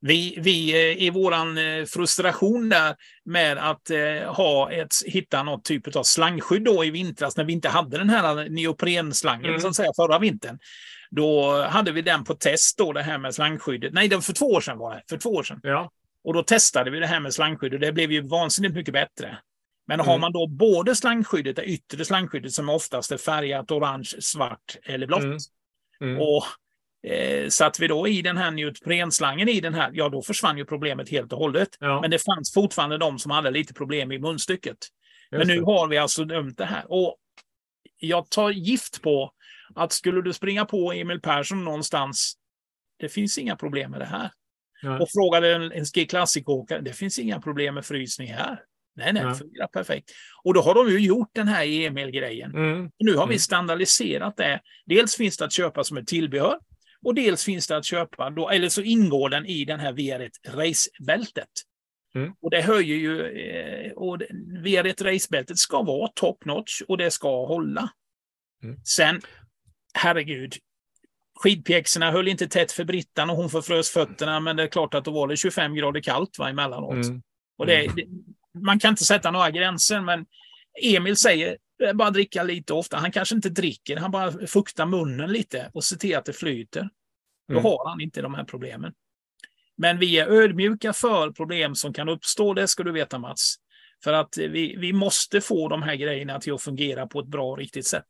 [0.01, 1.57] Vi, vi eh, i våran
[1.87, 2.95] frustration där
[3.25, 7.53] med att eh, ha ett, hitta något typ av slangskydd då i vintras när vi
[7.53, 9.67] inte hade den här neoprenslangen Mm.
[9.67, 10.59] att säga förra vintern.
[11.17, 13.93] Då hade vi den på test då det här med slangskyddet.
[13.93, 15.03] Nej, det var för två år sedan var det.
[15.09, 15.61] För två år sedan.
[15.63, 15.91] Ja.
[16.25, 19.39] Och då testade vi det här med slangskydd och det blev ju vansinnigt mycket bättre.
[19.87, 20.21] Men har Mm.
[20.21, 25.23] man då både slangskyddet, det yttre slangskyddet som oftast är färgat orange, svart eller blått.
[25.23, 25.39] Mm.
[26.01, 26.21] Mm.
[26.21, 26.45] Och
[27.11, 30.65] eh, satt vi då i den här neoprenslangen i den här, ja då försvann ju
[30.65, 31.69] problemet helt och hållet.
[31.81, 34.77] Ja, Men det fanns fortfarande de som hade lite problem i munstycket.
[35.31, 35.65] Men just nu det.
[35.67, 36.85] har vi alltså dömt det här.
[36.93, 37.17] Och
[37.99, 39.31] jag tar gift på
[39.75, 42.35] att skulle du springa på Emil Persson någonstans,
[42.99, 44.31] det finns inga problem med det här.
[44.83, 44.99] Nej.
[45.01, 48.61] Och frågade en, en Ski Classic-åkare, det finns inga problem med frysning här.
[48.97, 49.35] Nej, nej, Ja.
[49.35, 50.11] fungerar perfekt.
[50.45, 52.51] Och då har de ju gjort den här Emil-grejen.
[52.55, 52.91] Mm.
[52.99, 53.39] Nu har vi Mm.
[53.39, 54.61] standardiserat det.
[54.87, 56.59] Dels finns det att köpa som ett tillbehör
[57.03, 60.31] och dels finns det att köpa, då, eller så ingår den i den här VR1
[60.49, 61.49] racebältet.
[62.15, 62.33] Mm.
[62.43, 64.29] Och det höjer ju, eh, och det-
[64.65, 67.89] VR1 racebältet ska vara top notch och det ska hålla.
[68.63, 68.77] Mm.
[68.85, 69.21] Sen,
[69.95, 70.55] herregud,
[71.39, 75.05] skidpjäxorna höll inte tätt för Brittan och hon förfrös fötterna, men det är klart att
[75.05, 77.07] då var det 25 grader kallt va, emellanåt.
[77.07, 77.23] Mm.
[77.59, 78.07] Och det, det,
[78.59, 80.27] man kan inte sätta några gränser, men
[80.83, 81.57] Emil säger
[81.95, 82.97] bara dricka lite ofta.
[82.97, 86.89] Han kanske inte dricker, han bara fuktar munnen lite och ser till att det flyter.
[87.49, 87.65] Då Mm.
[87.65, 88.93] har han inte de här problemen.
[89.77, 93.57] Men vi är ödmjuka för problem som kan uppstå, det ska du veta Mats.
[94.05, 97.51] För att vi, vi måste få de här grejerna till att fungera på ett bra
[97.51, 98.07] och riktigt sätt.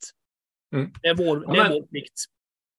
[0.74, 0.90] Mm.
[1.02, 2.24] Det är vår, det är vår plikt.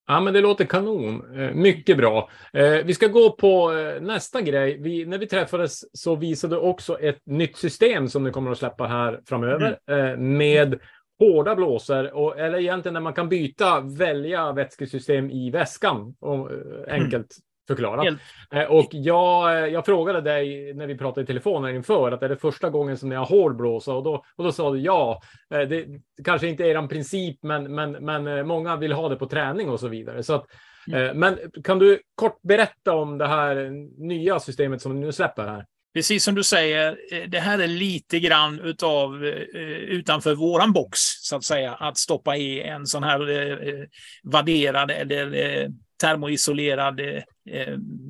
[0.08, 1.40] Ja, men det låter kanon.
[1.40, 2.30] Eh, mycket bra.
[2.54, 4.78] Eh, vi ska gå på eh, nästa grej.
[4.82, 8.58] Vi, när vi träffades så visade du också ett nytt system som ni kommer att
[8.58, 10.38] släppa här framöver mm.
[10.38, 10.80] med
[11.20, 16.16] hårda blåsor, och, eller egentligen när man kan byta, välja vätskesystem i väskan.
[16.20, 16.50] Och,
[16.88, 18.06] enkelt förklarat.
[18.06, 18.70] Helt.
[18.70, 22.70] Och jag, jag frågade dig när vi pratade i telefon inför att är det första
[22.70, 25.22] gången som ni har hård blåsa och då, och då sa du ja.
[25.50, 25.86] Det
[26.24, 29.80] kanske inte är en princip, men, men, men många vill ha det på träning och
[29.80, 30.24] så vidare.
[30.24, 30.46] Så att,
[30.88, 31.20] mm.
[31.20, 33.70] Men kan du kort berätta om det här
[34.08, 35.66] nya systemet som ni nu släpper här?
[35.96, 41.00] precis som du säger, eh, det här är lite grann utav eh, utanför våran box,
[41.00, 43.86] så att säga, att stoppa i en sån här eh,
[44.24, 47.02] vadderad eller termoisolerad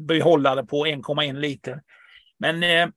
[0.07, 1.81] behållare på 1,1 liter.
[2.39, 2.91] Men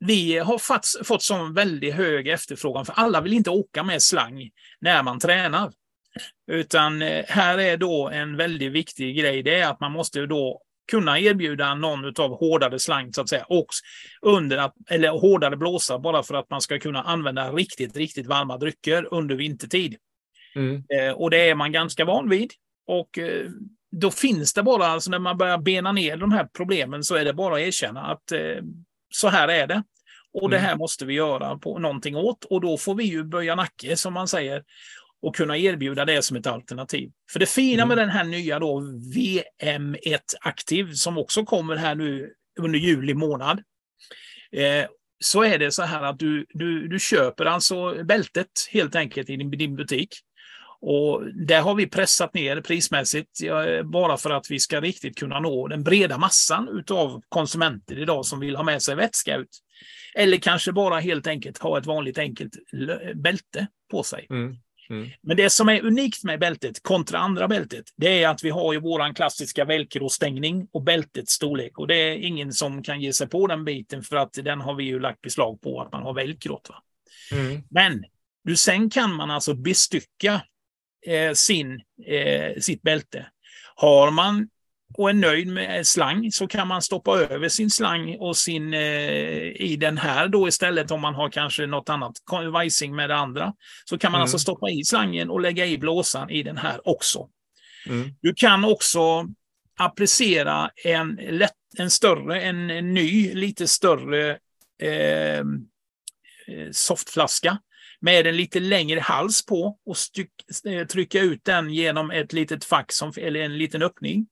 [0.00, 4.50] vi har fått, fått sån väldigt hög efterfrågan, för alla vill inte åka med slang
[4.80, 5.72] när man tränar.
[6.50, 11.18] Utan här är då en väldigt viktig grej, det är att man måste då kunna
[11.18, 13.44] erbjuda någon av hårdare slang så att säga.
[13.44, 13.66] Och
[14.22, 18.58] under att, eller hårdare blåsa bara för att man ska kunna använda riktigt, riktigt varma
[18.58, 19.96] drycker under vintertid.
[20.54, 20.84] Mm.
[20.88, 22.52] Eh, och det är man ganska van vid.
[22.86, 23.50] Och eh,
[23.90, 27.24] då finns det bara, alltså när man börjar bena ner de här problemen så är
[27.24, 28.62] det bara att erkänna att eh,
[29.14, 29.82] så här är det.
[30.32, 30.50] Och mm.
[30.50, 32.44] det här måste vi göra på någonting åt.
[32.44, 34.62] Och då får vi ju böja nacke som man säger
[35.22, 37.10] och kunna erbjuda det som ett alternativ.
[37.32, 37.88] För det fina mm.
[37.88, 38.80] med den här nya då
[39.14, 43.62] VM1 Active som också kommer här nu under juli månad.
[44.52, 44.86] Eh,
[45.20, 49.36] så är det så här att du, du, du köper alltså bältet helt enkelt i
[49.36, 50.08] din, din butik.
[50.80, 53.40] Och där har vi pressat ner prismässigt
[53.84, 58.40] bara för att vi ska riktigt kunna nå den breda massan av konsumenter idag som
[58.40, 59.58] vill ha med sig vätska ut.
[60.14, 62.52] Eller kanske bara helt enkelt ha ett vanligt enkelt
[63.14, 64.26] bälte på sig.
[64.30, 64.56] Mm.
[64.90, 65.08] Mm.
[65.22, 68.72] Men det som är unikt med bältet kontra andra bältet, det är att vi har
[68.72, 71.78] ju våran klassiska velcro-stängning och bältets storlek.
[71.78, 74.74] Och det är ingen som kan ge sig på den biten för att den har
[74.74, 76.70] vi ju lagt beslag på att man har velcrot.
[77.32, 77.62] Mm.
[77.70, 78.04] Men
[78.44, 80.40] nu, sen kan man alltså bestycka
[81.06, 83.26] eh, sin, eh, sitt bälte.
[83.74, 84.48] Har man
[84.94, 88.80] och är nöjd med slang så kan man stoppa över sin slang och sin eh,
[89.60, 92.12] i den här då istället om man har kanske något annat
[92.52, 93.54] vajsing med det andra.
[93.84, 94.22] Så kan man mm.
[94.22, 97.28] alltså stoppa i slangen och lägga i blåsan i den här också.
[97.86, 98.10] Mm.
[98.20, 99.26] Du kan också
[99.78, 104.38] applicera en, lätt, en större, en, en ny, lite större
[104.82, 105.44] eh, eh
[106.72, 107.58] softflaska
[108.00, 110.30] med en lite längre hals på och styck,
[110.64, 114.26] eh, trycka ut den genom ett litet fack som, eller en liten öppning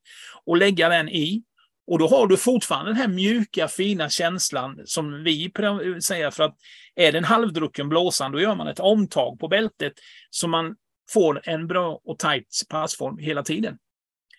[0.45, 1.43] och lägga den i.
[1.87, 5.53] Och då har du fortfarande den här mjuka fina känslan som vi
[6.03, 6.57] säger för att
[6.95, 9.93] är det en halvdrucken blåsan då gör man ett omtag på bältet
[10.31, 10.77] så man
[11.11, 13.79] får en bra och tight passform hela tiden.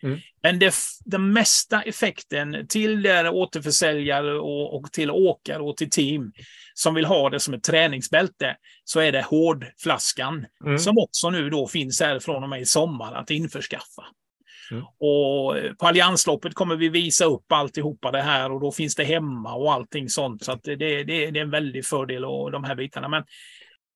[0.04, 0.20] Mm.
[0.42, 0.76] Men det,
[1.06, 6.32] den mesta effekten till återförsäljare och, och, till åkare och till team
[6.78, 10.80] som vill ha det som ett träningsbälte så är det hårdflaskan mm.
[10.80, 14.06] som också nu då finns här från och med i sommar att införskaffa.
[14.72, 14.84] Mm.
[14.84, 19.56] Och på Alliansloppet kommer vi visa upp alltihopa det här och då finns det hemma
[19.56, 20.44] och allting sånt.
[20.44, 23.08] Så det, det, det, är en väldig fördel och de här bitarna.
[23.08, 23.24] Men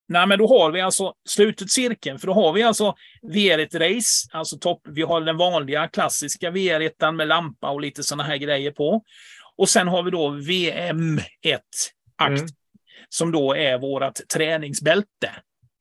[0.07, 2.95] Nej, men då har vi alltså slutet cirkeln, för då har vi alltså
[3.33, 4.81] VR1-race, alltså topp.
[4.85, 9.03] Vi har den vanliga klassiska VR1 med lampa och lite sådana här grejer på.
[9.57, 11.91] Och sen har vi då VM1-akt,
[12.21, 12.47] mm.
[13.13, 15.29] Som då är vårt träningsbälte.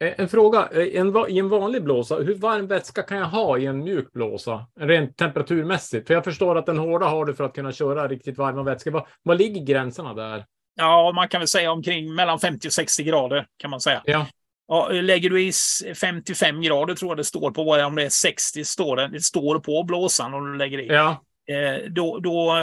[0.04, 3.58] Eh, en fråga, eh, en, i en vanlig blåsa, hur varm vätska kan jag ha
[3.58, 4.66] i en mjuk blåsa?
[4.80, 6.06] Rent temperaturmässigt?
[6.06, 8.90] För jag förstår att den hårda har du för att kunna köra riktigt varma vätskor.
[8.90, 10.44] Vad, vad ligger gränserna där?
[10.74, 14.02] Ja, man kan väl säga omkring mellan 50 och 60 grader kan man säga.
[14.04, 14.26] Ja.
[14.68, 15.52] Ja, lägger du i
[16.00, 19.58] 55 grader tror jag det står på, om det är 60 står det, det står
[19.58, 20.86] på blåsan och du lägger i.
[20.86, 21.24] Ja.
[21.50, 22.54] Eh, då, då,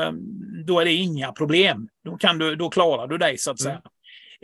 [0.65, 1.87] då är det inga problem.
[2.05, 3.71] Då, kan du, då klarar du dig så att säga.
[3.71, 3.83] Mm.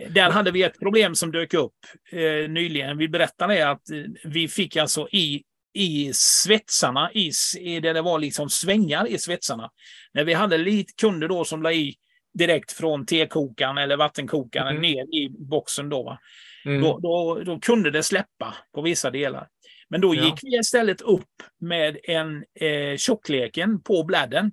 [0.10, 1.76] Där hade vi ett problem som dök upp
[2.11, 2.98] eh, nyligen.
[2.98, 5.44] Vi berättade att eh, vi fick alltså i,
[5.74, 7.32] i svetsarna, i,
[7.80, 9.70] där det var liksom svängar i svetsarna.
[10.14, 11.95] När vi hade lite kunder då som la i
[12.34, 14.82] direkt från tekokaren eller vattenkokaren mm.
[14.82, 15.90] ner i boxen.
[15.90, 16.18] Då,
[16.65, 16.82] mm.
[16.82, 19.48] då, då, då, kunde det släppa på vissa delar.
[19.90, 20.26] Men då ja.
[20.26, 24.52] gick vi istället upp med en eh, tjockleken på bladden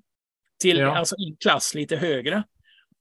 [0.60, 0.96] till ja.
[0.96, 2.42] alltså en klass lite högre.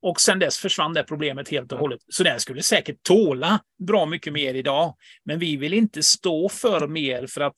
[0.02, 2.00] Och sen dess försvann det problemet helt och hållet.
[2.08, 4.96] Så den skulle säkert tåla bra mycket mer idag.
[5.24, 7.56] Men vi vill inte stå för mer för att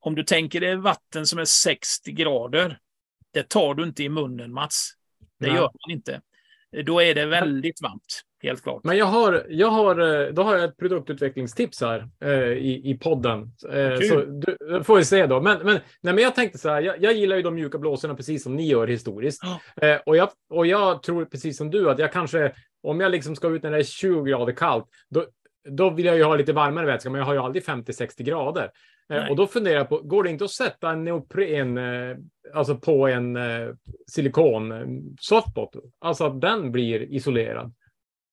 [0.00, 2.78] om du tänker dig vatten som är 60 grader,
[3.32, 4.92] det tar du inte i munnen Mats.
[5.40, 5.56] Det Nej.
[5.56, 6.20] gör man inte.
[6.84, 8.84] Då är det väldigt varmt, helt klart.
[8.84, 12.98] Men jag har, jag har, eh, då har jag ett produktutvecklingstips här eh, i, i
[12.98, 13.52] podden.
[13.72, 15.40] Eh, så du, det får vi se då.
[15.40, 18.14] Men, men, nej, men jag tänkte så här, jag, jag gillar ju de mjuka blåsorna
[18.14, 19.42] precis som ni gör historiskt.
[19.82, 22.52] Eh, och, jag, och jag tror precis som du att jag kanske,
[22.82, 25.24] om jag liksom ska ut när det är 20 grader kallt, då,
[25.68, 28.70] då vill jag ju ha lite varmare vätska, men jag har ju aldrig 50-60 grader.
[29.12, 29.30] Eh, Nej.
[29.30, 32.16] och då funderar jag på, går det inte att sätta en neopren, eh,
[32.54, 33.68] alltså på en eh,
[34.06, 34.86] silikon eh,
[35.20, 35.70] softbot,
[36.00, 37.72] alltså att den blir isolerad?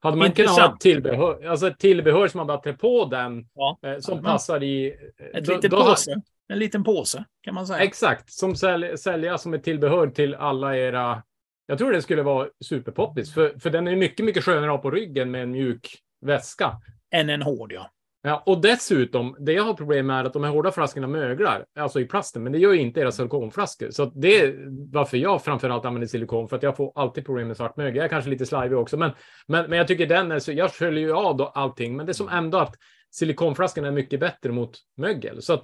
[0.01, 3.47] Hade man inte kunnat ha tillbehör, alltså ett tillbehör som man bara trär på den,
[3.53, 3.79] Ja.
[3.83, 4.23] eh, som Ja.
[4.23, 4.87] passar i...
[5.33, 6.21] Ett då- litet då påse.
[6.47, 7.79] En liten påse, kan man säga.
[7.79, 11.23] Exakt, som sälj, sälja som ett tillbehör till alla era...
[11.65, 14.77] Jag tror det skulle vara superpoppis, för, för den är mycket, mycket skönare att ha
[14.77, 16.71] på ryggen med en mjuk väska.
[17.11, 17.89] Än en hård, ja.
[18.21, 21.65] Ja, och dessutom, det jag har problem med är att de här hårda flaskorna möglar,
[21.79, 23.91] alltså i plasten, men det gör ju inte era silikonflaskor.
[23.91, 24.55] Så det är
[24.91, 27.95] varför jag framförallt använder silikon, för att jag får alltid problem med svart mögel.
[27.95, 29.11] Jag är kanske lite slarvig också, men,
[29.47, 32.11] men, men jag tycker den är så, jag sköljer ju av då allting, men det
[32.11, 32.75] är som ändå att
[33.11, 35.41] silikonflaskorna är mycket bättre mot mögel.
[35.41, 35.63] Så att,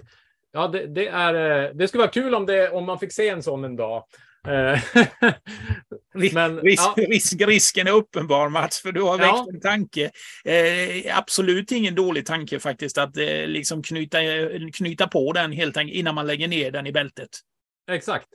[0.53, 3.29] ja, det, det är, eh, det skulle vara kul om, det, om man fick se
[3.29, 4.03] en sån en dag.
[6.33, 9.47] Men, Risk, ja, risk, risken är uppenbar Mats, för du har väckt Ja.
[9.53, 10.11] en tanke.
[10.45, 14.17] Eh, absolut ingen dålig tanke faktiskt att eh, liksom knyta,
[14.73, 17.29] knyta på den helt enkelt innan man lägger ner den i bältet.
[17.91, 18.27] exakt.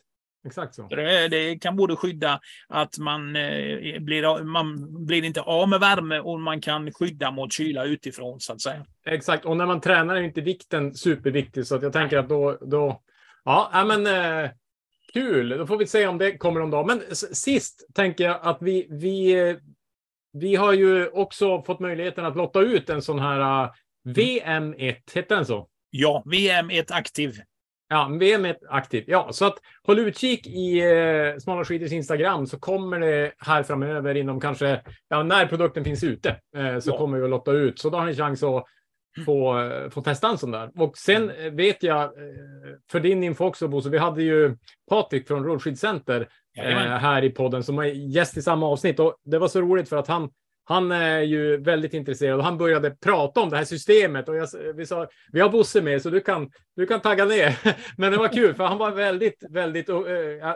[0.47, 0.87] Exakt så.
[0.89, 6.19] Det, det kan både skydda att man, eh, blir, man blir inte av med värme
[6.21, 8.87] och man kan skydda mot kyla utifrån så att säga.
[9.07, 12.59] Exakt, och när man tränar är inte vikten superviktig, så att jag tänker att då,
[12.61, 13.01] då
[13.45, 14.51] ja, ja, men eh,
[15.13, 15.49] kul.
[15.49, 16.87] Då får vi se om det kommer om dag.
[16.87, 19.57] Men sist tänker jag att vi, vi,
[20.33, 23.71] vi har ju också fått möjligheten att lotta ut en sån här eh,
[24.09, 25.69] VM1, heter den så?
[25.91, 27.35] Ja, VM är ett aktiv.
[27.89, 29.05] Ja, VM1 aktiv.
[29.07, 34.15] Ja, så att håll utkik i eh, Smala skidors Instagram så kommer det här framöver
[34.15, 36.99] inom kanske, ja, när produkten finns ute eh, så Ja.
[36.99, 37.79] kommer vi att lotta ut.
[37.79, 38.65] Så då har ni chans att
[39.27, 40.71] få, eh, få testa en sån där.
[40.77, 42.11] Och sen eh, vet jag, eh,
[42.91, 44.57] för din info också Bosse, vi hade ju
[44.91, 46.29] Patrik från Rullskidcenter
[46.59, 49.01] eh, här i podden som är gäst i samma avsnitt.
[49.01, 50.31] Och det var så roligt för att han
[50.71, 54.49] han är ju väldigt intresserad och han började prata om det här systemet och jag,
[54.75, 57.59] vi sa vi har Bosse med så du kan, du kan tagga ner.
[57.97, 59.97] Men det var kul för han var väldigt, väldigt uh,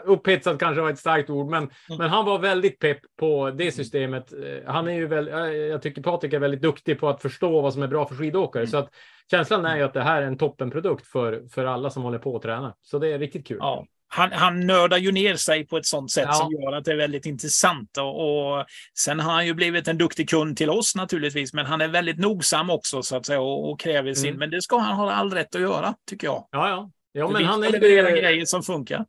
[0.05, 4.33] upphetsad kanske var ett starkt ord, men, men han var väldigt pepp på det systemet.
[4.33, 7.61] Eh, Han är ju väl, eh, jag tycker Patrik är väldigt duktig på att förstå
[7.61, 8.89] vad som är bra för skidåkare så att
[9.31, 12.35] känslan är ju att det här är en toppenprodukt för, för alla som håller på
[12.35, 12.75] att träna.
[12.81, 13.57] Så det är riktigt kul.
[13.59, 13.85] Ja.
[14.15, 16.33] Han, han nördar ju ner sig på ett sånt sätt Ja.
[16.33, 17.97] som gör att det är väldigt intressant.
[17.97, 18.65] Och, och
[18.99, 22.19] sen har han ju blivit en duktig kund till oss naturligtvis, men han är väldigt
[22.19, 24.27] nogsam också så att säga och, och kräver sin.
[24.29, 24.39] Mm.
[24.39, 26.47] Men det ska han ha all rätt att göra, tycker jag.
[26.51, 26.91] Ja, ja.
[27.11, 29.05] Ja, men han ska är leverera ju, grejer som funkar.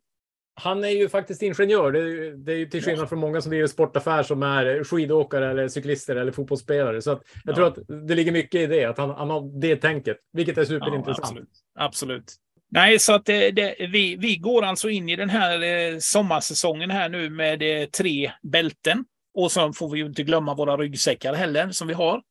[0.61, 1.91] Han är ju faktiskt ingenjör.
[1.91, 5.51] Det är, det är ju till skillnad från många som driver sportaffär som är skidåkare
[5.51, 7.01] eller cyklister eller fotbollsspelare.
[7.01, 7.55] Så att jag Ja.
[7.55, 10.61] tror att det ligger mycket i det, att han, han har det tänket, vilket är
[10.61, 11.19] Ja, superintressant.
[11.19, 11.49] absolut.
[11.79, 12.35] absolut.
[12.69, 16.91] Nej, så att det, det, vi, vi går alltså in i den här eh, sommarsäsongen
[16.91, 19.05] här nu med eh, tre bälten.
[19.33, 22.21] Och så får vi ju inte glömma våra ryggsäckar heller som vi har.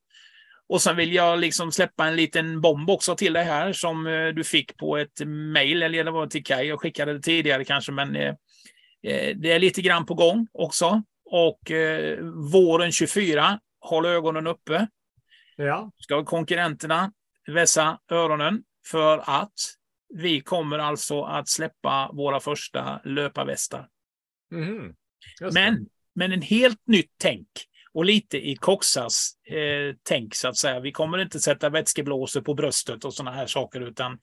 [0.68, 4.28] Och sen vill jag liksom släppa en liten bomb också till dig här som eh,
[4.28, 7.92] du fick på ett mejl, eller det var till Kaj, jag skickade det tidigare kanske,
[7.92, 8.36] men
[9.36, 11.02] det är lite grann på gång också.
[11.30, 12.18] Och eh,
[12.52, 14.86] våren 24, håll ögonen uppe
[15.56, 17.12] Ja, ska konkurrenterna
[17.46, 19.52] vässa öronen för att
[20.14, 23.88] vi kommer alltså att släppa våra första löparvästar.
[25.40, 25.54] Det.
[25.54, 27.48] Men, men en helt nytt tänk
[27.92, 30.80] och lite i Coxas eh, tänk så att säga.
[30.80, 34.18] Vi kommer inte sätta vätskeblåsor på bröstet och sådana här saker utan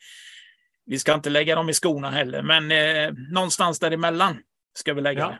[0.85, 2.41] vi ska inte lägga dem i skorna heller.
[2.41, 4.37] Men eh, någonstans däremellan
[4.77, 5.27] ska vi lägga Ja.
[5.27, 5.39] det.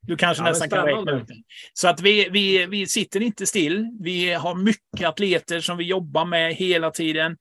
[0.00, 1.42] Du kanske Ja, nästan kan räkna ut det.
[1.72, 3.98] Så att vi, vi, vi sitter inte still.
[4.00, 7.36] Vi har mycket atleter som vi jobbar med hela tiden.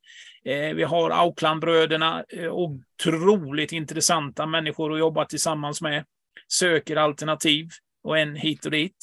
[0.47, 6.05] Eh, vi har Auklandbröderna, eh, otroligt intressanta människor att jobba tillsammans med.
[6.47, 7.69] Söker alternativ
[8.03, 8.95] och en hit och dit.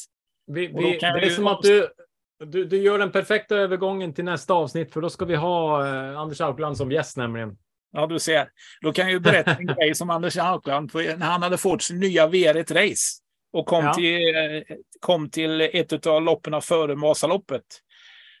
[0.47, 1.87] Vi, Och vi, det är som att du,
[2.45, 6.19] du, du gör den perfekta övergången till nästa avsnitt, för då ska vi ha eh,
[6.19, 7.57] Anders Aukland som gäst nämligen.
[7.91, 8.49] Ja, du ser.
[8.81, 11.83] Då kan jag ju berätta en grej som Anders Aukland, för när han hade fått
[11.83, 13.21] sin nya VR1-race
[13.53, 13.93] och kom, Ja.
[13.93, 17.63] till, eh, kom till ett av loppen före Vasaloppet,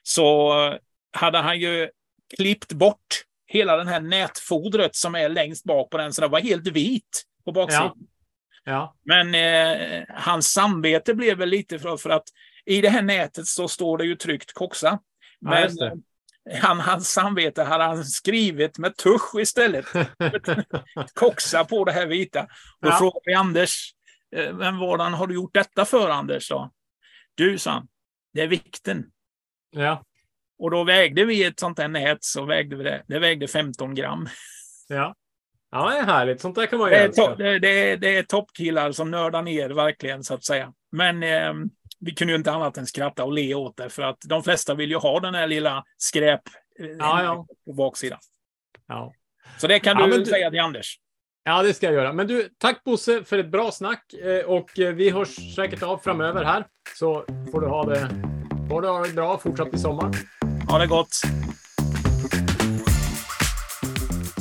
[0.03, 0.53] så
[1.11, 1.89] hade han ju
[2.37, 6.39] klippt bort hela den här nätfodret som är längst bak på den, så den var
[6.39, 7.91] helt vit på baksidan.
[8.63, 12.23] Ja, Men eh, hans samvete blev väl lite för, för att
[12.65, 14.99] i det här nätet så står det ju tryckt Coxa.
[15.39, 15.93] Ja, Men eh,
[16.61, 19.85] han, hans samvete hade han skrivit med tusch istället.
[21.13, 22.47] Coxa på det här vita.
[22.81, 22.97] Då Ja.
[22.97, 23.91] frågade vi Anders,
[24.35, 26.49] Eh, Men vadan har du gjort detta för, Anders?
[26.49, 26.71] Då?
[27.35, 27.87] Du, sa han,
[28.33, 29.05] det är vikten.
[29.69, 30.03] Ja,
[30.59, 33.03] Och då vägde vi ett sånt här nät, så vägde vi det.
[33.07, 34.27] Det vägde 15 gram.
[34.87, 35.15] ja.
[35.71, 36.41] Ja, det är härligt.
[36.41, 39.11] Sånt där kan man ju Det är, to- det, det, är, det är toppkillar som
[39.11, 40.73] nördar ner verkligen, så att säga.
[40.91, 41.53] Men eh,
[41.99, 44.73] vi kunde ju inte annat än skratta och le åt det, för att de flesta
[44.73, 46.41] vill ju ha den här lilla skräp
[46.79, 47.45] eh, Ja, ja.
[47.65, 48.19] på baksidan.
[48.87, 49.13] Ja.
[49.57, 50.99] Så det kan du, du- säga till Anders.
[51.43, 52.13] Ja, det ska jag göra.
[52.13, 55.97] Men du, tack Bosse för ett bra snack eh, och eh, vi hörs säkert av
[55.97, 56.65] framöver här.
[56.97, 58.09] Så får du ha det,
[58.69, 60.11] får du ha det bra fortsatt i sommar.
[60.69, 61.09] Ha det gott.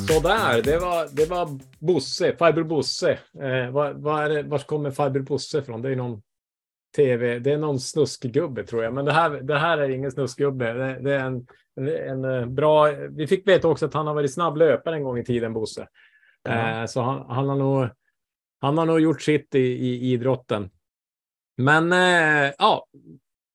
[0.09, 1.49] Sådär, det var, det var
[1.79, 3.11] Bosse, farbror Bosse.
[3.41, 5.83] Eh, är det, var kommer farbror Bosse ifrån?
[5.83, 6.23] Det är någon
[6.97, 8.95] tv, det är någon snuskgubbe tror jag.
[8.95, 10.73] Men det här, det här är ingen snuskgubbe.
[10.73, 11.47] Det, det är en,
[11.77, 12.91] en, en eh, bra...
[13.11, 15.89] Vi fick veta också att han har varit snabb löpare en gång i tiden, Bosse.
[16.49, 17.89] Eh, så han, han, har nog,
[18.61, 20.71] han har nog gjort sitt i, i idrotten.
[21.57, 22.87] Men eh, ja,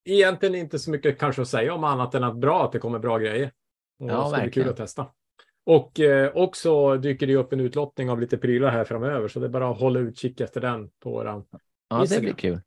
[0.09, 2.99] egentligen inte så mycket kanske att säga om annat än att bra att det kommer
[2.99, 3.51] bra grejer.
[3.99, 5.05] Och Ja, det ska bli kul att testa.
[5.65, 9.45] Och eh, också dyker det upp en utlottning av lite prylar här framöver, så det
[9.45, 11.45] är bara att hålla utkik efter den på våran.
[11.89, 12.23] Ja, det Instagram.
[12.23, 12.59] blir kul.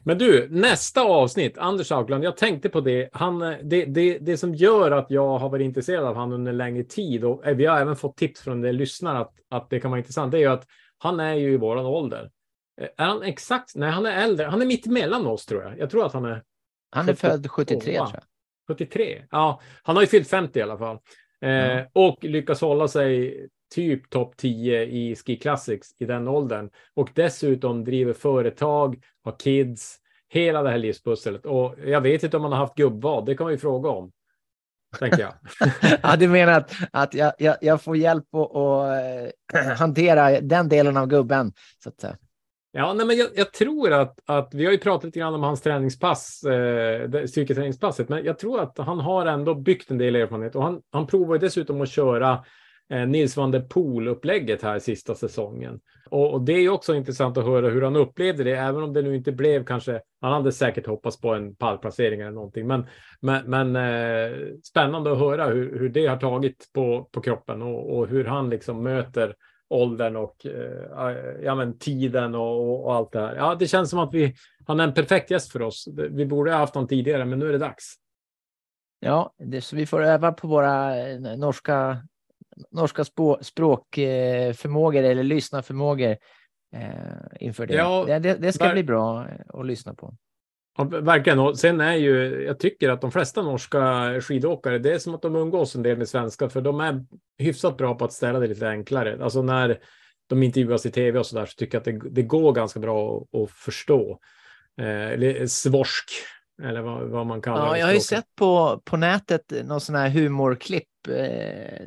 [0.00, 3.08] Men du, nästa avsnitt, Anders Haugland, jag tänkte på det.
[3.12, 4.18] Han, eh, det, det.
[4.18, 7.56] Det som gör att jag har varit intresserad av han under längre tid och eh,
[7.56, 10.32] vi har även fått tips från en lyssnare att, att det kan vara intressant.
[10.32, 10.66] Det är ju att
[10.98, 12.30] han är ju i våran ålder.
[12.80, 13.74] Eh, Är han exakt?
[13.74, 14.46] Nej, han är äldre.
[14.46, 15.78] Han är mitt emellan oss tror jag.
[15.78, 16.42] Jag tror att han är
[16.90, 17.28] Han är 72.
[17.28, 18.22] född 73 tror jag.
[18.68, 19.24] 73.
[19.30, 20.98] Ja, han har ju fyllt 50 i alla fall.
[21.40, 21.86] Eh, Ja.
[21.92, 26.70] Och lyckas hålla sig typ topp 10 i Ski Classics i den åldern.
[26.94, 29.96] Och dessutom driver företag, har kids,
[30.28, 31.46] hela det här livspusslet.
[31.46, 34.12] Och jag vet inte om han har haft gubbvad, det kan man ju fråga om.
[34.98, 35.34] Tänker jag.
[36.02, 40.68] Ja, du menar att, att jag, jag, jag får hjälp att att, eh, hantera den
[40.68, 41.52] delen av gubben,
[41.82, 42.16] så att säga.
[42.72, 45.42] Ja, nej, men jag, jag tror att, att vi har ju pratat lite grann om
[45.42, 50.56] hans träningspass, eh, styrketräningspasset, men jag tror att han har ändå byggt en del erfarenhet
[50.56, 52.44] och han, han provar ju dessutom att köra
[52.92, 55.80] eh, Nils van der Poel-upplägget här sista säsongen.
[56.10, 58.92] Och, och det är ju också intressant att höra hur han upplevde det, även om
[58.92, 62.86] det nu inte blev kanske, han hade säkert hoppats på en pallplacering eller någonting, men,
[63.20, 67.98] men, men eh, spännande att höra hur, hur det har tagit på, på kroppen och,
[67.98, 69.34] och hur han liksom möter
[69.68, 73.36] åldern och eh, ja, men tiden och, och, allt det här.
[73.36, 74.34] Ja, det känns som att vi,
[74.66, 75.88] han är en perfekt gäst för oss.
[76.10, 77.94] Vi borde ha haft honom tidigare, men nu är det dags.
[79.00, 82.02] Ja, det, så vi får öva på våra eh, norska,
[82.70, 86.16] norska spå, språkförmågor eller lyssnarförmågor
[86.72, 86.90] eh,
[87.40, 87.74] inför det.
[87.74, 88.34] Ja, det, det.
[88.34, 90.14] Det ska bli bra eh, att lyssna på.
[90.78, 91.38] Ja, verkligen.
[91.38, 95.22] Och sen är ju, jag tycker att de flesta norska skidåkare, det är som att
[95.22, 97.04] de umgås en del med svenskar, för de är
[97.38, 99.24] hyfsat bra på att ställa det lite enklare.
[99.24, 99.78] Alltså när
[100.28, 102.80] de intervjuas i tv och så där, så tycker jag att det, det går ganska
[102.80, 104.18] bra att, att förstå.
[104.80, 106.10] Eh, eller svorsk,
[106.62, 107.78] eller vad, vad man kallar Ja, det.
[107.78, 111.08] jag har ju sett på, på nätet någon sån här humorklipp.
[111.08, 111.86] Eh,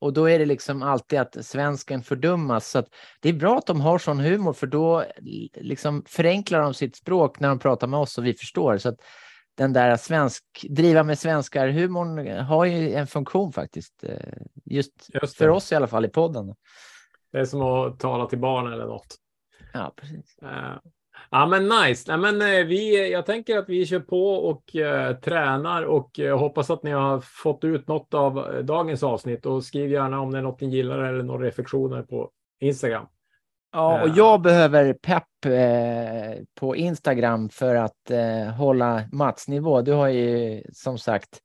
[0.00, 2.68] och då är det liksom alltid att svensken fördummas.
[2.70, 2.84] Så
[3.20, 5.04] det är bra att de har sån humor för då
[5.54, 8.78] liksom förenklar de sitt språk när de pratar med oss och vi förstår.
[8.78, 8.96] Så att
[9.56, 14.04] den där svensk, driva med svenskar-humorn har ju en funktion faktiskt.
[14.04, 14.16] eh,
[14.64, 14.92] Just,
[15.22, 16.54] Just för oss i alla fall i podden.
[17.32, 19.16] Det är som att tala till barn eller något.
[19.72, 20.38] Ja, precis.
[20.42, 20.76] Eh,
[21.30, 22.16] Ja, men nice.
[22.16, 26.38] Nej, men, eh, vi, jag tänker att vi kör på och eh, tränar och eh,
[26.38, 30.32] hoppas att ni har fått ut något av eh, dagens avsnitt och skriv gärna om
[30.32, 32.30] det är något ni gillar eller några reflektioner på
[32.60, 33.06] Instagram.
[33.72, 34.12] Ja, och Ja.
[34.16, 39.80] jag behöver pepp eh, på Instagram för att eh, hålla Mats nivå.
[39.82, 41.40] Du har ju som sagt,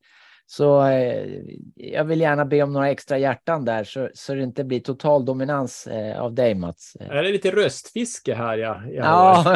[0.52, 1.28] så eh,
[1.76, 5.26] jag vill gärna be om några extra hjärtan där så, så det inte blir total
[5.26, 6.98] dominans eh, av dig Mats.
[7.00, 8.58] Är det lite röstfiske här?
[8.58, 9.56] Ja, jag Ja.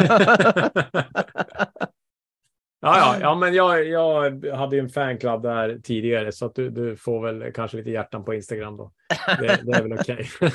[2.80, 6.70] ja, ja, ja, men jag, jag hade ju en fanclub där tidigare så att du,
[6.70, 8.92] du får väl kanske lite hjärtan på Instagram då.
[9.40, 10.28] Det, det är väl okej.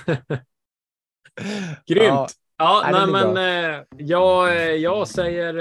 [1.88, 2.08] Grymt.
[2.08, 2.28] Ja.
[2.58, 5.58] Ja, Nej, men eh, jag, jag säger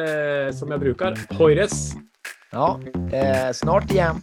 [0.47, 1.93] eh, som jag brukar, hojres.
[2.51, 2.81] Ja,
[3.13, 4.23] eh, snart igen.